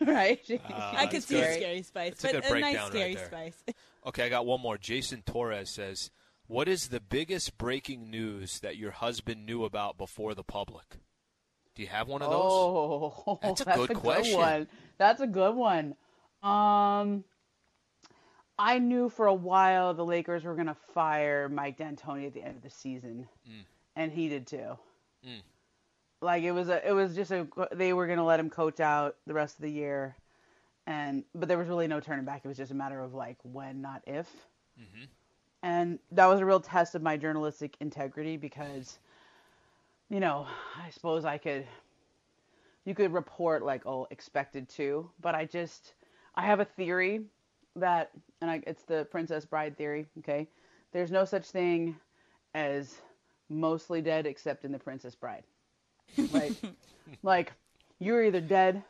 right? 0.06 0.40
Uh, 0.50 0.58
I 0.96 1.06
could 1.06 1.22
see 1.22 1.34
good. 1.34 1.44
a 1.44 1.54
Scary 1.54 1.82
Spice, 1.82 2.10
That's 2.20 2.24
a 2.24 2.26
but 2.28 2.32
good 2.42 2.44
a 2.44 2.48
breakdown 2.50 2.72
nice 2.72 2.82
right 2.82 2.92
Scary 2.92 3.14
there. 3.14 3.26
Spice. 3.26 3.64
Okay, 4.06 4.22
I 4.24 4.28
got 4.28 4.46
one 4.46 4.60
more. 4.60 4.78
Jason 4.78 5.22
Torres 5.26 5.70
says, 5.70 6.10
"What 6.46 6.68
is 6.68 6.88
the 6.88 7.00
biggest 7.00 7.58
breaking 7.58 8.08
news 8.10 8.60
that 8.60 8.76
your 8.76 8.92
husband 8.92 9.44
knew 9.44 9.64
about 9.64 9.98
before 9.98 10.34
the 10.34 10.44
public?" 10.44 10.98
Do 11.74 11.82
you 11.82 11.88
have 11.88 12.08
one 12.08 12.22
of 12.22 12.30
those? 12.30 12.40
Oh, 12.42 13.38
That's 13.42 13.60
a 13.60 13.64
that's 13.66 13.76
good 13.76 13.90
a 13.90 13.94
good 13.94 14.02
question. 14.02 14.38
one. 14.38 14.66
That's 14.98 15.20
a 15.20 15.26
good 15.26 15.54
one. 15.54 15.94
Um, 16.42 17.24
I 18.58 18.78
knew 18.78 19.08
for 19.08 19.26
a 19.26 19.34
while 19.34 19.92
the 19.94 20.04
Lakers 20.04 20.44
were 20.44 20.54
gonna 20.54 20.76
fire 20.94 21.48
Mike 21.48 21.76
D'Antoni 21.76 22.26
at 22.26 22.34
the 22.34 22.42
end 22.42 22.56
of 22.56 22.62
the 22.62 22.70
season, 22.70 23.28
Mm. 23.48 23.64
and 23.96 24.12
he 24.12 24.28
did 24.28 24.46
too. 24.46 24.78
Mm. 25.24 25.42
Like 26.22 26.42
it 26.44 26.52
was 26.52 26.68
a, 26.70 26.86
it 26.86 26.92
was 26.92 27.14
just 27.14 27.30
a, 27.30 27.46
they 27.72 27.92
were 27.92 28.06
gonna 28.06 28.24
let 28.24 28.40
him 28.40 28.48
coach 28.48 28.80
out 28.80 29.16
the 29.26 29.34
rest 29.34 29.56
of 29.56 29.62
the 29.62 29.70
year, 29.70 30.16
and 30.86 31.24
but 31.34 31.48
there 31.48 31.58
was 31.58 31.68
really 31.68 31.86
no 31.88 32.00
turning 32.00 32.24
back. 32.24 32.44
It 32.44 32.48
was 32.48 32.56
just 32.56 32.72
a 32.72 32.74
matter 32.74 33.00
of 33.00 33.12
like 33.12 33.36
when, 33.42 33.82
not 33.82 34.02
if. 34.06 34.30
Mhm. 34.80 35.08
And 35.62 35.98
that 36.12 36.26
was 36.26 36.40
a 36.40 36.46
real 36.46 36.60
test 36.60 36.94
of 36.94 37.02
my 37.02 37.16
journalistic 37.16 37.76
integrity 37.80 38.36
because, 38.36 38.98
you 40.08 40.20
know, 40.20 40.46
I 40.76 40.90
suppose 40.90 41.24
I 41.24 41.38
could 41.38 41.66
you 42.86 42.94
could 42.94 43.12
report 43.12 43.62
like 43.62 43.84
oh 43.84 44.06
expected 44.10 44.66
to 44.70 45.10
but 45.20 45.34
i 45.34 45.44
just 45.44 45.92
i 46.34 46.42
have 46.42 46.60
a 46.60 46.64
theory 46.64 47.26
that 47.76 48.10
and 48.40 48.50
I, 48.50 48.62
it's 48.66 48.82
the 48.82 49.06
princess 49.10 49.44
bride 49.44 49.76
theory 49.76 50.06
okay? 50.18 50.48
There's 50.92 51.10
no 51.10 51.24
such 51.24 51.46
thing 51.46 51.96
as 52.54 52.96
mostly 53.48 54.00
dead 54.00 54.26
except 54.26 54.64
in 54.64 54.72
the 54.72 54.78
princess 54.78 55.14
bride. 55.14 55.44
Right 56.32 56.54
like 57.22 57.52
you're 57.98 58.24
either 58.24 58.40
dead 58.40 58.82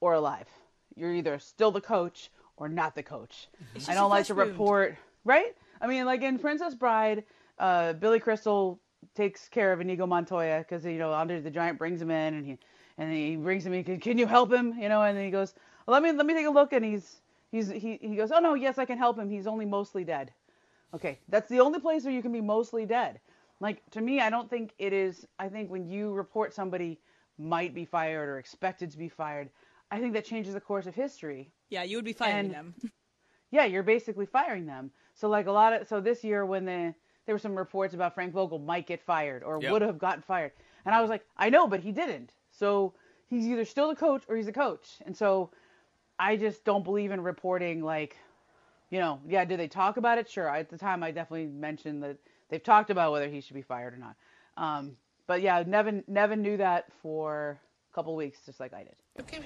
or 0.00 0.14
alive. 0.14 0.48
You're 0.96 1.14
either 1.14 1.38
still 1.38 1.70
the 1.70 1.80
coach 1.80 2.30
or 2.56 2.68
not 2.68 2.94
the 2.94 3.02
coach. 3.02 3.48
I 3.88 3.94
don't 3.94 4.10
like 4.10 4.26
to 4.26 4.34
wound. 4.34 4.50
report 4.50 4.96
right? 5.24 5.54
I 5.80 5.86
mean 5.86 6.04
like 6.06 6.22
in 6.22 6.38
princess 6.38 6.74
bride 6.74 7.24
uh, 7.58 7.92
billy 7.94 8.18
crystal 8.18 8.80
takes 9.14 9.48
care 9.48 9.72
of 9.72 9.80
Inigo 9.80 10.06
Montoya 10.06 10.60
because 10.60 10.84
you 10.84 10.98
know 10.98 11.12
Andre 11.12 11.40
the 11.40 11.50
Giant 11.50 11.78
brings 11.78 12.00
him 12.00 12.10
in 12.10 12.34
and 12.34 12.46
he 12.46 12.58
and 12.98 13.12
he 13.12 13.36
brings 13.36 13.64
him 13.66 13.72
in. 13.74 13.84
Can, 13.84 14.00
can 14.00 14.18
you 14.18 14.26
help 14.26 14.52
him? 14.52 14.78
You 14.78 14.88
know, 14.88 15.02
and 15.02 15.16
then 15.16 15.24
he 15.24 15.30
goes, 15.30 15.54
let 15.86 16.02
me 16.02 16.12
let 16.12 16.26
me 16.26 16.34
take 16.34 16.46
a 16.46 16.50
look, 16.50 16.72
and 16.72 16.84
he's 16.84 17.20
he's 17.50 17.68
he 17.70 17.98
he 18.00 18.16
goes, 18.16 18.30
oh 18.32 18.38
no, 18.40 18.54
yes 18.54 18.78
I 18.78 18.84
can 18.84 18.98
help 18.98 19.18
him. 19.18 19.28
He's 19.30 19.46
only 19.46 19.66
mostly 19.66 20.04
dead. 20.04 20.32
Okay, 20.94 21.18
that's 21.28 21.48
the 21.48 21.60
only 21.60 21.80
place 21.80 22.04
where 22.04 22.12
you 22.12 22.22
can 22.22 22.32
be 22.32 22.40
mostly 22.40 22.86
dead. 22.86 23.20
Like 23.60 23.82
to 23.90 24.00
me, 24.00 24.20
I 24.20 24.30
don't 24.30 24.48
think 24.48 24.72
it 24.78 24.92
is. 24.92 25.26
I 25.38 25.48
think 25.48 25.70
when 25.70 25.88
you 25.88 26.12
report 26.12 26.54
somebody 26.54 26.98
might 27.38 27.74
be 27.74 27.84
fired 27.84 28.28
or 28.28 28.38
expected 28.38 28.90
to 28.92 28.98
be 28.98 29.08
fired, 29.08 29.50
I 29.90 29.98
think 30.00 30.12
that 30.14 30.24
changes 30.24 30.54
the 30.54 30.60
course 30.60 30.86
of 30.86 30.94
history. 30.94 31.50
Yeah, 31.70 31.82
you 31.82 31.96
would 31.96 32.04
be 32.04 32.12
firing 32.12 32.46
And- 32.46 32.50
them. 32.54 32.74
Yeah, 33.50 33.66
you're 33.66 33.84
basically 33.84 34.26
firing 34.26 34.66
them. 34.66 34.90
So 35.14 35.28
like 35.28 35.46
a 35.46 35.52
lot 35.52 35.72
of 35.72 35.86
so 35.86 36.00
this 36.00 36.24
year 36.24 36.44
when 36.44 36.64
the 36.64 36.92
there 37.24 37.34
were 37.36 37.38
some 37.38 37.54
reports 37.56 37.94
about 37.94 38.12
Frank 38.14 38.32
Vogel 38.32 38.58
might 38.58 38.84
get 38.84 39.00
fired 39.00 39.44
or 39.44 39.60
Yep. 39.62 39.70
would 39.72 39.82
have 39.82 39.96
gotten 39.98 40.22
fired, 40.22 40.50
and 40.84 40.92
I 40.92 41.00
was 41.00 41.08
like, 41.08 41.24
I 41.36 41.50
know, 41.50 41.68
but 41.68 41.78
he 41.78 41.92
didn't. 41.92 42.32
So 42.58 42.94
he's 43.28 43.46
either 43.46 43.64
still 43.64 43.88
the 43.88 43.96
coach 43.96 44.22
or 44.28 44.36
he's 44.36 44.48
a 44.48 44.52
coach, 44.52 44.86
and 45.04 45.16
so 45.16 45.50
I 46.18 46.36
just 46.36 46.64
don't 46.64 46.84
believe 46.84 47.10
in 47.10 47.20
reporting 47.22 47.82
like, 47.82 48.16
you 48.90 49.00
know, 49.00 49.20
yeah, 49.26 49.44
did 49.44 49.58
they 49.58 49.68
talk 49.68 49.96
about 49.96 50.18
it? 50.18 50.28
Sure. 50.30 50.48
At 50.48 50.70
the 50.70 50.78
time, 50.78 51.02
I 51.02 51.10
definitely 51.10 51.46
mentioned 51.46 52.02
that 52.02 52.16
they've 52.48 52.62
talked 52.62 52.90
about 52.90 53.12
whether 53.12 53.28
he 53.28 53.40
should 53.40 53.54
be 53.54 53.62
fired 53.62 53.94
or 53.94 53.96
not. 53.96 54.16
Um, 54.56 54.96
but 55.26 55.42
yeah, 55.42 55.62
Nevin 55.66 56.04
Nevin 56.06 56.42
knew 56.42 56.56
that 56.58 56.92
for 57.02 57.58
a 57.90 57.94
couple 57.94 58.14
weeks, 58.14 58.38
just 58.46 58.60
like 58.60 58.72
I 58.72 58.84
did. 58.84 58.94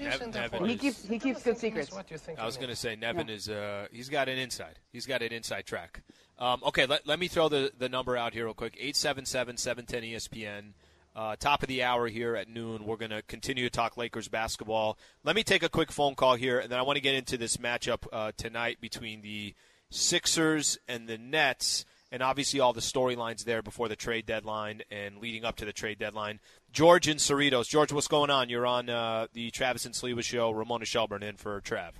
Nev- 0.01 0.33
Nevin 0.33 0.65
He 0.65 0.73
is- 0.73 0.81
keeps 0.81 1.07
he 1.07 1.19
keeps 1.19 1.43
good 1.43 1.57
secrets. 1.57 1.91
I 2.37 2.45
was 2.45 2.57
going 2.57 2.69
to 2.69 2.75
say 2.75 2.95
Nevin 2.95 3.29
is 3.29 3.49
uh 3.49 3.87
he's 3.91 4.09
got 4.09 4.27
an 4.29 4.37
inside. 4.37 4.79
He's 4.91 5.05
got 5.05 5.21
an 5.21 5.31
inside 5.31 5.65
track. 5.65 6.03
Um, 6.39 6.61
okay, 6.67 6.85
let, 6.85 7.05
let 7.05 7.19
me 7.19 7.27
throw 7.27 7.49
the, 7.49 7.71
the 7.77 7.89
number 7.89 8.15
out 8.15 8.33
here 8.33 8.45
real 8.45 8.53
quick. 8.53 8.79
877-710 8.79 10.13
ESPN. 10.13 10.71
Uh, 11.19 11.35
top 11.35 11.61
of 11.61 11.67
the 11.67 11.83
hour 11.83 12.07
here 12.07 12.33
at 12.33 12.47
noon. 12.47 12.85
We're 12.85 12.95
going 12.95 13.11
to 13.11 13.21
continue 13.21 13.65
to 13.65 13.69
talk 13.69 13.97
Lakers 13.97 14.29
basketball. 14.29 14.97
Let 15.25 15.35
me 15.35 15.43
take 15.43 15.63
a 15.63 15.67
quick 15.67 15.91
phone 15.91 16.15
call 16.15 16.35
here, 16.35 16.59
and 16.59 16.71
then 16.71 16.79
I 16.79 16.81
want 16.83 16.95
to 16.95 17.01
get 17.01 17.13
into 17.13 17.35
this 17.35 17.57
matchup 17.57 18.07
uh, 18.13 18.31
tonight 18.37 18.77
between 18.79 19.21
the 19.21 19.53
Sixers 19.89 20.77
and 20.87 21.09
the 21.09 21.17
Nets, 21.17 21.83
and 22.09 22.23
obviously 22.23 22.61
all 22.61 22.71
the 22.71 22.79
storylines 22.79 23.43
there 23.43 23.61
before 23.61 23.89
the 23.89 23.97
trade 23.97 24.27
deadline 24.27 24.81
and 24.89 25.17
leading 25.17 25.43
up 25.43 25.57
to 25.57 25.65
the 25.65 25.73
trade 25.73 25.99
deadline. 25.99 26.39
George 26.71 27.09
and 27.09 27.19
Cerritos. 27.19 27.67
George, 27.67 27.91
what's 27.91 28.07
going 28.07 28.29
on? 28.29 28.47
You're 28.47 28.65
on 28.65 28.89
uh, 28.89 29.27
the 29.33 29.51
Travis 29.51 29.85
and 29.85 29.93
Sliva 29.93 30.23
show. 30.23 30.51
Ramona 30.51 30.85
Shelburne 30.85 31.23
in 31.23 31.35
for 31.35 31.59
Trav. 31.59 31.95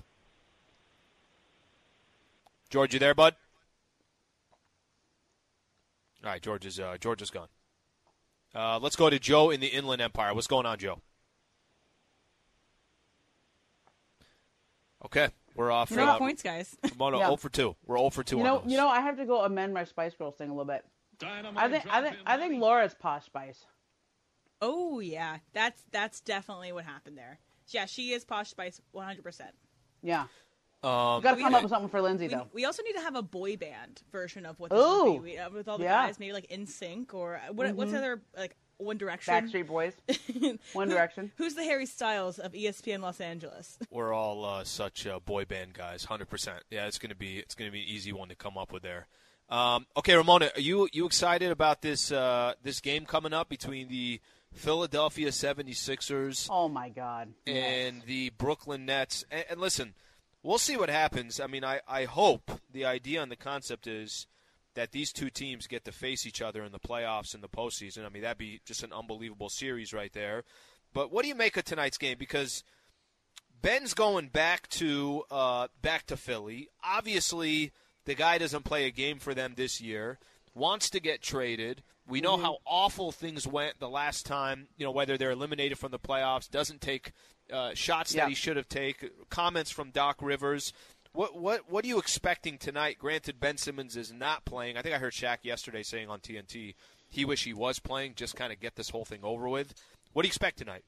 George, 2.69 2.93
you 2.93 3.01
there, 3.01 3.15
bud? 3.15 3.35
All 6.23 6.29
right, 6.29 6.41
George 6.41 6.65
is 6.65 6.79
uh, 6.79 6.95
George 7.01 7.21
is 7.21 7.31
gone. 7.31 7.49
Uh, 8.55 8.79
let's 8.79 8.95
go 8.95 9.09
to 9.09 9.19
Joe 9.19 9.49
in 9.51 9.59
the 9.59 9.67
Inland 9.67 10.01
Empire. 10.01 10.33
What's 10.33 10.47
going 10.47 10.65
on, 10.65 10.77
Joe? 10.79 11.01
Okay, 15.05 15.29
we're 15.55 15.71
off. 15.71 15.89
Zero 15.89 16.03
uh, 16.05 16.17
points, 16.17 16.43
guys. 16.43 16.75
Mono 16.97 17.17
Yeah. 17.19 17.25
0 17.27 17.37
for 17.37 17.49
2. 17.49 17.75
We're 17.85 17.97
0 17.97 18.09
for 18.09 18.23
2 18.23 18.35
You 18.35 18.41
on 18.41 18.47
know, 18.47 18.59
those. 18.61 18.71
you 18.71 18.77
know, 18.77 18.89
I 18.89 18.99
have 19.01 19.17
to 19.17 19.25
go 19.25 19.43
amend 19.43 19.73
my 19.73 19.85
Spice 19.85 20.13
Girls 20.15 20.35
thing 20.35 20.49
a 20.49 20.53
little 20.53 20.65
bit. 20.65 20.83
I 21.21 21.67
think 21.69 21.85
I 21.91 22.01
think 22.01 22.15
I 22.25 22.37
think 22.37 22.61
Laura's 22.61 22.93
posh 22.93 23.25
Spice. 23.25 23.65
Oh 24.61 24.99
yeah, 24.99 25.37
that's 25.53 25.83
that's 25.91 26.21
definitely 26.21 26.71
what 26.71 26.85
happened 26.85 27.17
there. 27.17 27.39
Yeah, 27.67 27.85
she 27.85 28.13
is 28.13 28.23
Posh 28.23 28.49
Spice 28.49 28.81
100. 28.91 29.21
percent 29.23 29.51
Yeah, 30.01 30.25
um, 30.83 31.21
got 31.21 31.31
to 31.31 31.35
We 31.37 31.43
come 31.43 31.55
up 31.55 31.61
with 31.63 31.71
something 31.71 31.89
for 31.89 32.01
Lindsay 32.01 32.27
We, 32.27 32.33
though. 32.33 32.47
we 32.53 32.65
also 32.65 32.83
need 32.83 32.93
to 32.93 33.01
have 33.01 33.15
a 33.15 33.21
boy 33.21 33.57
band 33.57 34.01
version 34.11 34.45
of 34.45 34.59
what 34.59 34.69
this 34.71 34.79
would 34.79 35.23
be 35.23 35.31
we, 35.31 35.37
uh, 35.37 35.49
with 35.49 35.67
all 35.67 35.77
the 35.77 35.83
yeah. 35.83 36.07
guys, 36.07 36.19
maybe 36.19 36.33
like 36.33 36.47
NSYNC 36.49 37.13
or 37.13 37.35
uh, 37.35 37.51
what, 37.53 37.73
what's 37.75 37.93
other 37.93 38.21
like 38.37 38.55
One 38.77 38.97
Direction. 38.97 39.33
Backstreet 39.33 39.67
Boys, 39.67 39.93
One 40.73 40.87
Direction. 40.89 41.31
Who's 41.37 41.55
the 41.55 41.63
Harry 41.63 41.85
Styles 41.85 42.39
of 42.39 42.53
ESPN 42.53 43.01
Los 43.01 43.19
Angeles? 43.19 43.77
we're 43.91 44.13
all 44.13 44.45
uh, 44.45 44.63
such 44.63 45.05
uh, 45.05 45.19
boy 45.19 45.45
band 45.45 45.73
guys, 45.73 46.05
100%. 46.05 46.59
Yeah, 46.69 46.87
it's 46.87 46.97
going 46.97 47.09
to 47.09 47.15
be 47.15 47.39
it's 47.39 47.55
going 47.55 47.69
to 47.69 47.73
be 47.73 47.81
an 47.81 47.89
easy 47.89 48.13
one 48.13 48.29
to 48.29 48.35
come 48.35 48.57
up 48.57 48.71
with 48.71 48.83
there. 48.83 49.07
Um, 49.49 49.85
okay, 49.97 50.15
Ramona, 50.15 50.51
are 50.55 50.61
you 50.61 50.87
you 50.93 51.05
excited 51.05 51.51
about 51.51 51.81
this 51.81 52.11
uh, 52.11 52.53
this 52.63 52.79
game 52.79 53.05
coming 53.05 53.33
up 53.33 53.49
between 53.49 53.89
the 53.89 54.21
Philadelphia 54.53 55.29
76ers 55.29 56.47
Oh 56.51 56.67
my 56.69 56.89
God. 56.89 57.33
and 57.47 58.01
the 58.03 58.29
Brooklyn 58.31 58.85
Nets. 58.85 59.25
And, 59.31 59.45
and 59.51 59.59
listen, 59.59 59.93
we'll 60.43 60.57
see 60.57 60.77
what 60.77 60.89
happens. 60.89 61.39
I 61.39 61.47
mean, 61.47 61.63
I, 61.63 61.81
I 61.87 62.05
hope 62.05 62.51
the 62.71 62.85
idea 62.85 63.21
and 63.21 63.31
the 63.31 63.35
concept 63.35 63.87
is 63.87 64.27
that 64.75 64.91
these 64.91 65.11
two 65.11 65.29
teams 65.29 65.67
get 65.67 65.83
to 65.85 65.91
face 65.91 66.25
each 66.25 66.41
other 66.41 66.63
in 66.63 66.71
the 66.71 66.79
playoffs 66.79 67.33
and 67.33 67.43
the 67.43 67.49
postseason. 67.49 68.05
I 68.05 68.09
mean, 68.09 68.21
that'd 68.21 68.37
be 68.37 68.61
just 68.65 68.83
an 68.83 68.93
unbelievable 68.93 69.49
series 69.49 69.93
right 69.93 70.13
there. 70.13 70.43
But 70.93 71.11
what 71.11 71.23
do 71.23 71.27
you 71.27 71.35
make 71.35 71.57
of 71.57 71.65
tonight's 71.65 71.97
game? 71.97 72.17
Because 72.17 72.63
Ben's 73.61 73.93
going 73.93 74.29
back 74.29 74.67
to 74.69 75.23
uh, 75.29 75.67
back 75.81 76.05
to 76.07 76.17
Philly. 76.17 76.69
Obviously, 76.83 77.71
the 78.05 78.15
guy 78.15 78.37
doesn't 78.37 78.63
play 78.63 78.85
a 78.85 78.91
game 78.91 79.19
for 79.19 79.33
them 79.33 79.53
this 79.55 79.81
year. 79.81 80.17
Wants 80.55 80.89
to 80.91 80.99
get 80.99 81.21
traded. 81.21 81.83
We 82.07 82.21
know 82.21 82.37
how 82.37 82.57
awful 82.65 83.11
things 83.11 83.45
went 83.45 83.79
the 83.79 83.89
last 83.89 84.25
time. 84.25 84.67
You 84.77 84.85
know 84.85 84.91
whether 84.91 85.17
they're 85.17 85.31
eliminated 85.31 85.77
from 85.77 85.91
the 85.91 85.99
playoffs. 85.99 86.49
Doesn't 86.49 86.81
take 86.81 87.11
uh, 87.51 87.73
shots 87.73 88.13
Yeah. 88.13 88.23
that 88.25 88.29
he 88.29 88.35
should 88.35 88.57
have 88.57 88.69
taken. 88.69 89.09
Comments 89.29 89.69
from 89.69 89.91
Doc 89.91 90.17
Rivers. 90.21 90.73
What 91.13 91.35
what 91.35 91.69
what 91.71 91.83
are 91.83 91.87
you 91.87 91.97
expecting 91.99 92.57
tonight? 92.57 92.97
Granted, 92.99 93.39
Ben 93.39 93.57
Simmons 93.57 93.97
is 93.97 94.11
not 94.13 94.45
playing. 94.45 94.77
I 94.77 94.81
think 94.81 94.93
I 94.95 94.99
heard 94.99 95.13
Shaq 95.13 95.37
yesterday 95.43 95.81
saying 95.83 96.09
on 96.09 96.19
TNT 96.19 96.75
he 97.09 97.25
wish 97.25 97.43
he 97.43 97.53
was 97.53 97.79
playing. 97.79 98.13
Just 98.15 98.35
kind 98.35 98.53
of 98.53 98.59
get 98.59 98.75
this 98.75 98.89
whole 98.89 99.05
thing 99.05 99.21
over 99.23 99.49
with. 99.49 99.73
What 100.13 100.21
do 100.21 100.27
you 100.27 100.29
expect 100.29 100.59
tonight? 100.59 100.83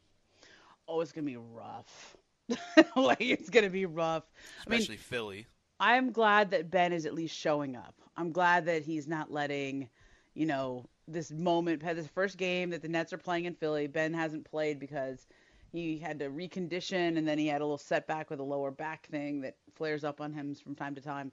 Oh, 0.88 1.02
it's 1.02 1.12
gonna 1.12 1.26
be 1.26 1.38
rough. 1.38 2.16
like 2.96 3.22
it's 3.22 3.50
gonna 3.50 3.70
be 3.70 3.86
rough. 3.86 4.24
I 4.66 4.70
mean, 4.70 4.80
Especially 4.80 4.98
Philly. 4.98 5.48
I'm 5.80 6.12
glad 6.12 6.52
that 6.52 6.70
Ben 6.70 6.94
is 6.94 7.06
at 7.08 7.14
least 7.16 7.36
showing 7.36 7.76
up. 7.76 7.96
I'm 8.16 8.32
glad 8.32 8.66
that 8.66 8.84
he's 8.84 9.08
not 9.08 9.32
letting, 9.32 9.90
you 10.36 10.46
know, 10.46 10.86
this 11.08 11.32
moment, 11.32 11.82
this 11.82 12.08
first 12.08 12.38
game 12.38 12.70
that 12.70 12.84
the 12.84 12.88
Nets 12.88 13.14
are 13.14 13.18
playing 13.18 13.46
in 13.46 13.56
Philly. 13.56 13.88
Ben 13.88 14.14
hasn't 14.14 14.46
played 14.46 14.80
because 14.80 15.26
he 15.72 15.98
had 15.98 16.20
to 16.20 16.30
recondition 16.30 17.18
and 17.18 17.28
then 17.28 17.38
he 17.38 17.48
had 17.48 17.62
a 17.62 17.66
little 17.66 17.78
setback 17.78 18.30
with 18.30 18.40
a 18.40 18.44
lower 18.44 18.72
back 18.72 19.08
thing 19.08 19.42
that 19.42 19.56
flares 19.76 20.04
up 20.04 20.22
on 20.22 20.34
him 20.34 20.54
from 20.56 20.76
time 20.76 20.96
to 20.96 21.02
time. 21.02 21.32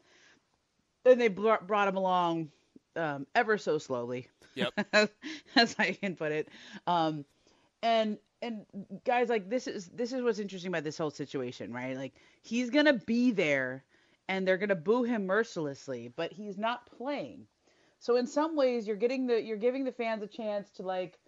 Then 1.04 1.18
they 1.18 1.28
brought, 1.28 1.66
brought 1.66 1.88
him 1.88 1.96
along 1.96 2.50
um, 2.96 3.26
ever 3.34 3.58
so 3.58 3.78
slowly. 3.78 4.28
Yep. 4.54 4.72
as 5.56 5.76
I 5.78 5.92
can 5.92 6.16
put 6.16 6.32
it. 6.32 6.48
Um, 6.86 7.24
and 7.82 8.18
and 8.42 8.64
guys, 9.04 9.28
like 9.28 9.48
this 9.48 9.66
is 9.66 9.88
this 9.88 10.12
is 10.12 10.22
what's 10.22 10.38
interesting 10.38 10.68
about 10.68 10.84
this 10.84 10.98
whole 10.98 11.10
situation, 11.10 11.72
right? 11.72 11.96
Like 11.96 12.14
he's 12.42 12.70
gonna 12.70 12.94
be 12.94 13.30
there, 13.30 13.84
and 14.28 14.46
they're 14.46 14.58
gonna 14.58 14.74
boo 14.74 15.02
him 15.04 15.26
mercilessly, 15.26 16.12
but 16.14 16.32
he's 16.32 16.58
not 16.58 16.86
playing. 16.96 17.46
So 18.00 18.16
in 18.16 18.26
some 18.26 18.56
ways, 18.56 18.86
you're 18.86 18.96
getting 18.96 19.26
the 19.26 19.40
you're 19.42 19.56
giving 19.56 19.84
the 19.84 19.92
fans 19.92 20.22
a 20.22 20.26
chance 20.26 20.70
to 20.72 20.82
like 20.82 21.18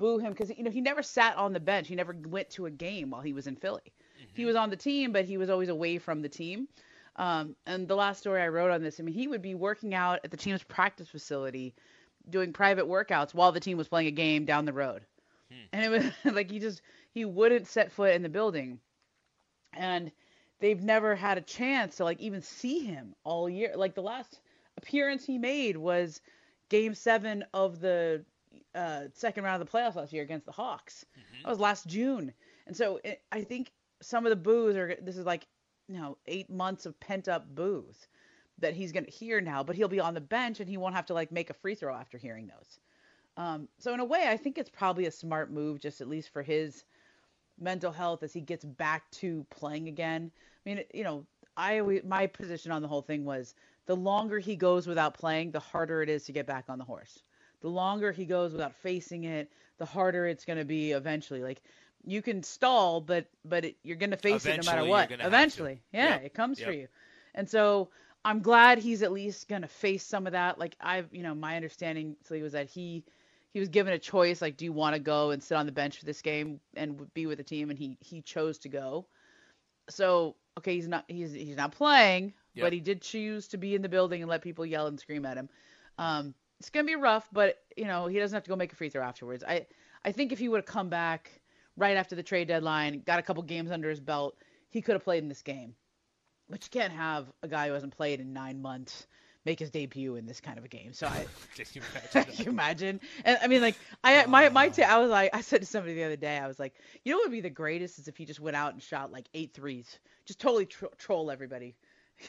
boo 0.00 0.18
him 0.18 0.32
because 0.32 0.50
you 0.56 0.64
know 0.64 0.70
he 0.70 0.80
never 0.80 1.02
sat 1.02 1.36
on 1.36 1.52
the 1.52 1.60
bench. 1.60 1.86
He 1.86 1.94
never 1.94 2.16
went 2.26 2.50
to 2.50 2.66
a 2.66 2.70
game 2.70 3.10
while 3.10 3.20
he 3.20 3.32
was 3.32 3.46
in 3.46 3.54
Philly. 3.54 3.92
He 4.34 4.44
was 4.46 4.56
on 4.56 4.70
the 4.70 4.76
team, 4.76 5.12
but 5.12 5.26
he 5.26 5.36
was 5.36 5.50
always 5.50 5.68
away 5.68 5.98
from 5.98 6.22
the 6.22 6.28
team. 6.28 6.66
Um, 7.16 7.54
and 7.66 7.86
the 7.86 7.94
last 7.96 8.18
story 8.20 8.40
I 8.40 8.48
wrote 8.48 8.70
on 8.70 8.82
this, 8.82 8.98
I 8.98 9.02
mean, 9.02 9.14
he 9.14 9.28
would 9.28 9.42
be 9.42 9.54
working 9.54 9.94
out 9.94 10.20
at 10.24 10.30
the 10.30 10.36
team's 10.36 10.62
practice 10.62 11.08
facility, 11.08 11.74
doing 12.30 12.52
private 12.52 12.86
workouts 12.86 13.34
while 13.34 13.52
the 13.52 13.60
team 13.60 13.76
was 13.76 13.88
playing 13.88 14.08
a 14.08 14.12
game 14.12 14.44
down 14.44 14.64
the 14.64 14.72
road. 14.72 15.02
And 15.72 15.84
it 15.84 15.90
was 15.90 16.04
like 16.34 16.50
he 16.50 16.58
just 16.58 16.80
he 17.12 17.24
wouldn't 17.24 17.66
set 17.66 17.92
foot 17.92 18.14
in 18.14 18.22
the 18.22 18.28
building. 18.28 18.80
And 19.74 20.10
they've 20.60 20.82
never 20.82 21.14
had 21.14 21.38
a 21.38 21.42
chance 21.42 21.96
to 21.96 22.04
like 22.04 22.20
even 22.20 22.40
see 22.40 22.80
him 22.80 23.14
all 23.24 23.48
year. 23.50 23.72
Like 23.76 23.94
the 23.94 24.02
last 24.02 24.40
appearance 24.78 25.26
he 25.26 25.38
made 25.38 25.76
was 25.76 26.20
game 26.70 26.94
7 26.94 27.44
of 27.52 27.80
the 27.80 28.24
uh, 28.74 29.02
second 29.14 29.44
round 29.44 29.60
of 29.60 29.68
the 29.68 29.78
playoffs 29.78 29.96
last 29.96 30.12
year 30.12 30.22
against 30.22 30.46
the 30.46 30.52
Hawks. 30.52 31.04
That 31.42 31.50
was 31.50 31.60
last 31.60 31.86
June. 31.86 32.32
And 32.66 32.76
so 32.76 33.00
it, 33.04 33.22
I 33.32 33.42
think 33.42 33.72
some 34.02 34.26
of 34.26 34.30
the 34.30 34.36
boos 34.36 34.76
are 34.76 34.96
this 35.02 35.16
is 35.16 35.26
like 35.26 35.46
you 35.88 35.98
know 35.98 36.16
8 36.26 36.50
months 36.50 36.86
of 36.86 36.98
pent 37.00 37.28
up 37.28 37.54
boos 37.54 38.08
that 38.58 38.74
he's 38.74 38.92
going 38.92 39.04
to 39.04 39.10
hear 39.10 39.40
now, 39.40 39.62
but 39.62 39.76
he'll 39.76 39.88
be 39.88 40.00
on 40.00 40.14
the 40.14 40.20
bench 40.20 40.60
and 40.60 40.68
he 40.68 40.76
won't 40.76 40.94
have 40.94 41.06
to 41.06 41.14
like 41.14 41.32
make 41.32 41.50
a 41.50 41.54
free 41.54 41.74
throw 41.74 41.94
after 41.94 42.18
hearing 42.18 42.46
those. 42.46 42.78
Um, 43.36 43.68
so 43.78 43.94
in 43.94 44.00
a 44.00 44.04
way, 44.04 44.26
I 44.28 44.36
think 44.36 44.58
it's 44.58 44.70
probably 44.70 45.06
a 45.06 45.10
smart 45.10 45.50
move, 45.50 45.80
just 45.80 46.00
at 46.00 46.08
least 46.08 46.30
for 46.32 46.42
his 46.42 46.84
mental 47.58 47.92
health 47.92 48.22
as 48.22 48.32
he 48.32 48.40
gets 48.40 48.64
back 48.64 49.10
to 49.12 49.46
playing 49.50 49.88
again. 49.88 50.30
I 50.34 50.68
mean, 50.68 50.84
you 50.92 51.04
know, 51.04 51.26
I 51.56 51.78
always, 51.78 52.02
my 52.04 52.26
position 52.26 52.72
on 52.72 52.82
the 52.82 52.88
whole 52.88 53.02
thing 53.02 53.24
was 53.24 53.54
the 53.86 53.96
longer 53.96 54.38
he 54.38 54.56
goes 54.56 54.86
without 54.86 55.14
playing, 55.14 55.52
the 55.52 55.60
harder 55.60 56.02
it 56.02 56.08
is 56.08 56.24
to 56.24 56.32
get 56.32 56.46
back 56.46 56.66
on 56.68 56.78
the 56.78 56.84
horse. 56.84 57.22
The 57.60 57.68
longer 57.68 58.12
he 58.12 58.24
goes 58.24 58.52
without 58.52 58.74
facing 58.76 59.24
it, 59.24 59.50
the 59.78 59.84
harder 59.86 60.26
it's 60.26 60.44
going 60.44 60.58
to 60.58 60.64
be 60.64 60.92
eventually. 60.92 61.42
Like 61.42 61.62
you 62.04 62.22
can 62.22 62.42
stall, 62.42 63.00
but 63.00 63.26
but 63.44 63.64
it, 63.64 63.76
you're 63.82 63.96
going 63.96 64.10
to 64.10 64.16
face 64.16 64.46
it 64.46 64.50
no 64.50 64.52
Eventually, 64.54 64.76
matter 64.76 64.88
what. 64.88 65.10
Eventually, 65.26 65.82
yeah, 65.92 66.14
Yep, 66.14 66.24
it 66.24 66.34
comes 66.34 66.60
for 66.60 66.72
you. 66.72 66.88
And 67.34 67.48
so 67.48 67.90
I'm 68.24 68.40
glad 68.40 68.78
he's 68.78 69.02
at 69.02 69.12
least 69.12 69.48
going 69.48 69.62
to 69.62 69.68
face 69.68 70.04
some 70.04 70.26
of 70.26 70.32
that. 70.32 70.58
Like 70.58 70.76
I've, 70.80 71.08
you 71.12 71.22
know, 71.22 71.34
my 71.34 71.56
understanding 71.56 72.16
was 72.30 72.52
that 72.52 72.68
he 72.68 73.04
he 73.52 73.60
was 73.60 73.68
given 73.68 73.92
a 73.92 73.98
choice 73.98 74.40
like 74.40 74.56
do 74.56 74.64
you 74.64 74.72
want 74.72 74.94
to 74.94 75.00
go 75.00 75.30
and 75.30 75.42
sit 75.42 75.56
on 75.56 75.66
the 75.66 75.72
bench 75.72 75.98
for 75.98 76.04
this 76.04 76.22
game 76.22 76.60
and 76.74 77.12
be 77.14 77.26
with 77.26 77.38
the 77.38 77.44
team 77.44 77.70
and 77.70 77.78
he 77.78 77.96
he 78.00 78.22
chose 78.22 78.58
to 78.58 78.68
go. 78.68 79.06
So, 79.88 80.36
okay, 80.58 80.74
he's 80.74 80.88
not 80.88 81.04
he's 81.08 81.32
he's 81.32 81.56
not 81.56 81.72
playing, 81.72 82.34
Yep. 82.54 82.64
but 82.66 82.72
he 82.72 82.80
did 82.80 83.02
choose 83.02 83.48
to 83.48 83.58
be 83.58 83.74
in 83.74 83.82
the 83.82 83.88
building 83.88 84.22
and 84.22 84.30
let 84.30 84.42
people 84.42 84.66
yell 84.66 84.86
and 84.86 84.98
scream 84.98 85.24
at 85.26 85.36
him. 85.36 85.48
Um, 85.98 86.34
it's 86.60 86.70
gonna 86.70 86.84
be 86.84 86.94
rough, 86.94 87.28
but 87.32 87.56
you 87.76 87.86
know 87.86 88.06
he 88.06 88.18
doesn't 88.18 88.36
have 88.36 88.44
to 88.44 88.50
go 88.50 88.56
make 88.56 88.72
a 88.72 88.76
free 88.76 88.90
throw 88.90 89.02
afterwards. 89.02 89.42
I 89.46 89.66
I 90.04 90.12
think 90.12 90.30
if 90.30 90.38
he 90.38 90.48
would 90.48 90.58
have 90.58 90.66
come 90.66 90.90
back 90.90 91.40
right 91.76 91.96
after 91.96 92.14
the 92.14 92.22
trade 92.22 92.48
deadline, 92.48 93.02
got 93.04 93.18
a 93.18 93.22
couple 93.22 93.42
games 93.42 93.70
under 93.70 93.88
his 93.88 94.00
belt, 94.00 94.36
he 94.68 94.82
could 94.82 94.92
have 94.92 95.02
played 95.02 95.22
in 95.22 95.28
this 95.28 95.42
game. 95.42 95.74
But 96.48 96.64
you 96.64 96.70
can't 96.70 96.92
have 96.92 97.26
a 97.42 97.48
guy 97.48 97.68
who 97.68 97.74
hasn't 97.74 97.96
played 97.96 98.20
in 98.20 98.32
nine 98.32 98.60
months 98.60 99.06
make 99.44 99.58
his 99.58 99.70
debut 99.70 100.16
in 100.16 100.26
this 100.26 100.40
kind 100.40 100.58
of 100.58 100.64
a 100.64 100.68
game. 100.68 100.92
So 100.92 101.06
I 101.06 101.26
Can 101.56 101.66
you 101.74 101.82
imagine 101.94 102.34
can 102.34 102.44
you 102.44 102.50
imagine? 102.50 103.00
And 103.24 103.38
I 103.42 103.46
mean, 103.46 103.62
like, 103.62 103.76
I 104.04 104.24
oh, 104.24 104.26
my 104.28 104.48
my 104.50 104.68
ta- 104.68 104.82
I 104.82 104.98
was 104.98 105.10
like, 105.10 105.30
I 105.34 105.40
said 105.40 105.60
to 105.60 105.66
somebody 105.66 105.94
the 105.94 106.04
other 106.04 106.16
day, 106.16 106.38
I 106.38 106.46
was 106.46 106.58
like, 106.58 106.74
you 107.04 107.12
know 107.12 107.18
what 107.18 107.28
would 107.28 107.32
be 107.32 107.40
the 107.40 107.50
greatest 107.50 107.98
is 107.98 108.08
if 108.08 108.16
he 108.16 108.24
just 108.24 108.40
went 108.40 108.56
out 108.56 108.72
and 108.72 108.82
shot 108.82 109.12
like 109.12 109.26
eight 109.34 109.54
threes, 109.54 109.98
just 110.26 110.40
totally 110.40 110.66
tro- 110.66 110.90
troll 110.98 111.30
everybody. 111.30 111.74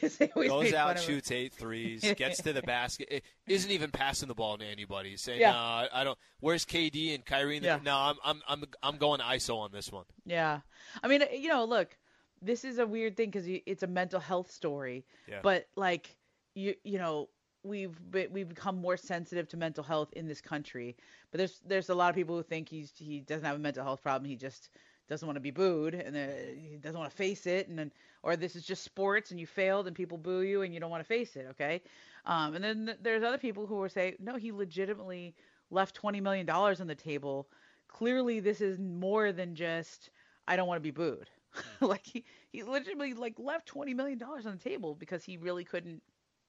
Goes 0.00 0.72
out, 0.72 0.86
fun 0.88 0.96
of 0.96 0.96
him. 0.96 1.02
shoots 1.04 1.30
eight 1.30 1.52
threes, 1.52 2.00
gets 2.16 2.42
to 2.42 2.52
the 2.52 2.62
basket, 2.62 3.22
isn't 3.46 3.70
even 3.70 3.90
passing 3.90 4.28
the 4.28 4.34
ball 4.34 4.58
to 4.58 4.64
anybody. 4.64 5.16
Saying, 5.16 5.40
Yeah. 5.40 5.52
"No, 5.52 5.58
I- 5.92 6.04
don't." 6.04 6.18
Where's 6.40 6.64
KD 6.64 7.14
and 7.14 7.24
Kyrie? 7.24 7.58
Yeah. 7.58 7.78
No, 7.84 7.96
I'm 7.96 8.16
I'm 8.24 8.40
I'm 8.48 8.64
I'm 8.82 8.96
going 8.96 9.20
ISO 9.20 9.58
on 9.58 9.70
this 9.72 9.92
one. 9.92 10.04
Yeah, 10.24 10.60
I 11.02 11.08
mean, 11.08 11.22
you 11.36 11.48
know, 11.48 11.64
look, 11.64 11.96
this 12.40 12.64
is 12.64 12.78
a 12.78 12.86
weird 12.86 13.16
thing 13.16 13.30
because 13.30 13.46
it's 13.46 13.82
a 13.82 13.86
mental 13.86 14.20
health 14.20 14.50
story, 14.50 15.04
Yeah. 15.28 15.40
but 15.42 15.66
like, 15.76 16.16
you 16.54 16.74
you 16.84 16.98
know. 16.98 17.28
We've 17.64 17.96
we've 18.32 18.48
become 18.48 18.74
more 18.78 18.96
sensitive 18.96 19.46
to 19.50 19.56
mental 19.56 19.84
health 19.84 20.12
in 20.14 20.26
this 20.26 20.40
country, 20.40 20.96
but 21.30 21.38
there's 21.38 21.60
there's 21.64 21.90
a 21.90 21.94
lot 21.94 22.10
of 22.10 22.16
people 22.16 22.36
who 22.36 22.42
think 22.42 22.68
he's 22.68 22.90
he 22.98 23.20
doesn't 23.20 23.44
have 23.44 23.54
a 23.54 23.58
mental 23.60 23.84
health 23.84 24.02
problem. 24.02 24.28
He 24.28 24.34
just 24.34 24.68
doesn't 25.08 25.26
want 25.26 25.36
to 25.36 25.40
be 25.40 25.50
booed 25.50 25.94
and 25.94 26.16
uh, 26.16 26.26
he 26.56 26.76
doesn't 26.76 26.98
want 26.98 27.10
to 27.10 27.16
face 27.16 27.46
it 27.46 27.68
and 27.68 27.78
then 27.78 27.92
or 28.22 28.36
this 28.36 28.56
is 28.56 28.64
just 28.64 28.82
sports 28.82 29.30
and 29.30 29.40
you 29.40 29.46
failed 29.46 29.86
and 29.86 29.96
people 29.96 30.18
boo 30.18 30.40
you 30.42 30.62
and 30.62 30.72
you 30.74 30.80
don't 30.80 30.90
want 30.90 31.00
to 31.00 31.08
face 31.08 31.36
it 31.36 31.46
okay? 31.50 31.82
Um, 32.24 32.54
and 32.54 32.64
then 32.64 32.86
th- 32.86 32.98
there's 33.02 33.22
other 33.22 33.38
people 33.38 33.66
who 33.66 33.76
will 33.76 33.88
say 33.88 34.16
no 34.18 34.36
he 34.36 34.52
legitimately 34.52 35.34
left 35.70 35.94
20 35.94 36.20
million 36.20 36.46
dollars 36.46 36.80
on 36.80 36.86
the 36.86 36.94
table. 36.94 37.48
Clearly 37.88 38.40
this 38.40 38.60
is 38.60 38.78
more 38.78 39.32
than 39.32 39.54
just 39.54 40.10
i 40.48 40.56
don't 40.56 40.68
want 40.68 40.76
to 40.78 40.80
be 40.82 40.90
booed. 40.90 41.28
Like 41.80 42.06
he, 42.06 42.24
he 42.50 42.62
legitimately 42.62 43.14
like 43.14 43.38
left 43.38 43.66
20 43.66 43.92
million 43.94 44.18
dollars 44.18 44.46
on 44.46 44.52
the 44.52 44.58
table 44.70 44.94
because 44.94 45.24
he 45.24 45.36
really 45.36 45.64
couldn't 45.64 46.02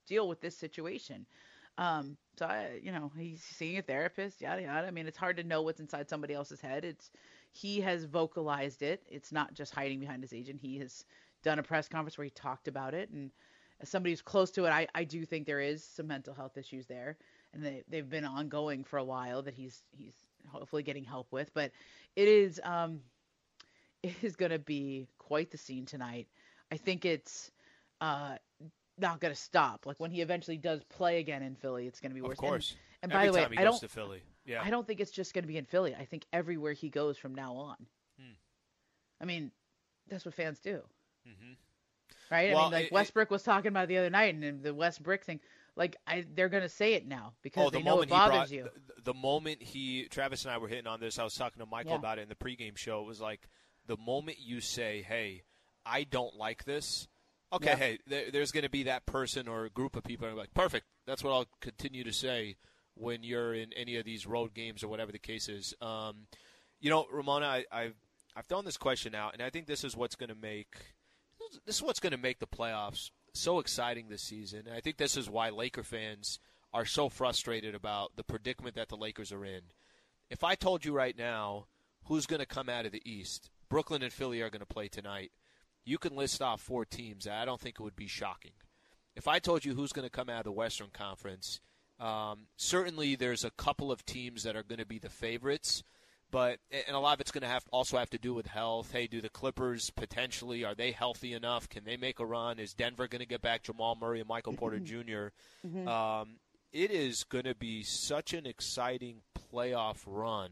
deal 0.07 0.27
with 0.27 0.39
this 0.41 0.57
situation 0.57 1.25
um, 1.77 2.17
so 2.37 2.45
I, 2.45 2.79
you 2.81 2.91
know, 2.91 3.11
he's 3.17 3.41
seeing 3.41 3.77
a 3.77 3.81
therapist, 3.81 4.41
yada 4.41 4.61
yada. 4.61 4.87
I 4.87 4.91
mean, 4.91 5.07
it's 5.07 5.17
hard 5.17 5.37
to 5.37 5.43
know 5.43 5.61
what's 5.61 5.79
inside 5.79 6.09
somebody 6.09 6.33
else's 6.33 6.61
head. 6.61 6.85
It's 6.85 7.09
he 7.51 7.81
has 7.81 8.05
vocalized 8.05 8.81
it. 8.81 9.03
It's 9.09 9.31
not 9.31 9.53
just 9.53 9.73
hiding 9.73 9.99
behind 9.99 10.23
his 10.23 10.33
agent. 10.33 10.59
He 10.61 10.79
has 10.79 11.05
done 11.43 11.59
a 11.59 11.63
press 11.63 11.87
conference 11.87 12.17
where 12.17 12.25
he 12.25 12.31
talked 12.31 12.67
about 12.67 12.93
it. 12.93 13.09
And 13.09 13.31
as 13.79 13.89
somebody 13.89 14.11
who's 14.11 14.21
close 14.21 14.51
to 14.51 14.65
it, 14.65 14.69
I, 14.69 14.87
I 14.95 15.03
do 15.03 15.25
think 15.25 15.45
there 15.45 15.59
is 15.59 15.83
some 15.83 16.07
mental 16.07 16.33
health 16.33 16.57
issues 16.57 16.87
there, 16.87 17.17
and 17.53 17.63
they 17.63 17.83
they've 17.87 18.09
been 18.09 18.25
ongoing 18.25 18.83
for 18.83 18.97
a 18.97 19.03
while 19.03 19.41
that 19.43 19.53
he's 19.53 19.83
he's 19.91 20.15
hopefully 20.47 20.83
getting 20.83 21.03
help 21.03 21.31
with. 21.31 21.53
But 21.53 21.71
it 22.15 22.27
is 22.27 22.59
um, 22.63 23.01
it 24.03 24.15
is 24.21 24.35
going 24.35 24.51
to 24.51 24.59
be 24.59 25.07
quite 25.17 25.51
the 25.51 25.57
scene 25.57 25.85
tonight. 25.85 26.27
I 26.71 26.77
think 26.77 27.05
it's 27.05 27.51
uh 28.01 28.37
not 28.97 29.19
going 29.19 29.33
to 29.33 29.39
stop. 29.39 29.85
Like 29.85 29.99
when 29.99 30.11
he 30.11 30.21
eventually 30.21 30.57
does 30.57 30.83
play 30.85 31.19
again 31.19 31.41
in 31.43 31.55
Philly, 31.55 31.87
it's 31.87 31.99
going 31.99 32.11
to 32.11 32.15
be 32.15 32.21
worse. 32.21 32.33
Of 32.33 32.37
course. 32.37 32.75
And, 33.01 33.11
and 33.11 33.19
by 33.19 33.25
the 33.27 33.33
way, 33.33 33.47
I 33.57 33.63
don't 33.63 33.79
to 33.79 33.87
Philly. 33.87 34.21
Yeah. 34.45 34.61
I 34.63 34.69
don't 34.69 34.85
think 34.85 34.99
it's 34.99 35.11
just 35.11 35.33
going 35.33 35.43
to 35.43 35.47
be 35.47 35.57
in 35.57 35.65
Philly. 35.65 35.95
I 35.95 36.05
think 36.05 36.25
everywhere 36.33 36.73
he 36.73 36.89
goes 36.89 37.17
from 37.17 37.33
now 37.35 37.53
on. 37.55 37.75
Hmm. 38.19 38.33
I 39.21 39.25
mean, 39.25 39.51
that's 40.09 40.25
what 40.25 40.33
fans 40.33 40.59
do, 40.59 40.81
Mhm. 41.27 41.55
right? 42.29 42.51
I 42.51 42.53
Well, 42.53 42.63
mean, 42.65 42.71
like 42.73 42.83
it- 42.83 42.87
it- 42.87 42.91
Westbrook 42.91 43.31
was 43.31 43.43
talking 43.43 43.69
about 43.69 43.87
the 43.87 43.97
other 43.97 44.09
night, 44.09 44.35
and 44.35 44.61
the 44.61 44.73
Westbrook 44.73 45.23
thing. 45.23 45.39
Like, 45.75 45.95
I 46.05 46.25
they're 46.35 46.49
going 46.49 46.63
to 46.63 46.69
say 46.69 46.93
it 46.93 47.07
now 47.07 47.33
because 47.41 47.65
Oh, 47.65 47.69
the 47.71 47.79
they 47.79 47.83
know 47.83 47.91
moment 47.95 48.11
it 48.11 48.13
he 48.13 48.19
bothers 48.19 48.35
brought 48.35 48.51
you. 48.51 48.69
The, 48.97 49.01
the 49.01 49.13
moment 49.15 49.61
he 49.63 50.07
Travis 50.09 50.43
and 50.45 50.53
I 50.53 50.57
were 50.59 50.67
hitting 50.67 50.85
on 50.87 50.99
this, 50.99 51.17
I 51.17 51.23
was 51.23 51.33
talking 51.33 51.59
to 51.61 51.65
Michael 51.65 51.93
Yeah. 51.93 51.97
about 51.97 52.19
it 52.19 52.23
in 52.23 52.29
the 52.29 52.35
pregame 52.35 52.77
show. 52.77 53.01
It 53.01 53.07
was 53.07 53.19
like 53.21 53.47
the 53.87 53.97
moment 53.97 54.37
you 54.39 54.61
say, 54.61 55.01
"Hey, 55.01 55.43
I 55.85 56.03
don't 56.03 56.35
like 56.35 56.65
this." 56.65 57.07
Okay, 57.53 57.67
Yeah. 57.67 57.75
hey, 57.75 57.99
there, 58.07 58.31
there's 58.31 58.51
going 58.51 58.63
to 58.63 58.69
be 58.69 58.83
that 58.83 59.05
person 59.05 59.47
or 59.47 59.69
group 59.69 59.95
of 59.95 60.03
people 60.03 60.27
are 60.27 60.33
like, 60.33 60.53
"Perfect." 60.53 60.85
That's 61.05 61.23
what 61.23 61.31
I'll 61.31 61.47
continue 61.61 62.03
to 62.03 62.13
say 62.13 62.57
when 62.95 63.23
you're 63.23 63.53
in 63.53 63.71
any 63.73 63.97
of 63.97 64.05
these 64.05 64.25
road 64.25 64.53
games 64.53 64.83
or 64.83 64.87
whatever 64.87 65.11
the 65.11 65.19
case 65.19 65.49
is. 65.49 65.73
Um, 65.81 66.27
you 66.79 66.89
know, 66.89 67.05
Ramona, 67.11 67.45
I, 67.45 67.65
I've 67.71 67.95
I've 68.35 68.45
thrown 68.45 68.65
this 68.65 68.77
question 68.77 69.13
out, 69.13 69.33
and 69.33 69.41
I 69.41 69.49
think 69.49 69.67
this 69.67 69.83
is 69.83 69.95
what's 69.95 70.15
going 70.15 70.29
to 70.29 70.35
make 70.35 70.75
this 71.65 71.77
is 71.77 71.81
what's 71.83 71.99
going 71.99 72.11
to 72.11 72.17
make 72.17 72.39
the 72.39 72.47
playoffs 72.47 73.11
so 73.33 73.59
exciting 73.59 74.09
this 74.09 74.23
season. 74.23 74.63
And 74.67 74.75
I 74.75 74.79
think 74.79 74.97
this 74.97 75.15
is 75.17 75.29
why 75.29 75.49
Laker 75.49 75.83
fans 75.83 76.39
are 76.73 76.85
so 76.85 77.09
frustrated 77.09 77.75
about 77.75 78.15
the 78.15 78.23
predicament 78.23 78.75
that 78.75 78.89
the 78.89 78.97
Lakers 78.97 79.31
are 79.31 79.45
in. 79.45 79.61
If 80.29 80.43
I 80.43 80.55
told 80.55 80.85
you 80.85 80.93
right 80.93 81.17
now 81.17 81.67
who's 82.05 82.25
going 82.25 82.39
to 82.39 82.45
come 82.45 82.69
out 82.69 82.85
of 82.85 82.91
the 82.91 83.01
East, 83.05 83.51
Brooklyn 83.69 84.01
and 84.01 84.11
Philly 84.11 84.41
are 84.41 84.49
going 84.49 84.59
to 84.61 84.65
play 84.65 84.87
tonight. 84.87 85.31
You 85.85 85.97
can 85.97 86.15
list 86.15 86.41
off 86.41 86.61
four 86.61 86.85
teams. 86.85 87.27
I 87.27 87.45
don't 87.45 87.59
think 87.59 87.79
it 87.79 87.83
would 87.83 87.95
be 87.95 88.07
shocking. 88.07 88.53
If 89.15 89.27
I 89.27 89.39
told 89.39 89.63
you 89.65 89.75
who's 89.75 89.91
going 89.91 90.07
to 90.07 90.11
come 90.11 90.29
out 90.29 90.39
of 90.39 90.45
the 90.45 90.51
Western 90.51 90.89
Conference, 90.91 91.59
um, 91.99 92.47
certainly 92.55 93.15
there's 93.15 93.43
a 93.43 93.51
couple 93.51 93.91
of 93.91 94.05
teams 94.05 94.43
that 94.43 94.55
are 94.55 94.63
going 94.63 94.79
to 94.79 94.85
be 94.85 94.99
the 94.99 95.09
favorites 95.09 95.83
but 96.33 96.57
and 96.71 96.95
a 96.95 96.99
lot 96.99 97.13
of 97.13 97.21
it's 97.21 97.29
going 97.29 97.43
to 97.43 97.47
have 97.47 97.63
also 97.71 97.95
have 97.99 98.09
to 98.09 98.17
do 98.17 98.33
with 98.33 98.47
health. 98.47 98.91
Hey, 98.91 99.05
do 99.05 99.21
the 99.21 99.29
Clippers 99.29 99.91
potentially 99.91 100.65
are 100.65 100.73
they 100.73 100.89
healthy 100.91 101.31
enough? 101.33 101.69
Can 101.69 101.85
they 101.85 101.95
make 101.95 102.19
a 102.19 102.25
run? 102.25 102.57
Is 102.57 102.73
Denver 102.73 103.07
going 103.07 103.19
to 103.19 103.27
get 103.27 103.43
back 103.43 103.61
Jamal 103.61 103.95
Murray 104.01 104.19
and 104.19 104.27
Michael 104.27 104.53
Porter 104.53 104.79
junior 104.83 105.31
Um, 105.87 106.37
it 106.71 106.89
is 106.89 107.23
going 107.23 107.43
to 107.43 107.53
be 107.53 107.83
such 107.83 108.33
an 108.33 108.47
exciting 108.47 109.21
playoff 109.53 109.97
run 110.07 110.49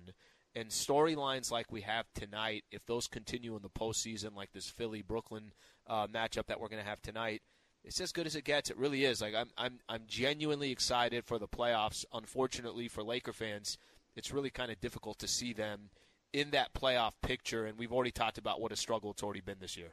and 0.56 0.70
storylines 0.70 1.52
like 1.52 1.72
we 1.72 1.82
have 1.82 2.06
tonight. 2.14 2.64
If 2.72 2.86
those 2.86 3.08
continue 3.08 3.56
in 3.56 3.62
the 3.62 3.70
postseason, 3.70 4.36
like 4.36 4.52
this 4.54 4.70
Philly 4.70 5.02
Brooklyn 5.02 5.52
uh, 5.88 6.08
matchup 6.08 6.48
that 6.48 6.60
we're 6.60 6.70
going 6.70 6.82
to 6.82 6.90
have 6.90 7.02
tonight. 7.02 7.42
It's 7.84 8.00
as 8.00 8.12
good 8.12 8.28
as 8.28 8.36
it 8.36 8.44
gets. 8.44 8.70
It 8.70 8.78
really 8.78 9.06
is. 9.06 9.22
Like 9.22 9.34
I'm, 9.34 9.50
I'm, 9.58 9.80
I'm 9.90 10.04
genuinely 10.08 10.72
excited 10.72 11.26
for 11.26 11.40
the 11.40 11.48
playoffs. 11.48 12.06
Unfortunately 12.14 12.88
for 12.88 13.04
Laker 13.04 13.34
fans, 13.34 13.78
it's 14.16 14.32
really 14.32 14.50
kind 14.52 14.72
of 14.72 14.80
difficult 14.80 15.18
to 15.20 15.28
see 15.28 15.54
them 15.54 15.90
in 16.34 16.52
that 16.52 16.74
playoff 16.74 17.14
picture, 17.22 17.66
and 17.66 17.78
we've 17.78 17.92
already 17.92 18.12
talked 18.12 18.38
about 18.38 18.62
what 18.62 18.72
a 18.72 18.76
struggle 18.76 19.12
it's 19.12 19.24
already 19.24 19.42
been 19.42 19.58
this 19.60 19.76
year. 19.76 19.92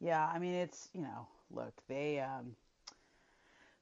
Yeah, 0.00 0.26
I 0.32 0.38
mean, 0.38 0.54
it's 0.54 0.88
you 0.94 1.02
know, 1.02 1.26
look, 1.50 1.72
they 1.88 2.20
um, 2.20 2.56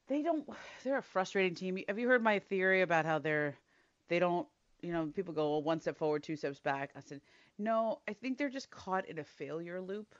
they 0.09 0.23
don't. 0.23 0.49
They're 0.85 0.99
a 0.99 1.03
frustrating 1.03 1.55
team. 1.55 1.79
Have 1.89 1.99
you 1.99 2.09
heard 2.09 2.23
my 2.23 2.39
theory 2.39 2.83
about 2.83 3.05
how 3.05 3.19
they're 3.19 3.57
they 4.09 4.19
don't 4.19 4.47
you 4.85 4.93
know 4.93 5.07
people 5.15 5.35
go 5.35 5.51
well, 5.51 5.63
one 5.63 5.81
step 5.81 5.97
forward, 5.97 6.23
two 6.23 6.37
steps 6.37 6.61
back. 6.61 6.91
I 6.97 7.01
said 7.01 7.21
no. 7.59 8.01
I 8.09 8.13
think 8.13 8.39
they're 8.39 8.51
just 8.51 8.71
caught 8.71 9.09
in 9.09 9.19
a 9.19 9.25
failure 9.25 9.81
loop, 9.81 10.15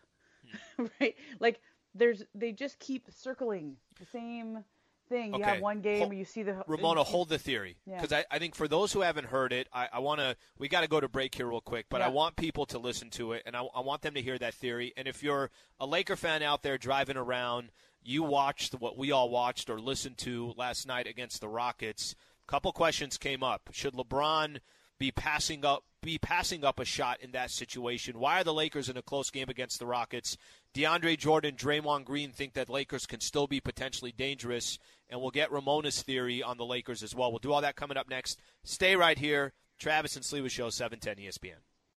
hmm. 0.77 0.87
right? 1.01 1.15
Like 1.41 1.61
there's 1.95 2.25
they 2.35 2.53
just 2.53 2.79
keep 2.79 3.09
circling 3.11 3.77
the 3.99 4.07
same 4.07 4.65
thing. 5.09 5.35
You 5.35 5.45
have 5.45 5.61
one 5.61 5.81
game 5.81 5.99
Hol- 5.99 6.09
where 6.09 6.19
you 6.19 6.25
see 6.25 6.43
the 6.43 6.65
Ramona, 6.67 7.03
hold 7.03 7.29
the 7.29 7.39
theory 7.39 7.77
Yeah. 7.87 8.01
because 8.01 8.13
I, 8.13 8.25
I 8.31 8.39
think 8.39 8.55
for 8.55 8.69
those 8.69 8.93
who 8.93 9.01
haven't 9.01 9.27
heard 9.27 9.53
it, 9.53 9.69
I, 9.73 9.89
I 9.93 9.99
want 10.01 10.21
to. 10.21 10.37
We 10.59 10.69
got 10.69 10.81
to 10.81 10.89
go 10.89 11.01
to 11.01 11.09
break 11.09 11.35
here 11.35 11.47
real 11.47 11.61
quick, 11.61 11.87
but 11.89 12.03
I 12.03 12.09
want 12.09 12.37
people 12.37 12.67
to 12.67 12.79
listen 12.79 13.11
to 13.11 13.33
it, 13.33 13.43
and 13.47 13.57
I, 13.57 13.63
I 13.75 13.81
want 13.81 14.03
them 14.03 14.15
to 14.15 14.23
hear 14.23 14.39
that 14.39 14.55
theory. 14.55 14.93
And 14.97 15.07
if 15.07 15.23
you're 15.23 15.51
a 15.79 15.87
Laker 15.87 16.17
fan 16.17 16.43
out 16.43 16.63
there 16.63 16.79
driving 16.79 17.17
around, 17.17 17.71
you 18.03 18.23
watched 18.23 18.75
what 18.75 18.99
we 18.99 19.13
all 19.13 19.31
watched 19.31 19.71
or 19.71 19.81
listened 19.81 20.19
to 20.19 20.53
last 20.57 20.87
night 20.87 21.07
against 21.07 21.41
the 21.41 21.49
Rockets. 21.49 22.15
Couple 22.47 22.73
questions 22.73 23.17
came 23.17 23.43
up. 23.43 23.71
Should 23.73 23.95
LeBron 23.95 24.59
be 24.99 25.11
passing 25.11 25.65
up 25.65 25.85
be 26.03 26.19
passing 26.19 26.65
up 26.65 26.79
a 26.79 26.85
shot 26.85 27.21
in 27.23 27.33
that 27.33 27.51
situation? 27.51 28.19
Why 28.19 28.41
are 28.41 28.45
the 28.45 28.53
Lakers 28.53 28.91
in 28.91 28.97
a 28.99 29.03
close 29.03 29.31
game 29.31 29.49
against 29.49 29.79
the 29.79 29.87
Rockets? 29.87 30.37
DeAndre 30.75 31.17
Jordan, 31.19 31.57
Draymond 31.57 32.05
Green 32.05 32.31
think 32.31 32.53
that 32.53 32.69
Lakers 32.69 33.07
can 33.07 33.21
still 33.21 33.47
be 33.47 33.59
potentially 33.59 34.13
dangerous, 34.13 34.79
and 35.09 35.21
we'll 35.21 35.31
get 35.31 35.51
Ramona's 35.51 36.03
theory 36.03 36.43
on 36.43 36.59
the 36.59 36.67
Lakers 36.67 37.03
as 37.03 37.15
well. 37.15 37.31
We'll 37.31 37.39
do 37.39 37.53
all 37.53 37.63
that 37.63 37.77
coming 37.77 37.97
up 37.97 38.11
next. 38.11 38.39
Stay 38.65 38.97
right 38.97 39.19
here. 39.19 39.55
Travis 39.79 40.15
and 40.15 40.25
Sliva 40.25 40.51
Show, 40.51 40.69
710 40.69 41.25
ESPN. 41.25 41.74